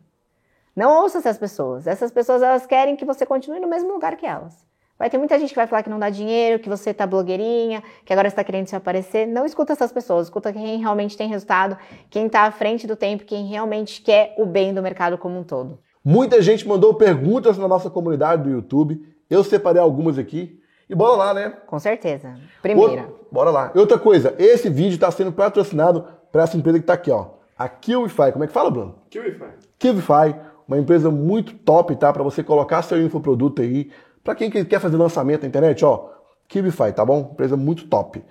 Não 0.76 1.02
ouça 1.02 1.18
essas 1.18 1.38
pessoas. 1.38 1.86
Essas 1.86 2.10
pessoas 2.10 2.42
elas 2.42 2.66
querem 2.66 2.94
que 2.94 3.04
você 3.04 3.26
continue 3.26 3.58
no 3.58 3.66
mesmo 3.66 3.92
lugar 3.92 4.16
que 4.16 4.26
elas. 4.26 4.64
Vai 4.98 5.08
ter 5.08 5.16
muita 5.16 5.38
gente 5.38 5.50
que 5.50 5.56
vai 5.56 5.66
falar 5.66 5.82
que 5.82 5.90
não 5.90 5.98
dá 5.98 6.10
dinheiro, 6.10 6.58
que 6.58 6.68
você 6.68 6.92
tá 6.92 7.06
blogueirinha, 7.06 7.82
que 8.04 8.12
agora 8.12 8.28
está 8.28 8.44
querendo 8.44 8.66
se 8.66 8.76
aparecer. 8.76 9.26
Não 9.26 9.46
escuta 9.46 9.72
essas 9.72 9.90
pessoas, 9.90 10.26
escuta 10.26 10.52
quem 10.52 10.78
realmente 10.78 11.16
tem 11.16 11.28
resultado, 11.28 11.78
quem 12.10 12.26
está 12.26 12.42
à 12.42 12.50
frente 12.50 12.86
do 12.86 12.96
tempo, 12.96 13.24
quem 13.24 13.46
realmente 13.46 14.02
quer 14.02 14.34
o 14.36 14.44
bem 14.44 14.74
do 14.74 14.82
mercado 14.82 15.16
como 15.16 15.38
um 15.38 15.44
todo. 15.44 15.78
Muita 16.04 16.42
gente 16.42 16.66
mandou 16.66 16.94
perguntas 16.94 17.56
na 17.56 17.66
nossa 17.66 17.88
comunidade 17.88 18.42
do 18.42 18.50
YouTube. 18.50 19.00
Eu 19.30 19.42
separei 19.42 19.80
algumas 19.80 20.18
aqui. 20.18 20.60
E 20.88 20.94
bora 20.94 21.16
lá, 21.16 21.34
né? 21.34 21.50
Com 21.66 21.78
certeza. 21.78 22.34
Primeira. 22.62 23.02
Outra, 23.02 23.14
bora 23.30 23.50
lá. 23.50 23.72
E 23.74 23.78
outra 23.78 23.98
coisa, 23.98 24.34
esse 24.38 24.70
vídeo 24.70 24.94
está 24.94 25.10
sendo 25.10 25.32
patrocinado 25.32 26.06
para 26.32 26.44
essa 26.44 26.56
empresa 26.56 26.78
que 26.78 26.84
está 26.84 26.94
aqui, 26.94 27.10
ó. 27.10 27.26
A 27.58 27.68
Kiwify. 27.68 28.32
Como 28.32 28.44
é 28.44 28.46
que 28.46 28.52
fala, 28.52 28.70
Bruno? 28.70 28.94
Kiwify. 29.10 29.50
Kiwify 29.78 30.34
uma 30.66 30.78
empresa 30.78 31.10
muito 31.10 31.54
top, 31.54 31.96
tá? 31.96 32.12
Para 32.12 32.22
você 32.22 32.42
colocar 32.42 32.82
seu 32.82 33.00
infoproduto 33.02 33.62
aí. 33.62 33.90
Para 34.22 34.34
quem 34.34 34.50
quer 34.50 34.78
fazer 34.78 34.96
lançamento 34.96 35.42
na 35.42 35.48
internet, 35.48 35.84
ó, 35.84 36.10
Kibify, 36.46 36.92
tá 36.92 37.04
bom? 37.04 37.30
Empresa 37.32 37.56
muito 37.56 37.86
top. 37.88 38.22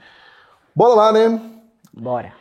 Bora 0.75 0.93
lá, 0.93 1.11
né? 1.11 1.41
Bora. 1.91 2.33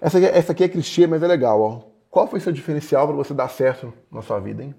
Essa 0.00 0.18
aqui, 0.18 0.26
essa 0.26 0.52
aqui 0.52 0.64
é 0.64 0.68
clichê, 0.68 1.06
mas 1.06 1.22
é 1.22 1.26
legal, 1.26 1.60
ó. 1.60 1.80
Qual 2.10 2.26
foi 2.26 2.40
seu 2.40 2.52
diferencial 2.52 3.06
para 3.06 3.16
você 3.16 3.32
dar 3.32 3.48
certo 3.48 3.92
na 4.12 4.20
sua 4.20 4.38
vida, 4.38 4.62
hein? 4.62 4.74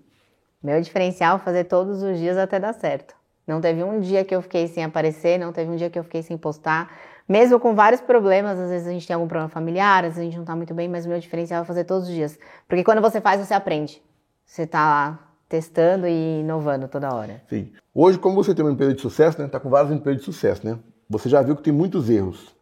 Meu 0.61 0.79
diferencial 0.81 1.37
é 1.37 1.39
fazer 1.39 1.63
todos 1.63 2.03
os 2.03 2.17
dias 2.19 2.37
até 2.37 2.59
dar 2.59 2.73
certo. 2.73 3.15
Não 3.47 3.61
teve 3.61 3.81
um 3.81 3.99
dia 4.01 4.25
que 4.25 4.35
eu 4.35 4.41
fiquei 4.41 4.67
sem 4.67 4.83
aparecer, 4.83 5.39
não 5.39 5.53
teve 5.53 5.71
um 5.71 5.77
dia 5.77 5.89
que 5.89 5.97
eu 5.97 6.03
fiquei 6.03 6.21
sem 6.21 6.37
postar. 6.37 6.93
Mesmo 7.27 7.59
com 7.59 7.73
vários 7.73 8.01
problemas, 8.01 8.59
às 8.59 8.69
vezes 8.69 8.87
a 8.87 8.91
gente 8.91 9.07
tem 9.07 9.13
algum 9.13 9.27
problema 9.27 9.49
familiar, 9.49 10.03
às 10.03 10.15
vezes 10.15 10.19
a 10.19 10.23
gente 10.23 10.37
não 10.37 10.45
tá 10.45 10.55
muito 10.55 10.73
bem, 10.73 10.89
mas 10.89 11.05
o 11.05 11.09
meu 11.09 11.19
diferencial 11.19 11.61
é 11.61 11.65
fazer 11.65 11.85
todos 11.85 12.09
os 12.09 12.13
dias. 12.13 12.37
Porque 12.67 12.83
quando 12.83 13.01
você 13.01 13.21
faz, 13.21 13.39
você 13.39 13.53
aprende. 13.53 14.01
Você 14.45 14.63
está 14.63 14.85
lá 14.85 15.19
testando 15.47 16.07
e 16.07 16.41
inovando 16.41 16.87
toda 16.89 17.13
hora. 17.13 17.41
Sim. 17.49 17.71
Hoje, 17.93 18.19
como 18.19 18.35
você 18.35 18.53
tem 18.53 18.65
uma 18.65 18.71
empresa 18.71 18.93
de 18.93 19.01
sucesso, 19.01 19.41
né? 19.41 19.47
Tá 19.47 19.59
com 19.59 19.69
várias 19.69 19.91
empresas 19.91 20.21
de 20.21 20.25
sucesso, 20.25 20.65
né? 20.67 20.77
Você 21.09 21.29
já 21.29 21.41
viu 21.41 21.55
que 21.55 21.63
tem 21.63 21.73
muitos 21.73 22.09
erros. 22.09 22.53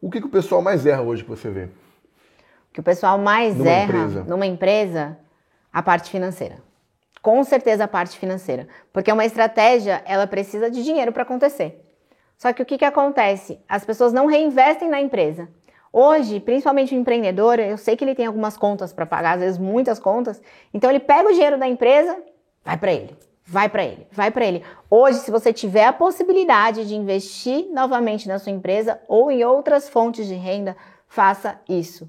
O 0.00 0.10
que, 0.10 0.20
que 0.20 0.26
o 0.26 0.30
pessoal 0.30 0.62
mais 0.62 0.86
erra 0.86 1.02
hoje 1.02 1.22
que 1.22 1.30
você 1.30 1.50
vê? 1.50 1.64
O 1.64 2.72
que 2.72 2.80
o 2.80 2.82
pessoal 2.82 3.18
mais 3.18 3.56
numa 3.56 3.70
erra 3.70 3.84
empresa. 3.84 4.24
numa 4.24 4.46
empresa, 4.46 5.18
a 5.72 5.82
parte 5.82 6.10
financeira. 6.10 6.56
Com 7.24 7.42
certeza 7.42 7.84
a 7.84 7.88
parte 7.88 8.18
financeira, 8.18 8.68
porque 8.92 9.10
uma 9.10 9.24
estratégia, 9.24 10.02
ela 10.04 10.26
precisa 10.26 10.70
de 10.70 10.84
dinheiro 10.84 11.10
para 11.10 11.22
acontecer. 11.22 11.82
Só 12.36 12.52
que 12.52 12.60
o 12.60 12.66
que, 12.66 12.76
que 12.76 12.84
acontece? 12.84 13.58
As 13.66 13.82
pessoas 13.82 14.12
não 14.12 14.26
reinvestem 14.26 14.90
na 14.90 15.00
empresa. 15.00 15.48
Hoje, 15.90 16.38
principalmente 16.38 16.94
o 16.94 16.98
empreendedor, 16.98 17.58
eu 17.58 17.78
sei 17.78 17.96
que 17.96 18.04
ele 18.04 18.14
tem 18.14 18.26
algumas 18.26 18.58
contas 18.58 18.92
para 18.92 19.06
pagar, 19.06 19.36
às 19.36 19.40
vezes 19.40 19.58
muitas 19.58 19.98
contas, 19.98 20.42
então 20.74 20.90
ele 20.90 21.00
pega 21.00 21.30
o 21.30 21.32
dinheiro 21.32 21.56
da 21.56 21.66
empresa, 21.66 22.14
vai 22.62 22.76
para 22.76 22.92
ele. 22.92 23.16
vai 23.46 23.70
para 23.70 23.84
ele, 23.84 24.06
vai 24.12 24.30
para 24.30 24.44
ele. 24.44 24.62
Hoje, 24.90 25.20
se 25.20 25.30
você 25.30 25.50
tiver 25.50 25.86
a 25.86 25.94
possibilidade 25.94 26.86
de 26.86 26.94
investir 26.94 27.68
novamente 27.72 28.28
na 28.28 28.38
sua 28.38 28.52
empresa 28.52 29.00
ou 29.08 29.30
em 29.30 29.42
outras 29.42 29.88
fontes 29.88 30.26
de 30.26 30.34
renda, 30.34 30.76
faça 31.08 31.58
isso. 31.66 32.06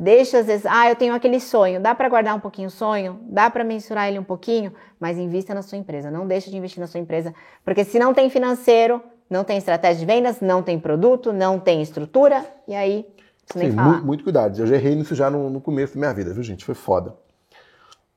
Deixa 0.00 0.38
às 0.38 0.46
vezes, 0.46 0.64
ah, 0.64 0.88
eu 0.88 0.94
tenho 0.94 1.12
aquele 1.12 1.40
sonho, 1.40 1.80
dá 1.80 1.92
para 1.92 2.08
guardar 2.08 2.32
um 2.32 2.38
pouquinho 2.38 2.68
o 2.68 2.70
sonho, 2.70 3.18
dá 3.24 3.50
para 3.50 3.64
mensurar 3.64 4.06
ele 4.06 4.16
um 4.16 4.22
pouquinho, 4.22 4.72
mas 5.00 5.18
invista 5.18 5.52
na 5.52 5.60
sua 5.60 5.76
empresa. 5.76 6.08
Não 6.08 6.24
deixe 6.24 6.48
de 6.48 6.56
investir 6.56 6.80
na 6.80 6.86
sua 6.86 7.00
empresa, 7.00 7.34
porque 7.64 7.82
se 7.84 7.98
não 7.98 8.14
tem 8.14 8.30
financeiro, 8.30 9.02
não 9.28 9.42
tem 9.42 9.58
estratégia 9.58 9.98
de 9.98 10.06
vendas, 10.06 10.40
não 10.40 10.62
tem 10.62 10.78
produto, 10.78 11.32
não 11.32 11.58
tem 11.58 11.82
estrutura, 11.82 12.46
e 12.68 12.76
aí 12.76 13.08
você 13.44 13.58
nem 13.58 13.72
falar. 13.72 13.88
Muito, 13.88 14.06
muito 14.06 14.22
cuidado. 14.22 14.56
Eu 14.56 14.68
já 14.68 14.76
errei 14.76 14.94
nisso 14.94 15.16
já 15.16 15.28
no, 15.28 15.50
no 15.50 15.60
começo 15.60 15.94
da 15.94 15.98
minha 15.98 16.14
vida, 16.14 16.32
viu, 16.32 16.44
gente? 16.44 16.64
Foi 16.64 16.76
foda. 16.76 17.16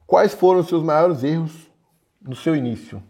Quais 0.05 0.35
foram 0.35 0.59
os 0.59 0.67
seus 0.67 0.83
maiores 0.83 1.23
erros 1.23 1.67
no 2.21 2.35
seu 2.35 2.55
início? 2.55 3.01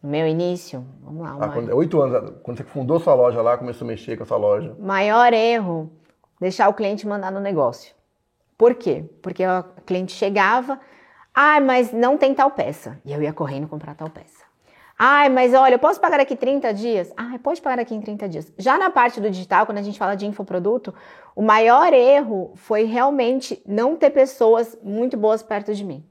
No 0.00 0.10
meu 0.10 0.28
início? 0.28 0.86
Vamos 1.02 1.22
lá. 1.22 1.36
Ah, 1.40 1.74
oito 1.74 2.00
anos, 2.00 2.34
quando 2.44 2.56
você 2.56 2.62
fundou 2.62 3.00
sua 3.00 3.14
loja 3.14 3.42
lá, 3.42 3.58
começou 3.58 3.84
a 3.84 3.88
mexer 3.88 4.16
com 4.16 4.22
a 4.22 4.26
sua 4.26 4.36
loja. 4.36 4.76
Maior 4.78 5.32
erro 5.32 5.90
deixar 6.40 6.68
o 6.68 6.74
cliente 6.74 7.06
mandar 7.06 7.30
no 7.30 7.40
negócio. 7.40 7.94
Por 8.56 8.74
quê? 8.74 9.04
Porque 9.22 9.46
o 9.46 9.62
cliente 9.86 10.12
chegava, 10.12 10.80
ah, 11.34 11.60
mas 11.60 11.92
não 11.92 12.16
tem 12.16 12.34
tal 12.34 12.50
peça. 12.50 12.98
E 13.04 13.12
eu 13.12 13.22
ia 13.22 13.32
correndo 13.32 13.68
comprar 13.68 13.94
tal 13.94 14.08
peça. 14.10 14.44
Ah, 14.98 15.30
mas 15.30 15.54
olha, 15.54 15.76
eu 15.76 15.78
posso 15.78 15.98
pagar 15.98 16.20
aqui 16.20 16.36
30 16.36 16.74
dias? 16.74 17.10
Ah, 17.16 17.38
pode 17.42 17.62
pagar 17.62 17.80
aqui 17.80 17.94
em 17.94 18.02
30 18.02 18.28
dias. 18.28 18.52
Já 18.58 18.76
na 18.76 18.90
parte 18.90 19.18
do 19.18 19.30
digital, 19.30 19.64
quando 19.64 19.78
a 19.78 19.82
gente 19.82 19.98
fala 19.98 20.14
de 20.14 20.26
infoproduto, 20.26 20.94
o 21.34 21.40
maior 21.40 21.94
erro 21.94 22.52
foi 22.54 22.84
realmente 22.84 23.62
não 23.66 23.96
ter 23.96 24.10
pessoas 24.10 24.76
muito 24.82 25.16
boas 25.16 25.42
perto 25.42 25.74
de 25.74 25.84
mim. 25.84 26.04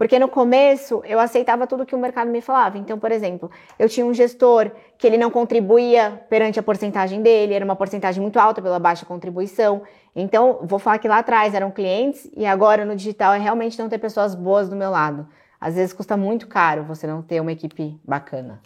Porque 0.00 0.18
no 0.18 0.28
começo 0.28 1.02
eu 1.04 1.20
aceitava 1.20 1.66
tudo 1.66 1.84
que 1.84 1.94
o 1.94 1.98
mercado 1.98 2.30
me 2.30 2.40
falava. 2.40 2.78
Então, 2.78 2.98
por 2.98 3.12
exemplo, 3.12 3.50
eu 3.78 3.86
tinha 3.86 4.06
um 4.06 4.14
gestor 4.14 4.70
que 4.96 5.06
ele 5.06 5.18
não 5.18 5.30
contribuía 5.30 6.24
perante 6.30 6.58
a 6.58 6.62
porcentagem 6.62 7.20
dele, 7.20 7.52
era 7.52 7.62
uma 7.62 7.76
porcentagem 7.76 8.18
muito 8.22 8.38
alta 8.38 8.62
pela 8.62 8.78
baixa 8.78 9.04
contribuição. 9.04 9.82
Então, 10.16 10.60
vou 10.62 10.78
falar 10.78 10.96
que 10.96 11.06
lá 11.06 11.18
atrás 11.18 11.52
eram 11.52 11.70
clientes 11.70 12.30
e 12.34 12.46
agora 12.46 12.86
no 12.86 12.96
digital 12.96 13.34
é 13.34 13.38
realmente 13.38 13.78
não 13.78 13.90
ter 13.90 13.98
pessoas 13.98 14.34
boas 14.34 14.70
do 14.70 14.74
meu 14.74 14.90
lado. 14.90 15.28
Às 15.60 15.74
vezes 15.74 15.92
custa 15.92 16.16
muito 16.16 16.46
caro 16.46 16.82
você 16.84 17.06
não 17.06 17.20
ter 17.20 17.38
uma 17.38 17.52
equipe 17.52 18.00
bacana. 18.02 18.58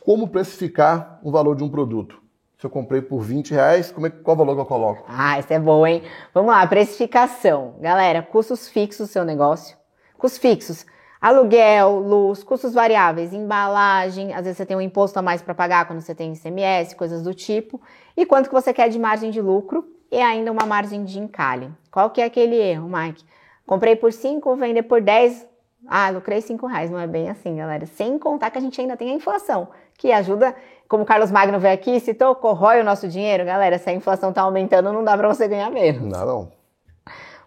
Como 0.00 0.26
precificar 0.28 1.20
o 1.22 1.30
valor 1.30 1.54
de 1.54 1.62
um 1.62 1.68
produto? 1.68 2.18
Se 2.56 2.64
eu 2.64 2.70
comprei 2.70 3.02
por 3.02 3.20
20 3.20 3.50
reais, 3.50 3.92
como 3.92 4.06
é, 4.06 4.10
qual 4.10 4.34
valor 4.34 4.54
que 4.54 4.62
eu 4.62 4.64
coloco? 4.64 5.04
Ah, 5.06 5.38
isso 5.38 5.52
é 5.52 5.58
bom, 5.58 5.86
hein? 5.86 6.02
Vamos 6.32 6.50
lá, 6.50 6.66
precificação. 6.66 7.74
Galera, 7.78 8.22
custos 8.22 8.68
fixos 8.68 9.08
do 9.08 9.12
seu 9.12 9.22
negócio 9.22 9.81
Custos 10.22 10.38
fixos, 10.38 10.86
aluguel, 11.20 11.98
luz, 11.98 12.44
custos 12.44 12.72
variáveis, 12.72 13.32
embalagem, 13.32 14.32
às 14.32 14.44
vezes 14.44 14.56
você 14.56 14.64
tem 14.64 14.76
um 14.76 14.80
imposto 14.80 15.18
a 15.18 15.22
mais 15.22 15.42
para 15.42 15.52
pagar 15.52 15.84
quando 15.84 16.00
você 16.00 16.14
tem 16.14 16.32
ICMS, 16.32 16.94
coisas 16.94 17.24
do 17.24 17.34
tipo, 17.34 17.80
e 18.16 18.24
quanto 18.24 18.48
que 18.48 18.54
você 18.54 18.72
quer 18.72 18.88
de 18.88 19.00
margem 19.00 19.32
de 19.32 19.40
lucro 19.40 19.84
e 20.12 20.20
ainda 20.20 20.52
uma 20.52 20.64
margem 20.64 21.02
de 21.02 21.18
encalhe. 21.18 21.72
Qual 21.90 22.08
que 22.08 22.20
é 22.20 22.24
aquele 22.26 22.54
erro, 22.54 22.88
Mike? 22.88 23.24
Comprei 23.66 23.96
por 23.96 24.12
5, 24.12 24.54
vender 24.54 24.84
por 24.84 25.00
10, 25.00 25.44
ah, 25.88 26.10
lucrei 26.10 26.40
5 26.40 26.68
reais, 26.68 26.88
não 26.88 27.00
é 27.00 27.06
bem 27.08 27.28
assim, 27.28 27.56
galera. 27.56 27.84
Sem 27.86 28.16
contar 28.16 28.52
que 28.52 28.58
a 28.58 28.60
gente 28.60 28.80
ainda 28.80 28.96
tem 28.96 29.10
a 29.10 29.14
inflação, 29.14 29.70
que 29.98 30.12
ajuda, 30.12 30.54
como 30.88 31.02
o 31.02 31.06
Carlos 31.06 31.32
Magno 31.32 31.58
veio 31.58 31.74
aqui, 31.74 31.98
citou, 31.98 32.36
corrói 32.36 32.80
o 32.80 32.84
nosso 32.84 33.08
dinheiro. 33.08 33.44
Galera, 33.44 33.76
se 33.76 33.90
a 33.90 33.92
inflação 33.92 34.28
está 34.28 34.42
aumentando, 34.42 34.92
não 34.92 35.02
dá 35.02 35.18
para 35.18 35.26
você 35.26 35.48
ganhar 35.48 35.68
menos. 35.68 36.02
Não, 36.02 36.24
não. 36.24 36.52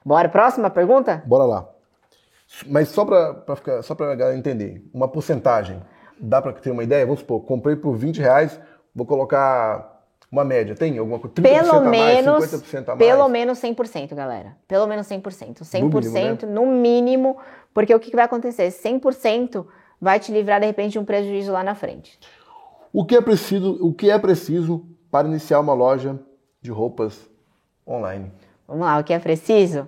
Bora, 0.04 0.28
próxima 0.28 0.70
pergunta? 0.70 1.24
Bora 1.26 1.46
lá. 1.46 1.75
Mas 2.68 2.90
só 2.90 3.04
para 3.04 3.56
ficar, 3.56 3.82
só 3.82 3.96
para 3.96 4.16
galera 4.16 4.38
entender, 4.38 4.88
uma 4.94 5.08
porcentagem, 5.08 5.82
dá 6.20 6.42
para 6.42 6.54
ter 6.54 6.72
uma 6.72 6.84
ideia? 6.84 7.06
Vamos 7.06 7.20
supor, 7.20 7.42
comprei 7.42 7.76
por 7.76 7.96
20 7.96 8.20
reais, 8.20 8.60
vou 8.94 9.06
colocar 9.06 9.94
uma 10.32 10.44
média, 10.44 10.76
tem 10.76 10.98
alguma 10.98 11.20
coisa? 11.20 11.36
Pelo 11.36 11.78
a 11.78 11.82
menos, 11.82 12.40
mais, 12.40 12.52
50% 12.52 12.84
a 12.84 12.96
mais? 12.96 12.98
Pelo 12.98 13.28
menos 13.30 13.60
100%, 13.60 14.16
galera. 14.16 14.58
Pelo 14.68 14.88
menos 14.88 15.08
100%. 15.08 15.62
100% 15.62 15.82
no 15.82 16.02
mínimo, 16.02 16.14
né? 16.14 16.38
no 16.48 16.66
mínimo 16.66 17.38
porque 17.76 17.94
o 17.94 18.00
que, 18.00 18.10
que 18.10 18.16
vai 18.16 18.24
acontecer? 18.24 18.70
100% 18.70 19.66
vai 20.00 20.18
te 20.18 20.32
livrar, 20.32 20.62
de 20.62 20.66
repente, 20.66 20.94
de 20.94 21.00
um 21.00 21.04
prejuízo 21.04 21.52
lá 21.52 21.62
na 21.62 21.76
frente. 21.76 22.18
O 22.94 23.04
que 23.04 23.18
é 23.18 23.22
preciso, 23.22 23.78
o 23.86 23.94
que 23.94 24.10
é 24.10 24.18
preciso 24.18 24.86
para 25.12 25.28
iniciar 25.28 25.60
uma 25.60 25.74
loja 25.74 26.18
de 26.62 26.72
roupas 26.72 27.30
online? 27.86 28.32
Vamos 28.66 28.86
lá, 28.86 28.98
o 28.98 29.04
que 29.04 29.14
é 29.14 29.20
preciso? 29.20 29.88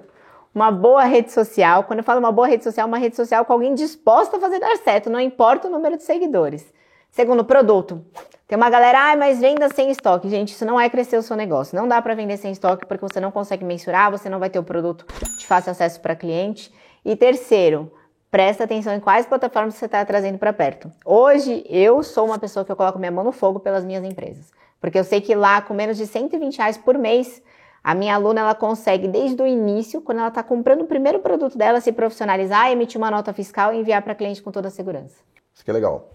Uma 0.57 0.71
boa 0.71 1.03
rede 1.03 1.31
social. 1.31 1.83
Quando 1.83 1.99
eu 1.99 2.03
falo 2.03 2.19
uma 2.19 2.31
boa 2.31 2.47
rede 2.47 2.63
social, 2.63 2.87
uma 2.87 2.97
rede 2.97 3.15
social 3.15 3.45
com 3.45 3.53
alguém 3.53 3.75
disposto 3.75 4.35
a 4.35 4.39
fazer 4.39 4.59
dar 4.59 4.75
certo, 4.77 5.07
não 5.07 5.19
importa 5.19 5.67
o 5.67 5.71
número 5.71 5.95
de 5.95 6.03
seguidores. 6.03 6.65
Segundo, 7.11 7.45
produto. 7.45 8.03
Tem 8.47 8.57
uma 8.57 8.69
galera, 8.69 9.11
ah, 9.11 9.15
mas 9.15 9.39
venda 9.39 9.69
sem 9.69 9.91
estoque. 9.91 10.27
Gente, 10.27 10.53
isso 10.53 10.65
não 10.65 10.79
é 10.79 10.89
crescer 10.89 11.17
o 11.17 11.21
seu 11.21 11.35
negócio. 11.35 11.77
Não 11.77 11.87
dá 11.87 12.01
para 12.01 12.15
vender 12.15 12.37
sem 12.37 12.51
estoque 12.51 12.87
porque 12.87 13.07
você 13.07 13.19
não 13.19 13.31
consegue 13.31 13.63
mensurar, 13.63 14.09
você 14.09 14.29
não 14.29 14.39
vai 14.39 14.49
ter 14.49 14.57
o 14.57 14.63
produto 14.63 15.05
de 15.37 15.45
fácil 15.45 15.71
acesso 15.71 16.01
para 16.01 16.15
cliente. 16.15 16.73
E 17.05 17.15
terceiro, 17.15 17.91
presta 18.31 18.63
atenção 18.63 18.93
em 18.93 18.99
quais 18.99 19.27
plataformas 19.27 19.75
você 19.75 19.85
está 19.85 20.03
trazendo 20.03 20.39
para 20.39 20.51
perto. 20.51 20.91
Hoje, 21.05 21.65
eu 21.69 22.01
sou 22.01 22.25
uma 22.25 22.39
pessoa 22.39 22.65
que 22.65 22.71
eu 22.71 22.75
coloco 22.75 22.97
minha 22.97 23.11
mão 23.11 23.23
no 23.23 23.31
fogo 23.31 23.59
pelas 23.59 23.85
minhas 23.85 24.03
empresas. 24.03 24.51
Porque 24.81 24.97
eu 24.97 25.03
sei 25.03 25.21
que 25.21 25.35
lá, 25.35 25.61
com 25.61 25.73
menos 25.73 25.97
de 25.97 26.07
120 26.07 26.57
reais 26.57 26.77
por 26.77 26.97
mês, 26.97 27.43
a 27.87 27.95
minha 27.95 28.13
aluna 28.13 28.41
ela 28.41 28.53
consegue 28.53 29.07
desde 29.07 29.41
o 29.41 29.47
início, 29.47 30.01
quando 30.01 30.17
ela 30.17 30.27
está 30.27 30.43
comprando 30.43 30.81
o 30.81 30.85
primeiro 30.85 31.21
produto 31.21 31.57
dela, 31.57 31.79
se 31.79 31.93
profissionalizar, 31.93 32.69
emitir 32.69 32.97
uma 32.97 33.09
nota 33.09 33.31
fiscal 33.31 33.73
e 33.73 33.77
enviar 33.77 34.01
para 34.01 34.13
cliente 34.13 34.41
com 34.41 34.51
toda 34.51 34.67
a 34.67 34.71
segurança. 34.71 35.15
Isso 35.53 35.63
que 35.63 35.71
é 35.71 35.73
legal. 35.73 36.09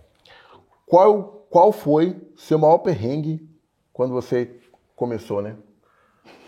Qual, 0.84 1.46
qual 1.48 1.72
foi 1.72 2.20
seu 2.36 2.58
maior 2.58 2.76
perrengue 2.76 3.48
quando 3.90 4.12
você 4.12 4.54
começou, 4.94 5.40
né? 5.40 5.56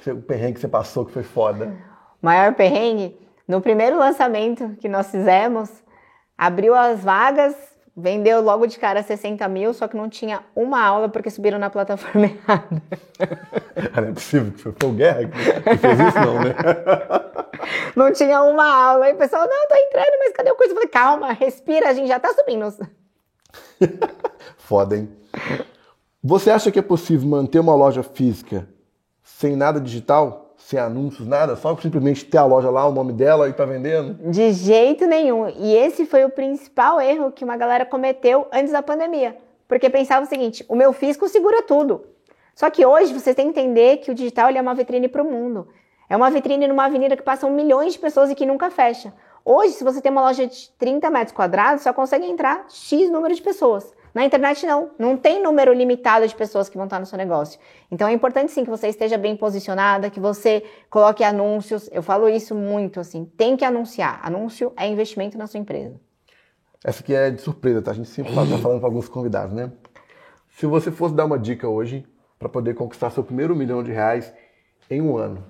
O 0.06 0.20
perrengue 0.20 0.56
que 0.56 0.60
você 0.60 0.68
passou 0.68 1.06
que 1.06 1.12
foi 1.12 1.22
foda. 1.22 1.74
Maior 2.20 2.54
perrengue? 2.54 3.18
No 3.48 3.62
primeiro 3.62 3.98
lançamento 3.98 4.76
que 4.78 4.90
nós 4.90 5.10
fizemos, 5.10 5.70
abriu 6.36 6.74
as 6.74 7.02
vagas, 7.02 7.56
Vendeu 7.96 8.40
logo 8.40 8.66
de 8.66 8.76
cara 8.76 9.04
60 9.04 9.46
mil, 9.48 9.72
só 9.72 9.86
que 9.86 9.96
não 9.96 10.08
tinha 10.08 10.42
uma 10.54 10.82
aula 10.82 11.08
porque 11.08 11.30
subiram 11.30 11.60
na 11.60 11.70
plataforma 11.70 12.26
errada. 12.26 12.82
não 13.94 14.08
é 14.08 14.12
possível 14.12 14.52
que 14.52 14.58
foi 14.58 14.72
o 14.82 14.92
Guerra 14.92 15.28
que 15.28 15.76
fez 15.76 16.00
isso, 16.00 16.18
não, 16.18 16.42
né? 16.42 16.54
não 17.94 18.12
tinha 18.12 18.42
uma 18.42 18.66
aula. 18.66 19.06
Aí 19.06 19.12
o 19.12 19.16
pessoal, 19.16 19.46
não, 19.48 19.68
tô 19.68 19.76
entrando, 19.76 20.18
mas 20.18 20.32
cadê 20.32 20.50
o 20.50 20.56
curso? 20.56 20.72
Eu 20.72 20.74
falei, 20.74 20.88
calma, 20.88 21.32
respira, 21.32 21.88
a 21.88 21.92
gente 21.92 22.08
já 22.08 22.18
tá 22.18 22.34
subindo. 22.34 22.64
Foda, 24.58 24.96
hein? 24.96 25.08
Você 26.22 26.50
acha 26.50 26.72
que 26.72 26.78
é 26.80 26.82
possível 26.82 27.28
manter 27.28 27.60
uma 27.60 27.76
loja 27.76 28.02
física 28.02 28.68
sem 29.22 29.54
nada 29.54 29.80
digital? 29.80 30.43
Sem 30.64 30.78
anúncios, 30.78 31.28
nada, 31.28 31.56
só 31.56 31.76
simplesmente 31.76 32.24
ter 32.24 32.38
a 32.38 32.44
loja 32.46 32.70
lá, 32.70 32.88
o 32.88 32.92
nome 32.92 33.12
dela 33.12 33.50
e 33.50 33.52
tá 33.52 33.66
vendendo? 33.66 34.14
De 34.30 34.50
jeito 34.52 35.06
nenhum. 35.06 35.46
E 35.50 35.76
esse 35.76 36.06
foi 36.06 36.24
o 36.24 36.30
principal 36.30 36.98
erro 36.98 37.30
que 37.30 37.44
uma 37.44 37.54
galera 37.54 37.84
cometeu 37.84 38.46
antes 38.50 38.72
da 38.72 38.82
pandemia. 38.82 39.36
Porque 39.68 39.90
pensava 39.90 40.24
o 40.24 40.28
seguinte: 40.28 40.64
o 40.66 40.74
meu 40.74 40.94
físico 40.94 41.28
segura 41.28 41.62
tudo. 41.62 42.06
Só 42.54 42.70
que 42.70 42.86
hoje 42.86 43.12
você 43.12 43.34
tem 43.34 43.52
que 43.52 43.60
entender 43.60 43.98
que 43.98 44.10
o 44.10 44.14
digital 44.14 44.48
é 44.48 44.60
uma 44.60 44.74
vitrine 44.74 45.06
para 45.06 45.22
o 45.22 45.30
mundo. 45.30 45.68
É 46.08 46.16
uma 46.16 46.30
vitrine 46.30 46.66
numa 46.66 46.86
avenida 46.86 47.14
que 47.14 47.22
passam 47.22 47.50
milhões 47.50 47.92
de 47.92 47.98
pessoas 47.98 48.30
e 48.30 48.34
que 48.34 48.46
nunca 48.46 48.70
fecha. 48.70 49.12
Hoje, 49.44 49.74
se 49.74 49.84
você 49.84 50.00
tem 50.00 50.10
uma 50.10 50.22
loja 50.22 50.46
de 50.46 50.70
30 50.78 51.10
metros 51.10 51.36
quadrados, 51.36 51.82
só 51.82 51.92
consegue 51.92 52.24
entrar 52.24 52.64
X 52.70 53.10
número 53.10 53.34
de 53.34 53.42
pessoas. 53.42 53.92
Na 54.14 54.24
internet 54.24 54.64
não, 54.64 54.92
não 54.96 55.16
tem 55.16 55.42
número 55.42 55.72
limitado 55.72 56.26
de 56.26 56.34
pessoas 56.34 56.68
que 56.68 56.76
vão 56.76 56.86
estar 56.86 57.00
no 57.00 57.06
seu 57.06 57.18
negócio. 57.18 57.58
Então 57.90 58.06
é 58.06 58.12
importante 58.12 58.52
sim 58.52 58.62
que 58.62 58.70
você 58.70 58.86
esteja 58.86 59.18
bem 59.18 59.36
posicionada, 59.36 60.08
que 60.08 60.20
você 60.20 60.62
coloque 60.88 61.24
anúncios. 61.24 61.90
Eu 61.90 62.00
falo 62.00 62.28
isso 62.28 62.54
muito 62.54 63.00
assim, 63.00 63.24
tem 63.24 63.56
que 63.56 63.64
anunciar. 63.64 64.20
Anúncio 64.22 64.72
é 64.76 64.86
investimento 64.86 65.36
na 65.36 65.48
sua 65.48 65.58
empresa. 65.58 66.00
Essa 66.84 67.00
aqui 67.00 67.12
é 67.12 67.30
de 67.30 67.40
surpresa, 67.40 67.82
tá? 67.82 67.90
A 67.90 67.94
gente 67.94 68.08
sempre 68.08 68.30
está 68.30 68.58
falando 68.58 68.78
para 68.78 68.88
alguns 68.88 69.08
convidados, 69.08 69.52
né? 69.52 69.72
Se 70.50 70.66
você 70.66 70.92
fosse 70.92 71.14
dar 71.14 71.24
uma 71.24 71.38
dica 71.38 71.68
hoje 71.68 72.06
para 72.38 72.48
poder 72.48 72.74
conquistar 72.74 73.10
seu 73.10 73.24
primeiro 73.24 73.56
milhão 73.56 73.82
de 73.82 73.90
reais 73.90 74.32
em 74.88 75.00
um 75.00 75.16
ano. 75.16 75.44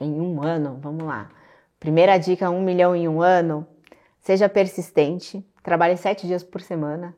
Em 0.00 0.18
um 0.18 0.42
ano, 0.42 0.78
vamos 0.80 1.04
lá. 1.04 1.28
Primeira 1.78 2.16
dica, 2.16 2.48
um 2.48 2.62
milhão 2.62 2.96
em 2.96 3.06
um 3.08 3.20
ano. 3.20 3.66
Seja 4.20 4.48
persistente, 4.48 5.44
trabalhe 5.62 5.96
sete 5.96 6.26
dias 6.26 6.42
por 6.42 6.60
semana, 6.60 7.14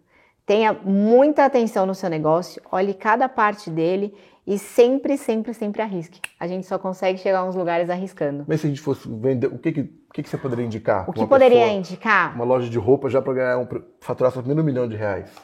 Tenha 0.52 0.74
muita 0.74 1.46
atenção 1.46 1.86
no 1.86 1.94
seu 1.94 2.10
negócio, 2.10 2.60
olhe 2.70 2.92
cada 2.92 3.26
parte 3.26 3.70
dele 3.70 4.14
e 4.46 4.58
sempre, 4.58 5.16
sempre, 5.16 5.54
sempre 5.54 5.80
arrisque. 5.80 6.20
A 6.38 6.46
gente 6.46 6.66
só 6.66 6.78
consegue 6.78 7.18
chegar 7.18 7.38
a 7.38 7.44
uns 7.46 7.54
lugares 7.54 7.88
arriscando. 7.88 8.44
Mas 8.46 8.60
se 8.60 8.66
a 8.66 8.68
gente 8.68 8.82
fosse 8.82 9.08
vender, 9.08 9.46
o 9.46 9.56
que, 9.58 9.72
que, 9.72 9.80
o 9.80 10.12
que, 10.12 10.22
que 10.22 10.28
você 10.28 10.36
poderia 10.36 10.66
indicar? 10.66 11.08
O 11.08 11.12
que 11.14 11.26
poderia 11.26 11.60
pessoa, 11.60 11.78
indicar? 11.78 12.34
Uma 12.34 12.44
loja 12.44 12.68
de 12.68 12.76
roupa 12.76 13.08
já 13.08 13.22
para 13.22 13.32
ganhar 13.32 13.58
um, 13.60 13.66
faturar 13.98 14.30
seu 14.30 14.42
primeiro 14.42 14.62
milhão 14.62 14.86
de 14.86 14.94
reais. 14.94 15.34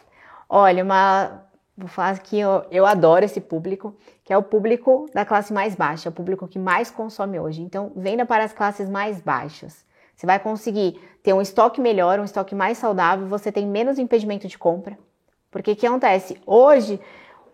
Olha, 0.47 0.85
uma 0.85 1.43
vou 1.75 1.89
falar 1.89 2.19
que 2.19 2.39
eu, 2.39 2.67
eu 2.71 2.85
adoro 2.85 3.25
esse 3.25 3.41
público, 3.41 3.97
que 4.23 4.31
é 4.31 4.37
o 4.37 4.43
público 4.43 5.07
da 5.15 5.25
classe 5.25 5.55
mais 5.55 5.75
baixa, 5.75 6.11
o 6.11 6.13
público 6.13 6.47
que 6.47 6.59
mais 6.59 6.91
consome 6.91 7.41
hoje. 7.41 7.63
Então, 7.63 7.93
venda 7.97 8.27
para 8.27 8.45
as 8.45 8.53
classes 8.53 8.91
mais 8.91 9.23
baixas. 9.23 9.89
Você 10.15 10.27
vai 10.27 10.39
conseguir 10.39 11.01
ter 11.29 11.35
um 11.35 11.43
estoque 11.43 11.79
melhor, 11.79 12.19
um 12.19 12.25
estoque 12.25 12.55
mais 12.55 12.79
saudável, 12.79 13.27
você 13.27 13.53
tem 13.53 13.67
menos 13.67 13.99
impedimento 13.99 14.49
de 14.49 14.57
compra. 14.57 14.99
Porque 15.51 15.73
o 15.73 15.77
que 15.77 15.87
acontece? 15.87 16.41
Hoje, 16.47 16.99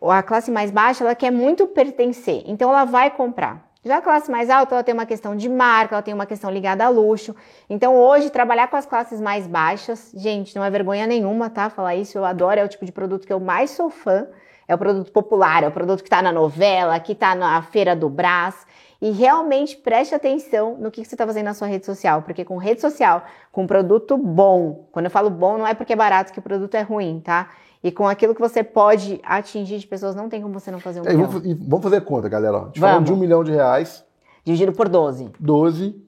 a 0.01 0.23
classe 0.23 0.49
mais 0.49 0.71
baixa, 0.71 1.03
ela 1.03 1.13
quer 1.13 1.33
muito 1.33 1.67
pertencer, 1.67 2.45
então 2.47 2.71
ela 2.71 2.85
vai 2.85 3.11
comprar. 3.11 3.69
Já 3.85 3.97
a 3.97 4.01
classe 4.01 4.31
mais 4.31 4.49
alta, 4.49 4.77
ela 4.77 4.85
tem 4.85 4.95
uma 4.95 5.07
questão 5.07 5.35
de 5.35 5.49
marca, 5.49 5.97
ela 5.97 6.03
tem 6.03 6.15
uma 6.15 6.25
questão 6.25 6.53
ligada 6.53 6.85
a 6.85 6.89
luxo. 6.89 7.35
Então, 7.69 7.97
hoje, 7.97 8.31
trabalhar 8.31 8.69
com 8.69 8.77
as 8.77 8.87
classes 8.87 9.21
mais 9.21 9.45
baixas, 9.49 10.13
gente, 10.15 10.55
não 10.55 10.63
é 10.63 10.71
vergonha 10.71 11.05
nenhuma, 11.05 11.51
tá? 11.51 11.69
Falar 11.69 11.97
isso, 11.97 12.17
eu 12.17 12.25
adoro, 12.25 12.61
é 12.61 12.65
o 12.65 12.69
tipo 12.69 12.85
de 12.85 12.93
produto 12.93 13.27
que 13.27 13.33
eu 13.33 13.41
mais 13.41 13.71
sou 13.71 13.91
fã. 13.91 14.29
É 14.67 14.75
o 14.75 14.79
produto 14.79 15.13
popular, 15.13 15.63
é 15.63 15.69
o 15.69 15.73
produto 15.73 16.03
que 16.03 16.07
está 16.07 16.23
na 16.23 16.33
novela, 16.33 16.99
que 17.01 17.13
está 17.13 17.35
na 17.35 17.61
feira 17.63 17.95
do 17.95 18.09
Brás. 18.09 18.67
E 19.01 19.11
realmente 19.11 19.77
preste 19.77 20.15
atenção 20.15 20.77
no 20.79 20.91
que, 20.91 21.05
você 21.05 21.15
está 21.15 21.27
fazendo 21.27 21.45
na 21.45 21.55
sua 21.55 21.67
rede 21.67 21.85
social, 21.85 22.23
porque 22.23 22.45
com 22.45 22.57
rede 22.57 22.81
social, 22.81 23.23
com 23.53 23.67
produto 23.67 24.17
bom, 24.17 24.89
quando 24.91 25.05
eu 25.07 25.11
falo 25.11 25.29
bom, 25.29 25.59
não 25.59 25.67
é 25.67 25.75
porque 25.75 25.93
é 25.93 25.97
barato 25.97 26.33
que 26.33 26.39
o 26.39 26.43
produto 26.43 26.75
é 26.75 26.81
ruim, 26.81 27.21
tá? 27.21 27.51
E 27.83 27.93
com 27.93 28.09
aquilo 28.09 28.35
que 28.35 28.41
você 28.41 28.65
pode 28.65 29.21
atingir 29.23 29.79
de 29.79 29.87
pessoas, 29.87 30.15
não 30.15 30.31
tem 30.31 30.41
como 30.41 30.59
você 30.59 30.71
não 30.71 30.81
fazer 30.81 31.03
um 31.03 31.05
é, 31.05 31.13
milhão. 31.13 31.29
Vamos, 31.29 31.59
vamos 31.69 31.83
fazer 31.83 32.01
conta, 32.01 32.31
galera. 32.31 32.57
A 32.57 32.65
gente 32.65 32.81
falando 32.81 33.05
de 33.05 33.13
um 33.13 33.17
milhão 33.17 33.45
de 33.45 33.53
reais. 33.53 34.03
Dividido 34.43 34.73
por 34.73 34.89
12. 34.89 35.31
12, 35.39 36.03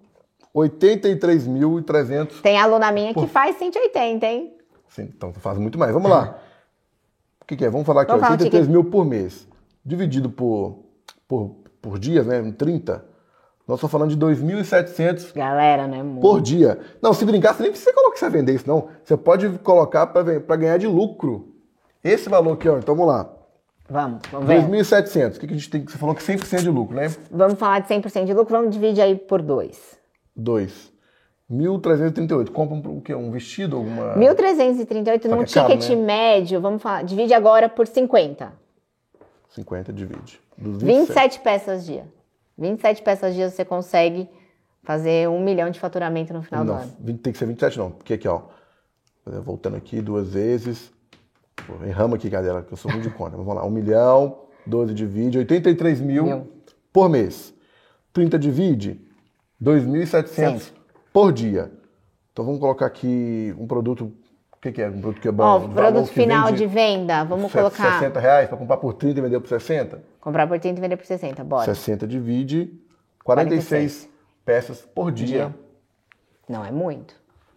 83.300. 0.55 2.41
Tem 2.41 2.59
aluna 2.59 2.91
minha 2.91 3.13
por... 3.13 3.25
que 3.25 3.29
faz 3.29 3.57
180, 3.57 4.27
hein? 4.27 4.57
Sim, 4.89 5.11
então 5.15 5.35
faz 5.35 5.59
muito 5.59 5.79
mais. 5.79 5.93
Vamos 5.93 6.11
lá. 6.11 6.39
O 7.47 7.49
que, 7.49 7.55
que 7.55 7.65
é? 7.65 7.71
Vamos 7.71 7.87
falar 7.87 8.03
aqui, 8.03 8.11
Vamos 8.11 8.29
83 8.29 8.67
mil 8.67 8.83
por 8.83 9.05
mês. 9.05 9.47
Dividido 9.85 10.29
por, 10.29 10.81
por, 11.29 11.55
por 11.81 11.97
dias, 11.97 12.27
né? 12.27 12.43
30. 12.59 13.05
Nós 13.69 13.79
estamos 13.79 13.93
falando 13.93 14.11
de 14.11 14.17
2.700 14.17 15.33
Galera, 15.33 15.87
né? 15.87 16.05
por 16.21 16.41
dia. 16.41 16.81
Não, 17.01 17.13
se 17.13 17.25
brincar, 17.25 17.55
você 17.55 17.63
nem 17.63 17.71
precisa 17.71 17.93
colocar 17.93 18.15
que 18.15 18.19
você 18.19 18.25
vai 18.29 18.41
vender 18.41 18.53
isso, 18.53 18.67
não. 18.67 18.89
Você 19.05 19.17
pode 19.17 19.49
colocar 19.61 20.09
para 20.09 20.57
ganhar 20.57 20.77
de 20.77 20.89
lucro. 20.89 21.55
Esse 22.03 22.29
valor 22.29 22.55
aqui, 22.55 22.69
ó. 22.69 22.79
Então 22.79 22.97
vamos 22.97 23.13
lá. 23.13 23.33
Vamos, 23.89 24.23
vamos 24.33 24.49
ver. 24.49 24.63
2.700. 24.69 25.37
O 25.37 25.41
que, 25.41 25.47
que 25.47 25.55
a 25.55 25.57
gente 25.57 25.71
tem? 25.71 25.87
Você 25.87 25.97
falou 25.97 26.17
que 26.17 26.23
100% 26.25 26.63
de 26.63 26.69
lucro, 26.69 26.97
né? 26.97 27.15
Vamos 27.31 27.61
falar 27.61 27.79
de 27.79 27.87
100% 27.95 28.25
de 28.25 28.35
lucro, 28.35 28.57
vamos 28.57 28.73
dividir 28.73 29.03
aí 29.03 29.15
por 29.15 29.41
2. 29.41 30.01
2. 30.35 30.96
1.338. 31.51 32.51
Compra 32.51 32.91
um, 32.91 32.99
o 32.99 33.01
quê? 33.01 33.15
Um 33.15 33.31
vestido? 33.31 33.77
Alguma... 33.77 34.15
1.338 34.17 35.25
num 35.27 35.43
é 35.43 35.45
ticket 35.45 35.91
né? 35.91 35.97
médio, 35.97 36.61
vamos 36.61 36.83
falar, 36.83 37.03
divide 37.03 37.33
agora 37.33 37.69
por 37.69 37.87
50. 37.87 38.53
50 39.51 39.93
divide. 39.93 40.41
27 40.59 41.41
peças 41.41 41.87
dia. 41.87 42.05
27 42.59 43.03
peças 43.03 43.35
dia 43.35 43.49
você 43.49 43.65
consegue 43.65 44.29
fazer 44.83 45.29
um 45.29 45.43
milhão 45.43 45.71
de 45.71 45.79
faturamento 45.79 46.33
no 46.33 46.43
final 46.43 46.65
não, 46.65 46.77
do 46.77 46.83
ano. 46.83 47.19
Tem 47.19 47.33
que 47.33 47.39
ser 47.39 47.47
27 47.47 47.79
não, 47.79 47.91
porque 47.91 48.15
aqui 48.15 48.27
ó, 48.27 48.43
voltando 49.43 49.77
aqui 49.77 50.01
duas 50.01 50.33
vezes, 50.33 50.93
erramos 51.85 52.17
aqui 52.17 52.29
galera, 52.29 52.63
que 52.63 52.73
eu 52.73 52.77
sou 52.77 52.91
muito 52.91 53.09
de 53.09 53.15
conta, 53.15 53.37
vamos 53.37 53.55
lá, 53.55 53.65
um 53.65 53.71
milhão, 53.71 54.47
12 54.67 54.95
divide, 54.95 55.39
83 55.39 56.01
mil, 56.01 56.25
mil. 56.25 56.53
por 56.93 57.09
mês. 57.09 57.55
30 58.13 58.39
divide, 58.39 59.01
2.700 59.63 60.73
por 61.17 61.33
dia. 61.33 61.73
Então 62.31 62.45
vamos 62.45 62.61
colocar 62.61 62.85
aqui 62.85 63.55
um 63.59 63.67
produto 63.67 64.13
o 64.53 64.59
que, 64.61 64.71
que, 64.71 64.83
é? 64.83 64.89
Um 64.91 65.01
produto 65.01 65.23
que 65.23 65.29
é 65.29 65.33
bom? 65.33 65.45
Ó, 65.45 65.59
um 65.61 65.73
produto 65.73 66.09
final 66.09 66.53
de 66.53 66.67
venda, 66.67 67.25
vamos 67.25 67.51
colocar. 67.51 68.01
60 68.01 68.21
reais 68.21 68.49
para 68.51 68.59
comprar 68.59 68.77
por 68.77 68.93
30 68.93 69.19
e 69.19 69.23
vender 69.23 69.41
por 69.41 69.49
60? 69.49 70.03
Comprar 70.21 70.47
por 70.47 70.61
30 70.61 70.79
e 70.79 70.83
vender 70.83 70.97
por 70.99 71.07
60, 71.07 71.43
bora. 71.43 71.75
60 71.75 72.07
divide 72.07 72.71
46, 73.25 74.05
46. 74.05 74.09
peças 74.45 74.81
por 74.95 75.11
dia. 75.11 75.27
dia. 75.27 75.55
Não 76.47 76.63
é 76.63 76.71
muito. 76.71 77.15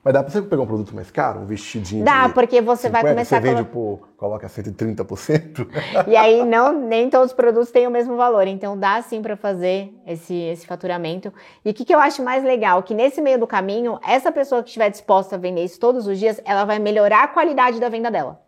Mas 0.10 0.14
dá 0.16 0.24
pra 0.24 0.32
você 0.32 0.42
pegar 0.42 0.64
um 0.64 0.66
produto 0.66 0.96
mais 0.96 1.12
caro, 1.12 1.42
um 1.42 1.46
vestidinho 1.46 2.04
Dá, 2.04 2.30
porque 2.30 2.62
você 2.62 2.88
50, 2.88 2.92
vai 2.92 3.12
começar 3.14 3.40
você 3.40 3.48
vende 3.48 3.64
por, 3.66 4.10
coloca 4.18 4.48
130%. 4.48 5.68
E 6.08 6.16
aí 6.16 6.44
não, 6.44 6.74
nem 6.74 7.12
todos 7.12 7.28
os 7.28 7.34
produtos 7.34 7.70
têm 7.70 7.86
o 7.86 7.92
mesmo 7.92 8.18
valor, 8.18 8.48
então 8.48 8.76
dá 8.76 9.00
sim 9.04 9.22
para 9.22 9.38
fazer 9.38 9.94
esse, 10.08 10.34
esse 10.34 10.66
faturamento. 10.66 11.32
E 11.64 11.70
o 11.70 11.74
que, 11.76 11.86
que 11.86 11.94
eu 11.94 12.00
acho 12.00 12.24
mais 12.24 12.44
legal, 12.44 12.82
que 12.82 12.96
nesse 12.96 13.22
meio 13.22 13.38
do 13.38 13.46
caminho, 13.46 14.00
essa 14.04 14.32
pessoa 14.32 14.64
que 14.64 14.70
estiver 14.70 14.90
disposta 14.90 15.36
a 15.36 15.38
vender 15.38 15.64
isso 15.64 15.80
todos 15.80 16.08
os 16.08 16.18
dias, 16.18 16.42
ela 16.44 16.66
vai 16.66 16.80
melhorar 16.80 17.26
a 17.26 17.28
qualidade 17.28 17.80
da 17.80 17.88
venda 17.88 18.10
dela. 18.10 18.42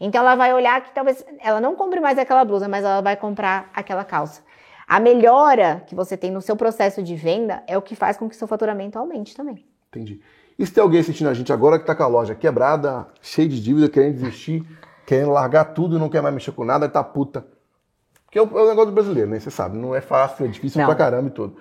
Então 0.00 0.22
ela 0.22 0.34
vai 0.34 0.52
olhar 0.52 0.82
que 0.82 0.92
talvez 0.92 1.24
ela 1.38 1.60
não 1.60 1.76
compre 1.76 2.00
mais 2.00 2.18
aquela 2.18 2.44
blusa, 2.44 2.66
mas 2.66 2.84
ela 2.84 3.00
vai 3.00 3.14
comprar 3.14 3.70
aquela 3.72 4.02
calça. 4.02 4.42
A 4.88 4.98
melhora 4.98 5.84
que 5.86 5.94
você 5.94 6.16
tem 6.16 6.32
no 6.32 6.42
seu 6.42 6.56
processo 6.56 7.00
de 7.00 7.14
venda 7.14 7.62
é 7.68 7.78
o 7.78 7.82
que 7.82 7.94
faz 7.94 8.16
com 8.16 8.28
que 8.28 8.34
seu 8.34 8.48
faturamento 8.48 8.98
aumente 8.98 9.36
também. 9.36 9.64
Entendi. 9.88 10.20
E 10.58 10.64
se 10.64 10.72
tem 10.72 10.82
alguém 10.82 11.00
assistindo 11.00 11.28
a 11.28 11.34
gente 11.34 11.52
agora 11.52 11.76
que 11.78 11.82
está 11.82 11.94
com 11.94 12.02
a 12.02 12.06
loja 12.06 12.34
quebrada, 12.34 13.06
cheia 13.20 13.48
de 13.48 13.62
dívida, 13.62 13.88
querendo 13.88 14.14
desistir, 14.14 14.66
querendo 15.04 15.30
largar 15.30 15.66
tudo 15.66 15.96
e 15.96 15.98
não 15.98 16.08
quer 16.08 16.22
mais 16.22 16.34
mexer 16.34 16.52
com 16.52 16.64
nada, 16.64 16.88
tá 16.88 17.04
puta. 17.04 17.46
Que 18.30 18.38
é 18.38 18.42
o, 18.42 18.58
é 18.58 18.62
o 18.62 18.68
negócio 18.68 18.90
do 18.90 18.94
brasileiro, 18.94 19.30
né? 19.30 19.38
Você 19.38 19.50
sabe, 19.50 19.76
não 19.76 19.94
é 19.94 20.00
fácil, 20.00 20.46
é 20.46 20.48
difícil 20.48 20.80
não. 20.80 20.86
pra 20.86 20.94
caramba 20.94 21.28
e 21.28 21.30
tudo. 21.30 21.56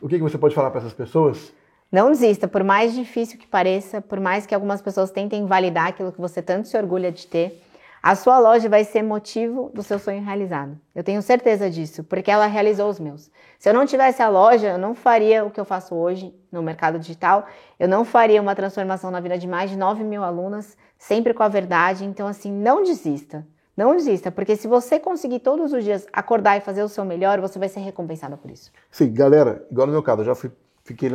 O 0.00 0.08
que, 0.08 0.16
que 0.16 0.22
você 0.22 0.38
pode 0.38 0.54
falar 0.54 0.70
para 0.70 0.80
essas 0.80 0.92
pessoas? 0.92 1.52
Não 1.90 2.10
desista, 2.10 2.46
por 2.46 2.62
mais 2.62 2.94
difícil 2.94 3.38
que 3.38 3.46
pareça, 3.46 4.00
por 4.00 4.20
mais 4.20 4.46
que 4.46 4.54
algumas 4.54 4.80
pessoas 4.80 5.10
tentem 5.10 5.46
validar 5.46 5.88
aquilo 5.88 6.12
que 6.12 6.20
você 6.20 6.40
tanto 6.42 6.68
se 6.68 6.76
orgulha 6.76 7.10
de 7.10 7.26
ter, 7.26 7.62
a 8.02 8.14
sua 8.14 8.38
loja 8.38 8.68
vai 8.68 8.84
ser 8.84 9.02
motivo 9.02 9.70
do 9.74 9.82
seu 9.82 9.98
sonho 9.98 10.22
realizado. 10.22 10.78
Eu 10.94 11.02
tenho 11.02 11.20
certeza 11.20 11.68
disso, 11.68 12.04
porque 12.04 12.30
ela 12.30 12.46
realizou 12.46 12.88
os 12.88 13.00
meus. 13.00 13.30
Se 13.58 13.68
eu 13.68 13.74
não 13.74 13.86
tivesse 13.86 14.22
a 14.22 14.28
loja, 14.28 14.68
eu 14.68 14.78
não 14.78 14.94
faria 14.94 15.44
o 15.44 15.50
que 15.50 15.58
eu 15.58 15.64
faço 15.64 15.94
hoje 15.94 16.34
no 16.50 16.62
mercado 16.62 16.98
digital, 16.98 17.46
eu 17.78 17.88
não 17.88 18.04
faria 18.04 18.40
uma 18.40 18.54
transformação 18.54 19.10
na 19.10 19.20
vida 19.20 19.36
de 19.36 19.48
mais 19.48 19.70
de 19.70 19.76
9 19.76 20.04
mil 20.04 20.22
alunas, 20.22 20.76
sempre 20.96 21.34
com 21.34 21.42
a 21.42 21.48
verdade. 21.48 22.04
Então, 22.04 22.26
assim, 22.26 22.52
não 22.52 22.82
desista. 22.82 23.46
Não 23.76 23.94
desista, 23.94 24.32
porque 24.32 24.56
se 24.56 24.66
você 24.66 24.98
conseguir 24.98 25.38
todos 25.38 25.72
os 25.72 25.84
dias 25.84 26.04
acordar 26.12 26.56
e 26.56 26.60
fazer 26.60 26.82
o 26.82 26.88
seu 26.88 27.04
melhor, 27.04 27.40
você 27.40 27.60
vai 27.60 27.68
ser 27.68 27.78
recompensada 27.78 28.36
por 28.36 28.50
isso. 28.50 28.72
Sim, 28.90 29.12
galera, 29.12 29.64
igual 29.70 29.86
no 29.86 29.92
meu 29.92 30.02
caso, 30.02 30.22
eu 30.22 30.24
já 30.24 30.34
fui, 30.34 30.50
fiquei 30.82 31.08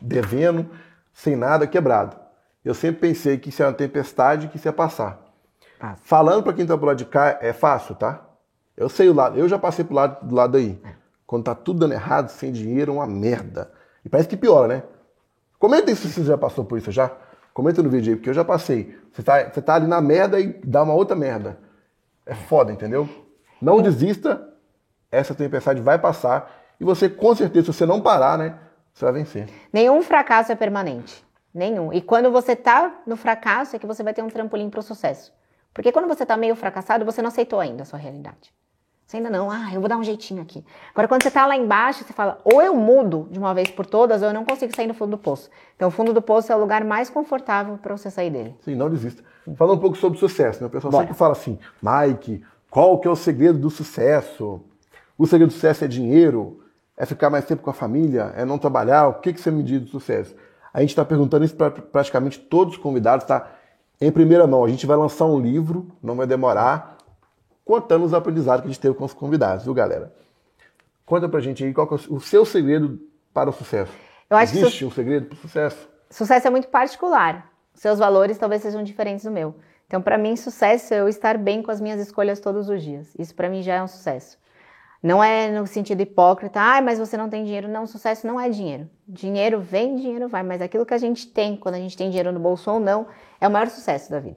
devendo, 0.00 0.70
sem 1.12 1.34
nada, 1.34 1.66
quebrado. 1.66 2.16
Eu 2.64 2.72
sempre 2.72 3.00
pensei 3.00 3.36
que 3.36 3.48
isso 3.48 3.62
era 3.62 3.72
uma 3.72 3.76
tempestade 3.76 4.46
que 4.46 4.56
isso 4.56 4.68
ia 4.68 4.72
passar. 4.72 5.27
Falando 6.02 6.42
para 6.42 6.52
quem 6.52 6.62
está 6.62 6.76
pro 6.76 6.86
lado 6.86 6.96
de 6.96 7.04
cá, 7.04 7.38
é 7.40 7.52
fácil, 7.52 7.94
tá? 7.94 8.24
Eu 8.76 8.88
sei 8.88 9.08
o 9.08 9.14
lado, 9.14 9.38
eu 9.38 9.48
já 9.48 9.58
passei 9.58 9.84
pro 9.84 9.94
lado 9.94 10.26
do 10.26 10.34
lado 10.34 10.56
aí. 10.56 10.80
É. 10.84 10.92
Quando 11.26 11.44
tá 11.44 11.54
tudo 11.54 11.80
dando 11.80 11.92
errado, 11.92 12.30
sem 12.30 12.50
dinheiro, 12.52 12.92
é 12.92 12.94
uma 12.94 13.06
merda. 13.06 13.70
E 14.04 14.08
parece 14.08 14.28
que 14.28 14.36
piora, 14.36 14.68
né? 14.68 14.82
Comenta 15.58 15.90
aí 15.90 15.96
se 15.96 16.08
você 16.08 16.24
já 16.24 16.38
passou 16.38 16.64
por 16.64 16.78
isso 16.78 16.90
já. 16.90 17.10
Comenta 17.52 17.82
no 17.82 17.90
vídeo 17.90 18.12
aí, 18.12 18.16
porque 18.16 18.30
eu 18.30 18.34
já 18.34 18.44
passei. 18.44 18.96
Você 19.12 19.22
tá, 19.22 19.50
você 19.50 19.60
tá 19.60 19.74
ali 19.74 19.86
na 19.86 20.00
merda 20.00 20.40
e 20.40 20.58
dá 20.64 20.82
uma 20.82 20.94
outra 20.94 21.16
merda. 21.16 21.58
É 22.24 22.34
foda, 22.34 22.72
entendeu? 22.72 23.08
Não 23.60 23.82
desista, 23.82 24.48
essa 25.10 25.34
tempestade 25.34 25.82
vai 25.82 25.98
passar. 25.98 26.50
E 26.80 26.84
você, 26.84 27.08
com 27.08 27.34
certeza, 27.34 27.72
se 27.72 27.78
você 27.78 27.84
não 27.84 28.00
parar, 28.00 28.38
né? 28.38 28.58
Você 28.94 29.04
vai 29.04 29.14
vencer. 29.14 29.48
Nenhum 29.72 30.00
fracasso 30.02 30.52
é 30.52 30.54
permanente. 30.54 31.26
Nenhum. 31.52 31.92
E 31.92 32.00
quando 32.00 32.30
você 32.30 32.54
tá 32.54 33.02
no 33.06 33.16
fracasso, 33.16 33.74
é 33.74 33.78
que 33.78 33.86
você 33.86 34.02
vai 34.02 34.14
ter 34.14 34.22
um 34.22 34.28
trampolim 34.28 34.70
para 34.70 34.80
o 34.80 34.82
sucesso. 34.82 35.32
Porque 35.72 35.92
quando 35.92 36.08
você 36.08 36.22
está 36.24 36.36
meio 36.36 36.56
fracassado, 36.56 37.04
você 37.04 37.22
não 37.22 37.28
aceitou 37.28 37.60
ainda 37.60 37.82
a 37.82 37.86
sua 37.86 37.98
realidade. 37.98 38.52
Você 39.08 39.16
ainda 39.16 39.30
não, 39.30 39.50
ah, 39.50 39.72
eu 39.72 39.80
vou 39.80 39.88
dar 39.88 39.96
um 39.96 40.04
jeitinho 40.04 40.42
aqui. 40.42 40.62
Agora, 40.90 41.08
quando 41.08 41.22
você 41.22 41.28
está 41.28 41.46
lá 41.46 41.56
embaixo, 41.56 42.04
você 42.04 42.12
fala, 42.12 42.38
ou 42.44 42.60
eu 42.60 42.74
mudo 42.74 43.26
de 43.30 43.38
uma 43.38 43.54
vez 43.54 43.70
por 43.70 43.86
todas, 43.86 44.20
ou 44.20 44.28
eu 44.28 44.34
não 44.34 44.44
consigo 44.44 44.74
sair 44.76 44.86
do 44.86 44.92
fundo 44.92 45.12
do 45.12 45.18
poço. 45.18 45.48
Então, 45.74 45.88
o 45.88 45.90
fundo 45.90 46.12
do 46.12 46.20
poço 46.20 46.52
é 46.52 46.56
o 46.56 46.58
lugar 46.58 46.84
mais 46.84 47.08
confortável 47.08 47.78
para 47.78 47.96
você 47.96 48.10
sair 48.10 48.28
dele. 48.28 48.54
Sim, 48.60 48.74
não 48.74 48.90
desista. 48.90 49.24
Falando 49.56 49.78
um 49.78 49.80
pouco 49.80 49.96
sobre 49.96 50.18
sucesso, 50.18 50.60
né? 50.60 50.66
O 50.66 50.70
pessoal 50.70 50.92
Bora. 50.92 51.04
sempre 51.04 51.16
fala 51.16 51.32
assim, 51.32 51.58
Mike, 51.80 52.44
qual 52.70 52.98
que 52.98 53.08
é 53.08 53.10
o 53.10 53.16
segredo 53.16 53.58
do 53.58 53.70
sucesso? 53.70 54.60
O 55.16 55.26
segredo 55.26 55.48
do 55.48 55.54
sucesso 55.54 55.86
é 55.86 55.88
dinheiro? 55.88 56.62
É 56.94 57.06
ficar 57.06 57.30
mais 57.30 57.46
tempo 57.46 57.62
com 57.62 57.70
a 57.70 57.74
família? 57.74 58.34
É 58.36 58.44
não 58.44 58.58
trabalhar? 58.58 59.08
O 59.08 59.14
que, 59.20 59.32
que 59.32 59.40
você 59.40 59.50
me 59.50 59.62
diz 59.62 59.80
do 59.80 59.88
sucesso? 59.88 60.34
A 60.70 60.80
gente 60.82 60.90
está 60.90 61.04
perguntando 61.04 61.46
isso 61.46 61.56
para 61.56 61.70
praticamente 61.70 62.38
todos 62.38 62.74
os 62.74 62.78
convidados, 62.78 63.24
tá? 63.24 63.52
Em 64.00 64.12
primeira 64.12 64.46
mão, 64.46 64.64
a 64.64 64.68
gente 64.68 64.86
vai 64.86 64.96
lançar 64.96 65.26
um 65.26 65.40
livro, 65.40 65.88
não 66.02 66.14
vai 66.14 66.26
demorar, 66.26 66.98
contando 67.64 68.04
os 68.04 68.14
aprendizados 68.14 68.62
que 68.62 68.68
a 68.68 68.70
gente 68.70 68.80
teve 68.80 68.94
com 68.94 69.04
os 69.04 69.12
convidados, 69.12 69.64
viu, 69.64 69.74
galera? 69.74 70.14
Conta 71.04 71.28
pra 71.28 71.40
gente 71.40 71.64
aí 71.64 71.74
qual 71.74 71.88
é 71.90 72.12
o 72.12 72.20
seu 72.20 72.44
segredo 72.44 73.00
para 73.34 73.50
o 73.50 73.52
sucesso. 73.52 73.92
Eu 74.30 74.36
acho 74.36 74.52
Existe 74.52 74.72
que 74.72 74.78
su... 74.78 74.86
um 74.86 74.90
segredo 74.90 75.26
para 75.26 75.36
o 75.36 75.38
sucesso? 75.38 75.88
Sucesso 76.10 76.46
é 76.46 76.50
muito 76.50 76.68
particular. 76.68 77.50
Seus 77.74 77.98
valores 77.98 78.38
talvez 78.38 78.62
sejam 78.62 78.82
diferentes 78.82 79.24
do 79.24 79.30
meu. 79.30 79.54
Então, 79.86 80.02
para 80.02 80.18
mim, 80.18 80.36
sucesso 80.36 80.92
é 80.92 81.00
eu 81.00 81.08
estar 81.08 81.38
bem 81.38 81.62
com 81.62 81.70
as 81.70 81.80
minhas 81.80 82.00
escolhas 82.00 82.40
todos 82.40 82.68
os 82.68 82.82
dias. 82.82 83.14
Isso 83.18 83.34
para 83.34 83.48
mim 83.48 83.62
já 83.62 83.76
é 83.76 83.82
um 83.82 83.88
sucesso. 83.88 84.38
Não 85.02 85.22
é 85.22 85.48
no 85.50 85.66
sentido 85.66 86.00
hipócrita, 86.00 86.60
ah, 86.60 86.82
mas 86.82 86.98
você 86.98 87.16
não 87.16 87.28
tem 87.28 87.44
dinheiro. 87.44 87.68
Não, 87.68 87.86
sucesso 87.86 88.26
não 88.26 88.40
é 88.40 88.48
dinheiro. 88.48 88.88
Dinheiro 89.06 89.60
vem, 89.60 89.94
dinheiro 89.94 90.28
vai, 90.28 90.42
mas 90.42 90.60
aquilo 90.60 90.84
que 90.84 90.94
a 90.94 90.98
gente 90.98 91.26
tem, 91.28 91.56
quando 91.56 91.76
a 91.76 91.78
gente 91.78 91.96
tem 91.96 92.08
dinheiro 92.08 92.32
no 92.32 92.40
bolso 92.40 92.70
ou 92.70 92.80
não, 92.80 93.06
é 93.40 93.46
o 93.46 93.50
maior 93.50 93.68
sucesso 93.68 94.10
da 94.10 94.18
vida. 94.18 94.36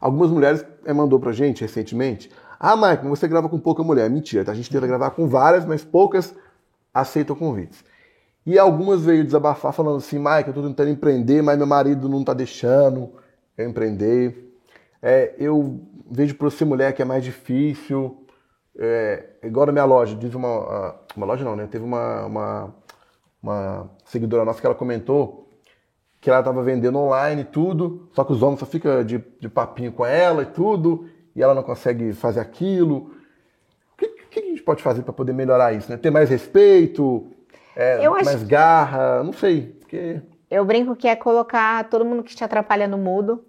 Algumas 0.00 0.30
mulheres 0.30 0.64
é, 0.84 0.92
mandou 0.92 1.18
pra 1.18 1.32
gente 1.32 1.62
recentemente, 1.62 2.30
ah, 2.60 2.76
Mike, 2.76 3.06
você 3.06 3.26
grava 3.26 3.48
com 3.48 3.58
pouca 3.58 3.82
mulher. 3.82 4.08
Mentira, 4.10 4.44
tá? 4.44 4.52
a 4.52 4.54
gente 4.54 4.70
tenta 4.70 4.86
gravar 4.86 5.10
com 5.10 5.28
várias, 5.28 5.64
mas 5.64 5.84
poucas 5.84 6.34
aceitam 6.92 7.36
convites. 7.36 7.84
E 8.44 8.58
algumas 8.58 9.02
veio 9.02 9.24
desabafar 9.24 9.72
falando 9.72 9.96
assim, 9.96 10.18
Mike, 10.18 10.48
eu 10.48 10.54
tô 10.54 10.62
tentando 10.62 10.90
empreender, 10.90 11.42
mas 11.42 11.58
meu 11.58 11.66
marido 11.66 12.08
não 12.08 12.22
tá 12.22 12.32
deixando 12.32 13.10
eu 13.56 13.68
empreender. 13.68 14.54
É, 15.02 15.34
eu 15.38 15.80
vejo 16.10 16.34
por 16.36 16.50
ser 16.52 16.64
mulher 16.64 16.92
que 16.92 17.02
é 17.02 17.04
mais 17.04 17.24
difícil. 17.24 18.25
É, 18.78 19.24
igual 19.42 19.66
na 19.66 19.72
minha 19.72 19.84
loja, 19.84 20.14
diz 20.14 20.34
uma. 20.34 20.96
Uma 21.16 21.26
loja 21.26 21.44
não, 21.44 21.56
né? 21.56 21.66
Teve 21.66 21.84
uma, 21.84 22.26
uma, 22.26 22.74
uma 23.42 23.90
seguidora 24.04 24.44
nossa 24.44 24.60
que 24.60 24.66
ela 24.66 24.74
comentou 24.74 25.46
que 26.26 26.30
ela 26.30 26.40
estava 26.40 26.60
vendendo 26.60 26.98
online 26.98 27.42
e 27.42 27.44
tudo, 27.44 28.08
só 28.12 28.24
que 28.24 28.32
os 28.32 28.42
homens 28.42 28.58
só 28.58 28.66
ficam 28.66 29.04
de, 29.04 29.22
de 29.38 29.48
papinho 29.48 29.92
com 29.92 30.04
ela 30.04 30.42
e 30.42 30.46
tudo, 30.46 31.08
e 31.36 31.40
ela 31.40 31.54
não 31.54 31.62
consegue 31.62 32.12
fazer 32.12 32.40
aquilo. 32.40 33.14
O 33.92 33.96
que, 33.96 34.08
que 34.08 34.40
a 34.40 34.42
gente 34.42 34.60
pode 34.60 34.82
fazer 34.82 35.02
para 35.02 35.12
poder 35.12 35.32
melhorar 35.32 35.72
isso? 35.72 35.88
Né? 35.88 35.96
Ter 35.96 36.10
mais 36.10 36.28
respeito, 36.28 37.28
é, 37.76 38.08
mais 38.08 38.42
garra, 38.42 39.22
não 39.22 39.32
sei. 39.32 39.76
Porque... 39.78 40.20
Eu 40.50 40.64
brinco 40.64 40.96
que 40.96 41.06
é 41.06 41.14
colocar 41.14 41.88
todo 41.88 42.04
mundo 42.04 42.24
que 42.24 42.34
te 42.34 42.42
atrapalha 42.42 42.88
no 42.88 42.98
mudo. 42.98 43.44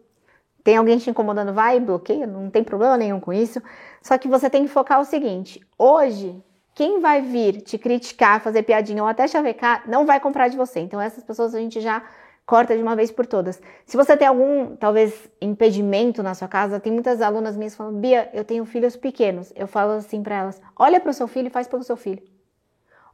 Tem 0.68 0.76
alguém 0.76 0.98
te 0.98 1.10
incomodando, 1.10 1.54
vai, 1.54 1.80
bloqueia, 1.80 2.28
não 2.28 2.50
tem 2.50 2.62
problema 2.62 2.98
nenhum 2.98 3.22
com 3.22 3.32
isso. 3.32 3.64
Só 4.02 4.18
que 4.18 4.28
você 4.28 4.50
tem 4.50 4.64
que 4.64 4.68
focar 4.68 5.00
o 5.00 5.06
seguinte: 5.06 5.66
hoje, 5.78 6.44
quem 6.76 7.00
vai 7.00 7.22
vir 7.22 7.62
te 7.62 7.78
criticar, 7.78 8.42
fazer 8.42 8.64
piadinha 8.64 9.02
ou 9.02 9.08
até 9.08 9.26
chavecar, 9.30 9.90
não 9.90 10.06
vai 10.06 10.20
comprar 10.20 10.50
de 10.50 10.58
você. 10.58 10.82
Então, 10.82 11.00
essas 11.00 11.24
pessoas 11.24 11.56
a 11.56 11.60
gente 11.60 11.80
já 11.80 12.04
corta 12.46 12.76
de 12.76 12.84
uma 12.84 12.98
vez 12.98 13.10
por 13.10 13.26
todas. 13.26 13.62
Se 13.86 13.96
você 13.96 14.18
tem 14.18 14.28
algum, 14.28 14.76
talvez, 14.76 15.30
impedimento 15.40 16.22
na 16.22 16.34
sua 16.34 16.50
casa, 16.50 16.82
tem 16.82 16.92
muitas 16.92 17.22
alunas 17.22 17.56
minhas 17.56 17.74
falando, 17.74 18.00
Bia, 18.00 18.30
eu 18.34 18.44
tenho 18.44 18.66
filhos 18.66 18.98
pequenos. 18.98 19.54
Eu 19.56 19.68
falo 19.68 19.94
assim 19.94 20.22
para 20.22 20.36
elas: 20.36 20.62
olha 20.76 21.00
para 21.00 21.12
o 21.12 21.14
seu 21.14 21.30
filho 21.30 21.48
e 21.48 21.50
faz 21.50 21.66
pelo 21.70 21.84
seu 21.84 21.96
filho. 21.96 22.22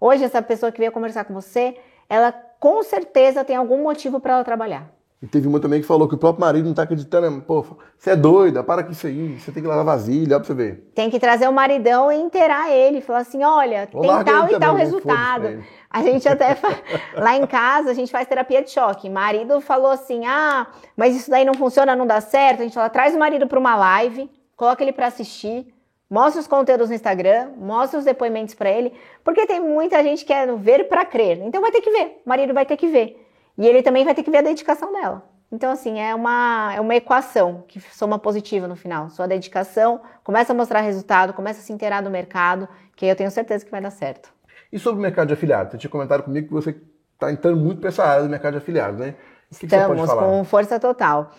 Hoje, 0.01 0.23
essa 0.23 0.41
pessoa 0.41 0.71
que 0.71 0.79
veio 0.79 0.91
conversar 0.91 1.23
com 1.25 1.35
você, 1.35 1.77
ela 2.09 2.31
com 2.31 2.81
certeza 2.81 3.45
tem 3.45 3.55
algum 3.55 3.83
motivo 3.83 4.19
para 4.19 4.33
ela 4.33 4.43
trabalhar. 4.43 4.91
E 5.23 5.27
teve 5.27 5.47
uma 5.47 5.57
também 5.57 5.79
que 5.79 5.87
falou 5.87 6.05
que 6.05 6.15
o 6.15 6.17
próprio 6.17 6.41
marido 6.41 6.65
não 6.65 6.73
tá 6.73 6.83
acreditando. 6.83 7.31
Né? 7.31 7.41
Pô, 7.47 7.65
você 7.97 8.09
é 8.09 8.15
doida, 8.15 8.61
para 8.61 8.83
com 8.83 8.91
isso 8.91 9.07
aí. 9.07 9.39
Você 9.39 9.53
tem 9.53 9.63
que 9.63 9.69
lavar 9.69 9.85
vasilha, 9.85 10.35
ó 10.35 10.39
pra 10.39 10.45
você 10.45 10.53
ver. 10.53 10.91
Tem 10.93 11.09
que 11.09 11.17
trazer 11.17 11.47
o 11.47 11.53
maridão 11.53 12.11
e 12.11 12.17
inteirar 12.17 12.69
ele. 12.69 12.99
Falar 12.99 13.19
assim, 13.19 13.41
olha, 13.41 13.87
Ou 13.93 14.01
tem 14.01 14.23
tal 14.25 14.51
e 14.51 14.59
tal 14.59 14.75
resultado. 14.75 15.63
A 15.89 16.01
gente 16.01 16.27
até, 16.27 16.57
lá 17.15 17.37
em 17.37 17.47
casa, 17.47 17.91
a 17.91 17.93
gente 17.93 18.11
faz 18.11 18.27
terapia 18.27 18.61
de 18.61 18.71
choque. 18.71 19.09
Marido 19.09 19.61
falou 19.61 19.91
assim, 19.91 20.25
ah, 20.25 20.67
mas 20.97 21.15
isso 21.15 21.31
daí 21.31 21.45
não 21.45 21.53
funciona, 21.53 21.95
não 21.95 22.05
dá 22.05 22.19
certo. 22.19 22.59
A 22.59 22.63
gente 22.63 22.73
fala, 22.73 22.89
traz 22.89 23.15
o 23.15 23.17
marido 23.17 23.47
para 23.47 23.57
uma 23.57 23.77
live, 23.77 24.29
coloca 24.57 24.83
ele 24.83 24.91
para 24.91 25.07
assistir. 25.07 25.73
Mostra 26.09 26.41
os 26.41 26.47
conteúdos 26.47 26.89
no 26.89 26.95
Instagram, 26.95 27.51
mostra 27.57 27.97
os 27.97 28.03
depoimentos 28.03 28.53
para 28.55 28.69
ele, 28.69 28.91
porque 29.23 29.47
tem 29.47 29.61
muita 29.61 30.03
gente 30.03 30.19
que 30.19 30.33
quer 30.33 30.53
ver 30.57 30.89
para 30.89 31.05
crer. 31.05 31.39
Então 31.41 31.61
vai 31.61 31.71
ter 31.71 31.79
que 31.79 31.89
ver, 31.89 32.21
o 32.25 32.29
marido 32.29 32.53
vai 32.53 32.65
ter 32.65 32.75
que 32.75 32.87
ver. 32.87 33.22
E 33.57 33.67
ele 33.67 33.81
também 33.81 34.03
vai 34.03 34.13
ter 34.13 34.23
que 34.23 34.31
ver 34.31 34.39
a 34.39 34.41
dedicação 34.41 34.91
dela. 34.91 35.23
Então, 35.51 35.71
assim, 35.71 35.99
é 35.99 36.15
uma, 36.15 36.73
é 36.75 36.81
uma 36.81 36.95
equação 36.95 37.63
que 37.67 37.79
soma 37.79 38.17
positiva 38.17 38.67
no 38.67 38.75
final. 38.75 39.09
Sua 39.09 39.27
dedicação, 39.27 40.01
começa 40.23 40.51
a 40.51 40.55
mostrar 40.55 40.81
resultado, 40.81 41.33
começa 41.33 41.59
a 41.59 41.63
se 41.63 41.71
inteirar 41.71 42.01
do 42.01 42.09
mercado, 42.09 42.67
que 42.95 43.05
eu 43.05 43.15
tenho 43.15 43.29
certeza 43.29 43.63
que 43.63 43.69
vai 43.69 43.79
dar 43.81 43.91
certo. 43.91 44.33
E 44.71 44.79
sobre 44.79 44.99
o 44.99 45.01
mercado 45.01 45.27
de 45.27 45.33
afiliados? 45.33 45.71
Você 45.71 45.77
tinha 45.77 45.91
comentado 45.91 46.23
comigo 46.23 46.47
que 46.47 46.53
você 46.53 46.75
está 47.13 47.31
entrando 47.31 47.57
muito 47.57 47.79
para 47.79 47.89
essa 47.89 48.03
área 48.03 48.23
do 48.23 48.29
mercado 48.29 48.53
de 48.53 48.57
afiliados, 48.57 48.99
né? 48.99 49.15
O 49.51 49.55
que 49.55 49.65
Estamos 49.65 50.09
que 50.09 50.17
com 50.17 50.43
força 50.43 50.79
total 50.79 51.31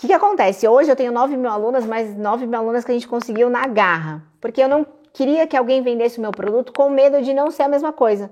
que, 0.00 0.06
que 0.06 0.12
acontece? 0.14 0.66
Hoje 0.66 0.90
eu 0.90 0.96
tenho 0.96 1.12
9 1.12 1.36
mil 1.36 1.50
alunas, 1.50 1.84
mas 1.84 2.16
9 2.16 2.46
mil 2.46 2.58
alunas 2.58 2.84
que 2.86 2.90
a 2.90 2.94
gente 2.94 3.06
conseguiu 3.06 3.50
na 3.50 3.66
garra. 3.66 4.22
Porque 4.40 4.62
eu 4.62 4.68
não 4.68 4.86
queria 5.12 5.46
que 5.46 5.54
alguém 5.54 5.82
vendesse 5.82 6.16
o 6.16 6.22
meu 6.22 6.30
produto 6.30 6.72
com 6.72 6.88
medo 6.88 7.20
de 7.20 7.34
não 7.34 7.50
ser 7.50 7.64
a 7.64 7.68
mesma 7.68 7.92
coisa 7.92 8.30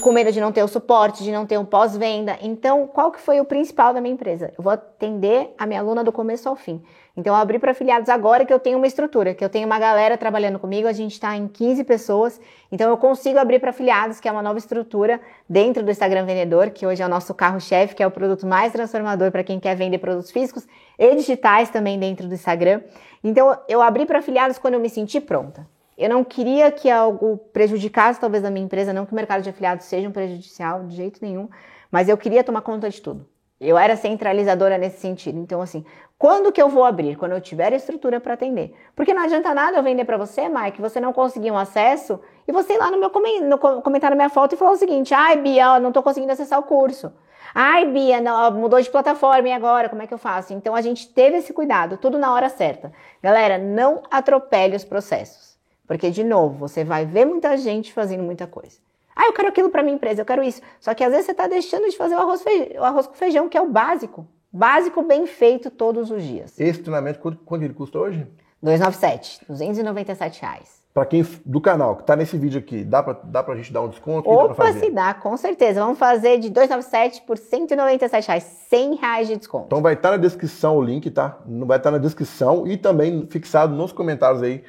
com 0.00 0.12
medo 0.12 0.32
de 0.32 0.40
não 0.40 0.50
ter 0.50 0.62
o 0.62 0.68
suporte, 0.68 1.22
de 1.22 1.30
não 1.30 1.46
ter 1.46 1.56
um 1.58 1.64
pós-venda. 1.64 2.36
Então, 2.42 2.86
qual 2.86 3.12
que 3.12 3.20
foi 3.20 3.40
o 3.40 3.44
principal 3.44 3.94
da 3.94 4.00
minha 4.00 4.14
empresa? 4.14 4.52
Eu 4.58 4.64
vou 4.64 4.72
atender 4.72 5.54
a 5.56 5.66
minha 5.66 5.80
aluna 5.80 6.02
do 6.02 6.10
começo 6.10 6.48
ao 6.48 6.56
fim. 6.56 6.82
Então, 7.16 7.34
eu 7.34 7.40
abri 7.40 7.58
para 7.58 7.72
afiliados 7.72 8.08
agora 8.08 8.44
que 8.44 8.52
eu 8.52 8.58
tenho 8.58 8.76
uma 8.76 8.86
estrutura, 8.86 9.34
que 9.34 9.44
eu 9.44 9.48
tenho 9.48 9.66
uma 9.66 9.78
galera 9.78 10.16
trabalhando 10.16 10.58
comigo, 10.58 10.86
a 10.86 10.92
gente 10.92 11.12
está 11.12 11.36
em 11.36 11.48
15 11.48 11.84
pessoas. 11.84 12.40
Então, 12.70 12.90
eu 12.90 12.96
consigo 12.96 13.38
abrir 13.38 13.60
para 13.60 13.70
afiliados, 13.70 14.20
que 14.20 14.28
é 14.28 14.32
uma 14.32 14.42
nova 14.42 14.58
estrutura 14.58 15.20
dentro 15.48 15.82
do 15.84 15.90
Instagram 15.90 16.24
Vendedor, 16.26 16.70
que 16.70 16.86
hoje 16.86 17.02
é 17.02 17.06
o 17.06 17.08
nosso 17.08 17.32
carro-chefe, 17.34 17.94
que 17.94 18.02
é 18.02 18.06
o 18.06 18.10
produto 18.10 18.46
mais 18.46 18.72
transformador 18.72 19.30
para 19.30 19.42
quem 19.44 19.58
quer 19.60 19.74
vender 19.74 19.98
produtos 19.98 20.30
físicos 20.30 20.66
e 20.98 21.14
digitais 21.14 21.70
também 21.70 21.98
dentro 21.98 22.26
do 22.28 22.34
Instagram. 22.34 22.82
Então, 23.22 23.56
eu 23.68 23.82
abri 23.82 24.06
para 24.06 24.18
afiliados 24.18 24.58
quando 24.58 24.74
eu 24.74 24.80
me 24.80 24.88
senti 24.88 25.20
pronta. 25.20 25.66
Eu 25.98 26.08
não 26.08 26.22
queria 26.22 26.70
que 26.70 26.88
algo 26.88 27.38
prejudicasse 27.52 28.20
talvez 28.20 28.44
a 28.44 28.50
minha 28.50 28.64
empresa, 28.64 28.92
não 28.92 29.04
que 29.04 29.10
o 29.10 29.16
mercado 29.16 29.42
de 29.42 29.50
afiliados 29.50 29.84
seja 29.84 30.08
um 30.08 30.12
prejudicial 30.12 30.84
de 30.84 30.94
jeito 30.94 31.18
nenhum, 31.20 31.48
mas 31.90 32.08
eu 32.08 32.16
queria 32.16 32.44
tomar 32.44 32.60
conta 32.60 32.88
de 32.88 33.02
tudo. 33.02 33.26
Eu 33.60 33.76
era 33.76 33.96
centralizadora 33.96 34.78
nesse 34.78 35.00
sentido. 35.00 35.36
Então, 35.40 35.60
assim, 35.60 35.84
quando 36.16 36.52
que 36.52 36.62
eu 36.62 36.68
vou 36.68 36.84
abrir? 36.84 37.16
Quando 37.16 37.32
eu 37.32 37.40
tiver 37.40 37.72
estrutura 37.72 38.20
para 38.20 38.34
atender. 38.34 38.72
Porque 38.94 39.12
não 39.12 39.22
adianta 39.24 39.52
nada 39.52 39.76
eu 39.76 39.82
vender 39.82 40.04
para 40.04 40.16
você, 40.16 40.48
Mike, 40.48 40.80
você 40.80 41.00
não 41.00 41.12
conseguir 41.12 41.50
um 41.50 41.58
acesso 41.58 42.20
e 42.46 42.52
você 42.52 42.74
ir 42.74 42.78
lá 42.78 42.92
no 42.92 43.00
meu 43.00 43.10
no 43.42 43.58
comentário 43.82 44.16
minha 44.16 44.30
foto 44.30 44.54
e 44.54 44.56
falar 44.56 44.70
o 44.70 44.76
seguinte: 44.76 45.12
ai, 45.12 45.36
Bia, 45.36 45.80
não 45.80 45.88
estou 45.88 46.04
conseguindo 46.04 46.30
acessar 46.30 46.60
o 46.60 46.62
curso. 46.62 47.12
Ai, 47.52 47.86
Bia, 47.86 48.20
não, 48.20 48.52
mudou 48.52 48.80
de 48.80 48.88
plataforma 48.88 49.48
e 49.48 49.52
agora? 49.52 49.88
Como 49.88 50.02
é 50.02 50.06
que 50.06 50.14
eu 50.14 50.18
faço? 50.18 50.52
Então, 50.52 50.76
a 50.76 50.80
gente 50.80 51.08
teve 51.08 51.38
esse 51.38 51.52
cuidado, 51.52 51.96
tudo 51.96 52.18
na 52.18 52.32
hora 52.32 52.48
certa. 52.48 52.92
Galera, 53.20 53.58
não 53.58 54.02
atropele 54.08 54.76
os 54.76 54.84
processos. 54.84 55.47
Porque, 55.88 56.10
de 56.10 56.22
novo, 56.22 56.58
você 56.58 56.84
vai 56.84 57.06
ver 57.06 57.24
muita 57.24 57.56
gente 57.56 57.94
fazendo 57.94 58.22
muita 58.22 58.46
coisa. 58.46 58.76
Ah, 59.16 59.24
eu 59.26 59.32
quero 59.32 59.48
aquilo 59.48 59.70
para 59.70 59.82
minha 59.82 59.96
empresa, 59.96 60.20
eu 60.20 60.26
quero 60.26 60.44
isso. 60.44 60.60
Só 60.78 60.94
que 60.94 61.02
às 61.02 61.10
vezes 61.10 61.26
você 61.26 61.32
está 61.32 61.48
deixando 61.48 61.88
de 61.88 61.96
fazer 61.96 62.14
o 62.14 62.18
arroz, 62.18 62.44
o 62.78 62.84
arroz 62.84 63.06
com 63.06 63.14
feijão, 63.14 63.48
que 63.48 63.56
é 63.56 63.60
o 63.60 63.68
básico. 63.68 64.28
Básico 64.52 65.02
bem 65.02 65.26
feito 65.26 65.70
todos 65.70 66.10
os 66.10 66.22
dias. 66.22 66.60
Esse 66.60 66.80
treinamento, 66.80 67.18
quanto, 67.18 67.38
quanto 67.38 67.64
ele 67.64 67.74
custa 67.74 67.98
hoje? 67.98 68.26
297, 68.62 69.40
297 69.48 70.42
reais. 70.42 70.78
Para 70.92 71.06
quem 71.06 71.24
do 71.44 71.60
canal 71.60 71.96
que 71.96 72.02
está 72.02 72.16
nesse 72.16 72.36
vídeo 72.36 72.58
aqui, 72.58 72.84
dá 72.84 73.02
para 73.02 73.20
dá 73.24 73.40
a 73.40 73.56
gente 73.56 73.72
dar 73.72 73.82
um 73.82 73.88
desconto? 73.88 74.28
Opa, 74.28 74.72
se 74.72 74.90
dá, 74.90 75.14
com 75.14 75.36
certeza. 75.36 75.80
Vamos 75.80 75.98
fazer 75.98 76.38
de 76.38 76.50
297 76.50 77.22
por 77.22 77.38
197 77.38 78.26
reais, 78.26 78.42
100 78.68 78.94
reais 78.96 79.28
de 79.28 79.36
desconto. 79.36 79.66
Então 79.66 79.80
vai 79.80 79.94
estar 79.94 80.10
tá 80.10 80.16
na 80.16 80.22
descrição 80.22 80.76
o 80.76 80.82
link, 80.82 81.08
tá? 81.10 81.38
Vai 81.46 81.78
estar 81.78 81.90
tá 81.90 81.90
na 81.92 81.98
descrição 81.98 82.66
e 82.66 82.76
também 82.76 83.26
fixado 83.30 83.74
nos 83.74 83.92
comentários 83.92 84.42
aí 84.42 84.64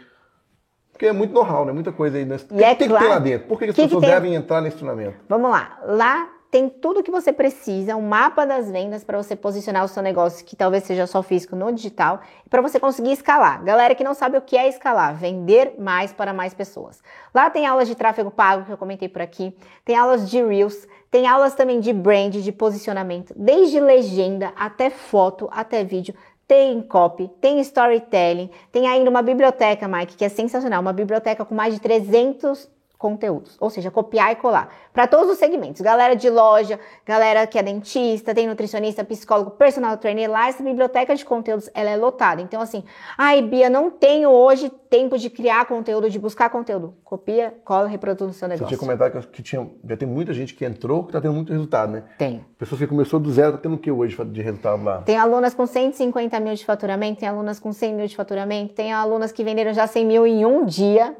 porque 0.99 1.05
é 1.05 1.13
muito 1.13 1.33
know-how, 1.33 1.63
né? 1.63 1.71
Muita 1.71 1.93
coisa 1.93 2.17
aí. 2.17 2.25
Nesse... 2.25 2.45
E 2.51 2.61
é 2.61 2.75
tem 2.75 2.89
claro, 2.89 3.05
que 3.05 3.09
ter 3.09 3.15
lá 3.15 3.19
dentro. 3.19 3.47
Por 3.47 3.57
que, 3.57 3.63
que 3.63 3.69
as 3.71 3.75
que 3.77 3.83
pessoas 3.83 4.03
que 4.03 4.11
devem 4.11 4.35
entrar 4.35 4.59
nesse 4.59 4.75
treinamento? 4.75 5.15
Vamos 5.29 5.49
lá. 5.49 5.79
Lá 5.85 6.29
tem 6.51 6.67
tudo 6.67 7.01
que 7.01 7.09
você 7.09 7.31
precisa, 7.31 7.95
um 7.95 8.01
mapa 8.01 8.45
das 8.45 8.69
vendas 8.69 9.01
para 9.01 9.17
você 9.17 9.33
posicionar 9.33 9.85
o 9.85 9.87
seu 9.87 10.03
negócio, 10.03 10.45
que 10.45 10.57
talvez 10.57 10.83
seja 10.83 11.07
só 11.07 11.23
físico, 11.23 11.55
no 11.55 11.71
digital, 11.71 12.19
e 12.45 12.49
para 12.49 12.61
você 12.61 12.81
conseguir 12.81 13.13
escalar. 13.13 13.63
Galera 13.63 13.95
que 13.95 14.03
não 14.03 14.13
sabe 14.13 14.37
o 14.37 14.41
que 14.41 14.57
é 14.57 14.67
escalar, 14.67 15.15
vender 15.15 15.75
mais 15.79 16.11
para 16.11 16.33
mais 16.33 16.53
pessoas. 16.53 17.01
Lá 17.33 17.49
tem 17.49 17.65
aulas 17.65 17.87
de 17.87 17.95
tráfego 17.95 18.29
pago, 18.29 18.65
que 18.65 18.71
eu 18.71 18.77
comentei 18.77 19.07
por 19.07 19.21
aqui, 19.21 19.55
tem 19.85 19.95
aulas 19.95 20.29
de 20.29 20.43
Reels, 20.43 20.85
tem 21.09 21.27
aulas 21.27 21.55
também 21.55 21.79
de 21.79 21.93
brand, 21.93 22.35
de 22.35 22.51
posicionamento, 22.51 23.33
desde 23.37 23.79
legenda 23.79 24.51
até 24.57 24.89
foto, 24.89 25.47
até 25.51 25.83
vídeo 25.83 26.13
tem 26.49 26.81
copy, 26.81 27.29
tem 27.39 27.59
storytelling, 27.59 28.49
tem 28.71 28.87
ainda 28.87 29.07
uma 29.07 29.21
biblioteca, 29.21 29.87
Mike, 29.87 30.17
que 30.17 30.25
é 30.25 30.29
sensacional, 30.29 30.81
uma 30.81 30.91
biblioteca 30.91 31.45
com 31.45 31.53
mais 31.53 31.75
de 31.75 31.79
300 31.79 32.67
conteúdos, 32.99 33.55
ou 33.61 33.69
seja, 33.69 33.89
copiar 33.89 34.33
e 34.33 34.35
colar, 34.35 34.75
para 34.91 35.07
todos 35.07 35.31
os 35.31 35.37
segmentos. 35.37 35.79
Galera 35.79 36.17
de 36.17 36.29
loja, 36.29 36.77
galera 37.05 37.47
que 37.47 37.57
é 37.57 37.63
dentista, 37.63 38.35
tem 38.35 38.45
nutricionista, 38.45 39.05
psicólogo, 39.05 39.51
personal 39.51 39.95
trainer, 39.95 40.29
lá 40.29 40.49
essa 40.49 40.61
biblioteca 40.61 41.15
de 41.15 41.23
conteúdos, 41.23 41.69
ela 41.73 41.89
é 41.89 41.95
lotada. 41.95 42.41
Então 42.41 42.61
assim, 42.61 42.83
ai 43.17 43.41
Bia, 43.41 43.69
não 43.69 43.89
tenho 43.89 44.29
hoje 44.29 44.69
tempo 44.89 45.17
de 45.17 45.29
criar 45.29 45.65
conteúdo, 45.65 46.09
de 46.09 46.19
buscar 46.19 46.49
conteúdo. 46.49 46.93
Copia, 47.05 47.53
cola, 47.63 47.87
reproduz 47.87 48.27
no 48.27 48.33
seu 48.33 48.49
negócio. 48.49 48.65
Você 48.65 48.75
tinha 48.75 48.79
comentado 48.79 49.27
que, 49.29 49.41
tinha, 49.41 49.65
já 49.87 49.95
tem 49.95 50.07
muita 50.07 50.33
gente 50.33 50.53
que 50.53 50.65
entrou 50.65 51.03
que 51.03 51.09
está 51.09 51.21
tendo 51.21 51.33
muito 51.33 51.53
resultado, 51.53 51.93
né? 51.93 52.03
Tem. 52.17 52.45
Pessoas 52.57 52.81
que 52.81 52.87
começou 52.87 53.17
do 53.17 53.31
zero, 53.31 53.51
está 53.51 53.59
tendo 53.59 53.75
o 53.75 53.79
que 53.79 53.89
hoje 53.89 54.17
de 54.25 54.41
resultado 54.41 54.83
lá? 54.83 55.03
Tem 55.03 55.15
alunas 55.15 55.53
com 55.53 55.65
150 55.65 56.37
mil 56.41 56.53
de 56.53 56.65
faturamento, 56.65 57.21
tem 57.21 57.29
alunas 57.29 57.61
com 57.61 57.71
100 57.71 57.93
mil 57.93 58.07
de 58.07 58.15
faturamento, 58.17 58.73
tem 58.73 58.91
alunas 58.91 59.31
que 59.31 59.41
venderam 59.41 59.73
já 59.73 59.87
100 59.87 60.05
mil 60.05 60.27
em 60.27 60.45
um 60.45 60.65
dia, 60.65 61.15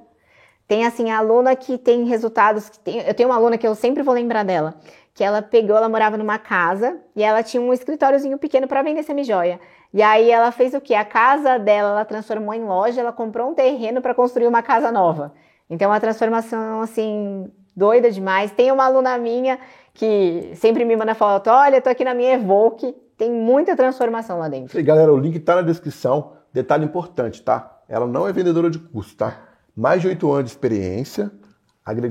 tem 0.69 0.85
assim 0.85 1.09
a 1.09 1.17
aluna 1.17 1.55
que 1.55 1.79
tem 1.79 2.05
resultados. 2.05 2.69
Que 2.69 2.79
tem, 2.79 2.99
eu 2.99 3.13
tenho 3.15 3.27
uma 3.27 3.35
aluna 3.35 3.57
que 3.57 3.67
eu 3.67 3.73
sempre 3.73 4.03
vou 4.03 4.13
lembrar 4.13 4.43
dela, 4.45 4.75
que 5.15 5.23
ela 5.23 5.41
pegou, 5.41 5.75
ela 5.75 5.89
morava 5.89 6.15
numa 6.15 6.37
casa 6.37 6.99
e 7.15 7.23
ela 7.23 7.41
tinha 7.41 7.59
um 7.59 7.73
escritóriozinho 7.73 8.37
pequeno 8.37 8.67
para 8.67 8.83
vender 8.83 9.01
semijoia. 9.01 9.59
E 9.91 10.03
aí 10.03 10.29
ela 10.29 10.51
fez 10.51 10.75
o 10.75 10.79
que? 10.79 10.93
A 10.93 11.03
casa 11.03 11.57
dela 11.57 11.89
ela 11.89 12.05
transformou 12.05 12.53
em 12.53 12.63
loja, 12.63 13.01
ela 13.01 13.11
comprou 13.11 13.49
um 13.49 13.55
terreno 13.55 13.99
para 13.99 14.13
construir 14.13 14.45
uma 14.45 14.61
casa 14.61 14.91
nova. 14.91 15.33
Então 15.67 15.91
a 15.91 15.99
transformação 15.99 16.81
assim 16.81 17.51
doida 17.75 18.11
demais. 18.11 18.51
Tem 18.51 18.71
uma 18.71 18.85
aluna 18.85 19.17
minha 19.17 19.57
que 19.91 20.51
sempre 20.53 20.85
me 20.85 20.95
manda 20.95 21.15
foto, 21.15 21.49
olha, 21.49 21.81
tô 21.81 21.89
aqui 21.89 22.03
na 22.03 22.13
minha 22.13 22.35
Evoque, 22.35 22.95
tem 23.17 23.31
muita 23.31 23.75
transformação 23.75 24.37
lá 24.37 24.47
dentro. 24.47 24.79
E 24.79 24.83
galera, 24.83 25.11
o 25.11 25.17
link 25.17 25.39
tá 25.39 25.55
na 25.55 25.63
descrição. 25.63 26.33
Detalhe 26.53 26.85
importante, 26.85 27.41
tá? 27.41 27.79
Ela 27.87 28.05
não 28.05 28.27
é 28.27 28.31
vendedora 28.31 28.69
de 28.69 28.77
curso, 28.77 29.17
tá? 29.17 29.48
Mais 29.75 30.01
de 30.01 30.07
oito 30.07 30.31
anos 30.31 30.45
de 30.45 30.51
experiência, 30.51 31.31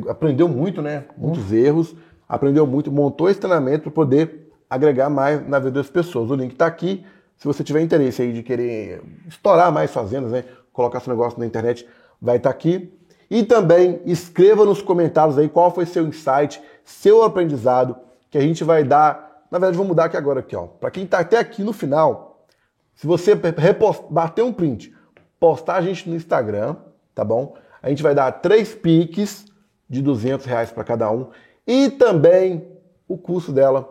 aprendeu 0.09 0.49
muito, 0.49 0.83
né? 0.83 1.05
Muitos 1.17 1.53
erros, 1.53 1.95
aprendeu 2.29 2.67
muito, 2.67 2.91
montou 2.91 3.29
esse 3.29 3.41
treinamento 3.41 3.85
para 3.85 3.93
poder 3.93 4.51
agregar 4.69 5.09
mais 5.09 5.47
na 5.49 5.59
vida 5.59 5.73
das 5.73 5.89
pessoas. 5.89 6.31
O 6.31 6.35
link 6.35 6.53
está 6.53 6.67
aqui. 6.67 7.05
Se 7.37 7.47
você 7.47 7.63
tiver 7.63 7.81
interesse 7.81 8.21
aí 8.23 8.33
de 8.33 8.43
querer 8.43 9.03
estourar 9.27 9.73
mais 9.73 9.91
suas 9.91 10.11
vendas, 10.11 10.33
né? 10.33 10.45
Colocar 10.73 11.01
seu 11.01 11.13
negócio 11.13 11.39
na 11.39 11.47
internet, 11.47 11.87
vai 12.21 12.37
estar 12.37 12.51
tá 12.51 12.55
aqui. 12.55 12.93
E 13.31 13.45
também 13.45 14.01
escreva 14.07 14.65
nos 14.65 14.81
comentários 14.83 15.39
aí 15.39 15.49
qual 15.49 15.73
foi 15.73 15.87
seu 15.87 16.07
insight, 16.07 16.61
seu 16.85 17.23
aprendizado, 17.23 17.97
que 18.31 18.39
a 18.39 18.41
gente 18.41 18.65
vai 18.65 18.83
dar. 18.83 19.45
Na 19.51 19.59
verdade, 19.59 19.77
vou 19.77 19.87
mudar 19.87 20.07
aqui 20.07 20.17
agora 20.17 20.41
aqui, 20.41 20.57
ó. 20.57 20.67
Para 20.67 20.91
quem 20.91 21.05
está 21.05 21.21
até 21.21 21.39
aqui 21.39 21.63
no 21.63 21.73
final, 21.73 22.47
se 22.95 23.07
você 23.07 23.35
repost, 23.57 24.05
bater 24.11 24.43
um 24.43 24.53
print, 24.53 24.95
postar 25.39 25.77
a 25.77 25.81
gente 25.81 26.09
no 26.09 26.17
Instagram, 26.17 26.77
tá 27.19 27.25
bom? 27.25 27.57
A 27.83 27.89
gente 27.89 28.01
vai 28.01 28.15
dar 28.15 28.31
três 28.31 28.77
piques 28.77 29.45
de 29.91 30.01
200 30.01 30.47
reais 30.47 30.71
para 30.71 30.85
cada 30.85 31.11
um 31.11 31.31
e 31.67 31.91
também 31.91 32.69
o 33.09 33.19
curso 33.19 33.51
dela 33.51 33.89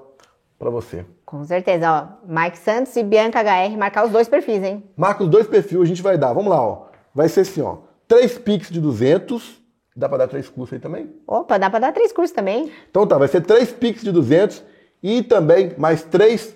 para 0.58 0.70
você. 0.70 1.06
Com 1.26 1.44
certeza, 1.44 1.92
ó. 1.92 2.26
Mike 2.26 2.58
Santos 2.58 2.96
e 2.96 3.04
Bianca 3.04 3.42
HR, 3.42 3.76
marcar 3.78 4.06
os 4.06 4.12
dois 4.12 4.30
perfis, 4.30 4.64
hein? 4.64 4.82
Marca 4.96 5.24
os 5.26 5.30
dois 5.30 5.46
perfis, 5.46 5.78
a 5.78 5.84
gente 5.84 6.02
vai 6.02 6.18
dar. 6.18 6.32
Vamos 6.32 6.50
lá, 6.50 6.62
ó. 6.62 6.86
Vai 7.14 7.28
ser 7.28 7.42
assim, 7.42 7.62
ó. 7.62 7.80
Três 8.08 8.38
Pix 8.38 8.70
de 8.70 8.80
200. 8.80 9.62
Dá 9.94 10.08
para 10.08 10.20
dar 10.20 10.28
três 10.30 10.48
cursos 10.48 10.74
aí 10.74 10.80
também? 10.80 11.14
Opa, 11.28 11.58
dá 11.58 11.70
para 11.70 11.80
dar 11.80 11.92
três 11.92 12.14
cursos 12.14 12.34
também. 12.34 12.72
Então 12.90 13.06
tá, 13.06 13.18
vai 13.18 13.28
ser 13.28 13.42
três 13.42 13.74
Pix 13.74 14.04
de 14.04 14.12
200 14.12 14.64
e 15.04 15.22
também 15.22 15.74
mais 15.78 16.02
três 16.02 16.54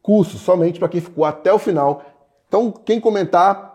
cursos, 0.00 0.40
somente 0.42 0.78
para 0.78 0.88
quem 0.88 1.00
ficou 1.00 1.24
até 1.24 1.52
o 1.52 1.58
final. 1.58 2.04
Então, 2.46 2.70
quem 2.70 3.00
comentar, 3.00 3.73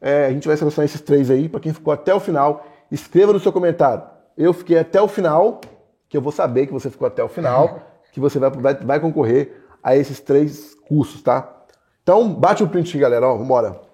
é, 0.00 0.26
a 0.26 0.30
gente 0.30 0.46
vai 0.46 0.56
selecionar 0.56 0.84
esses 0.84 1.00
três 1.00 1.30
aí, 1.30 1.48
para 1.48 1.60
quem 1.60 1.72
ficou 1.72 1.92
até 1.92 2.14
o 2.14 2.20
final. 2.20 2.64
Escreva 2.90 3.32
no 3.32 3.40
seu 3.40 3.52
comentário. 3.52 4.04
Eu 4.36 4.52
fiquei 4.52 4.78
até 4.78 5.00
o 5.00 5.08
final, 5.08 5.60
que 6.08 6.16
eu 6.16 6.22
vou 6.22 6.32
saber 6.32 6.66
que 6.66 6.72
você 6.72 6.88
ficou 6.88 7.06
até 7.06 7.22
o 7.22 7.28
final, 7.28 7.80
que 8.12 8.20
você 8.20 8.38
vai, 8.38 8.50
vai, 8.50 8.74
vai 8.74 9.00
concorrer 9.00 9.64
a 9.82 9.96
esses 9.96 10.20
três 10.20 10.74
cursos, 10.86 11.22
tá? 11.22 11.56
Então, 12.02 12.32
bate 12.32 12.62
o 12.62 12.68
print, 12.68 12.96
galera. 12.98 13.26
Ó, 13.26 13.36
vambora. 13.36 13.88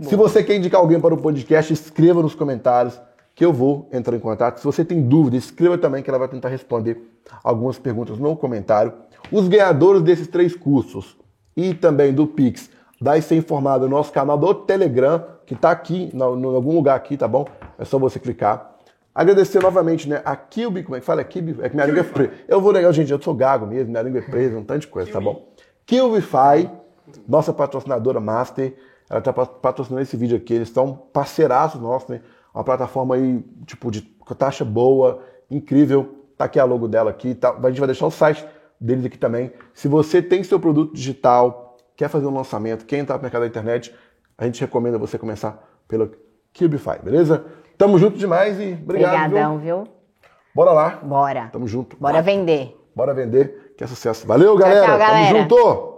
Se 0.00 0.14
você 0.14 0.44
quer 0.44 0.54
indicar 0.54 0.80
alguém 0.80 1.00
para 1.00 1.12
o 1.12 1.16
podcast, 1.16 1.72
escreva 1.72 2.22
nos 2.22 2.32
comentários 2.32 3.00
que 3.34 3.44
eu 3.44 3.52
vou 3.52 3.88
entrar 3.92 4.16
em 4.16 4.20
contato. 4.20 4.58
Se 4.58 4.64
você 4.64 4.84
tem 4.84 5.02
dúvida, 5.02 5.36
escreva 5.36 5.76
também 5.76 6.02
que 6.02 6.08
ela 6.08 6.18
vai 6.18 6.28
tentar 6.28 6.48
responder 6.48 7.00
algumas 7.42 7.78
perguntas 7.78 8.16
no 8.16 8.36
comentário. 8.36 8.92
Os 9.30 9.48
ganhadores 9.48 10.02
desses 10.02 10.26
três 10.26 10.54
cursos 10.54 11.16
e 11.56 11.74
também 11.74 12.12
do 12.12 12.26
Pix 12.26 12.70
vai 13.00 13.20
ser 13.20 13.36
informado 13.36 13.88
no 13.88 13.96
nosso 13.96 14.12
canal 14.12 14.36
do 14.36 14.52
Telegram, 14.54 15.24
que 15.46 15.54
está 15.54 15.70
aqui, 15.70 16.10
em 16.12 16.20
algum 16.22 16.74
lugar 16.74 16.96
aqui, 16.96 17.16
tá 17.16 17.28
bom? 17.28 17.46
É 17.78 17.84
só 17.84 17.98
você 17.98 18.18
clicar. 18.18 18.76
Agradecer 19.14 19.60
novamente, 19.62 20.08
né, 20.08 20.22
a 20.24 20.36
Kilby, 20.36 20.82
como 20.82 20.96
é 20.96 21.00
que 21.00 21.06
fala? 21.06 21.22
Kilby, 21.24 21.56
é 21.60 21.68
que 21.68 21.74
minha 21.74 21.86
língua 21.86 22.00
é 22.00 22.04
presa. 22.04 22.32
Eu 22.46 22.60
vou 22.60 22.72
negar, 22.72 22.92
gente, 22.92 23.10
eu 23.10 23.20
sou 23.20 23.34
gago 23.34 23.66
mesmo, 23.66 23.90
minha 23.90 24.02
língua 24.02 24.20
é 24.20 24.22
presa, 24.22 24.56
um 24.56 24.64
tanto 24.64 24.80
de 24.80 24.86
coisa, 24.86 25.10
tá 25.10 25.20
bom? 25.20 25.48
Kilbify, 25.86 26.70
nossa 27.26 27.52
patrocinadora 27.52 28.20
master, 28.20 28.74
ela 29.10 29.20
está 29.20 29.32
patrocinando 29.32 30.02
esse 30.02 30.16
vídeo 30.16 30.36
aqui. 30.36 30.54
Eles 30.54 30.68
estão 30.68 30.94
parceiraços 31.12 31.80
nossos, 31.80 32.08
né? 32.08 32.20
Uma 32.54 32.62
plataforma 32.62 33.14
aí, 33.14 33.42
tipo, 33.66 33.90
de 33.90 34.02
taxa 34.36 34.64
boa, 34.64 35.22
incrível. 35.50 36.26
Tá 36.36 36.44
aqui 36.44 36.60
a 36.60 36.64
logo 36.64 36.86
dela 36.86 37.10
aqui. 37.10 37.34
Tá? 37.34 37.50
A 37.50 37.68
gente 37.68 37.78
vai 37.80 37.86
deixar 37.86 38.06
o 38.06 38.10
site 38.10 38.46
deles 38.80 39.04
aqui 39.04 39.18
também. 39.18 39.52
Se 39.74 39.88
você 39.88 40.22
tem 40.22 40.42
seu 40.42 40.58
produto 40.60 40.94
digital, 40.94 41.76
quer 41.96 42.08
fazer 42.08 42.26
um 42.26 42.34
lançamento, 42.34 42.86
quer 42.86 42.98
entrar 42.98 43.16
no 43.16 43.22
mercado 43.22 43.42
da 43.42 43.48
internet, 43.48 43.94
a 44.36 44.44
gente 44.44 44.60
recomenda 44.60 44.98
você 44.98 45.18
começar 45.18 45.62
pelo 45.86 46.12
Cubify, 46.56 46.98
beleza? 47.02 47.44
Tamo 47.76 47.98
junto 47.98 48.18
demais 48.18 48.58
e 48.58 48.78
obrigado. 48.82 49.26
Obrigadão, 49.26 49.58
viu? 49.58 49.84
viu? 49.84 49.92
Bora 50.54 50.72
lá. 50.72 50.90
Bora. 51.02 51.48
Tamo 51.52 51.68
junto. 51.68 51.96
Bora 51.96 52.22
vender. 52.22 52.76
Bora 52.94 53.14
vender, 53.14 53.74
que 53.76 53.84
é 53.84 53.86
sucesso. 53.86 54.26
Valeu, 54.26 54.56
galera. 54.56 54.86
Tchau, 54.86 54.98
tchau, 54.98 54.98
galera. 54.98 55.28
Tamo 55.28 55.42
junto. 55.42 55.97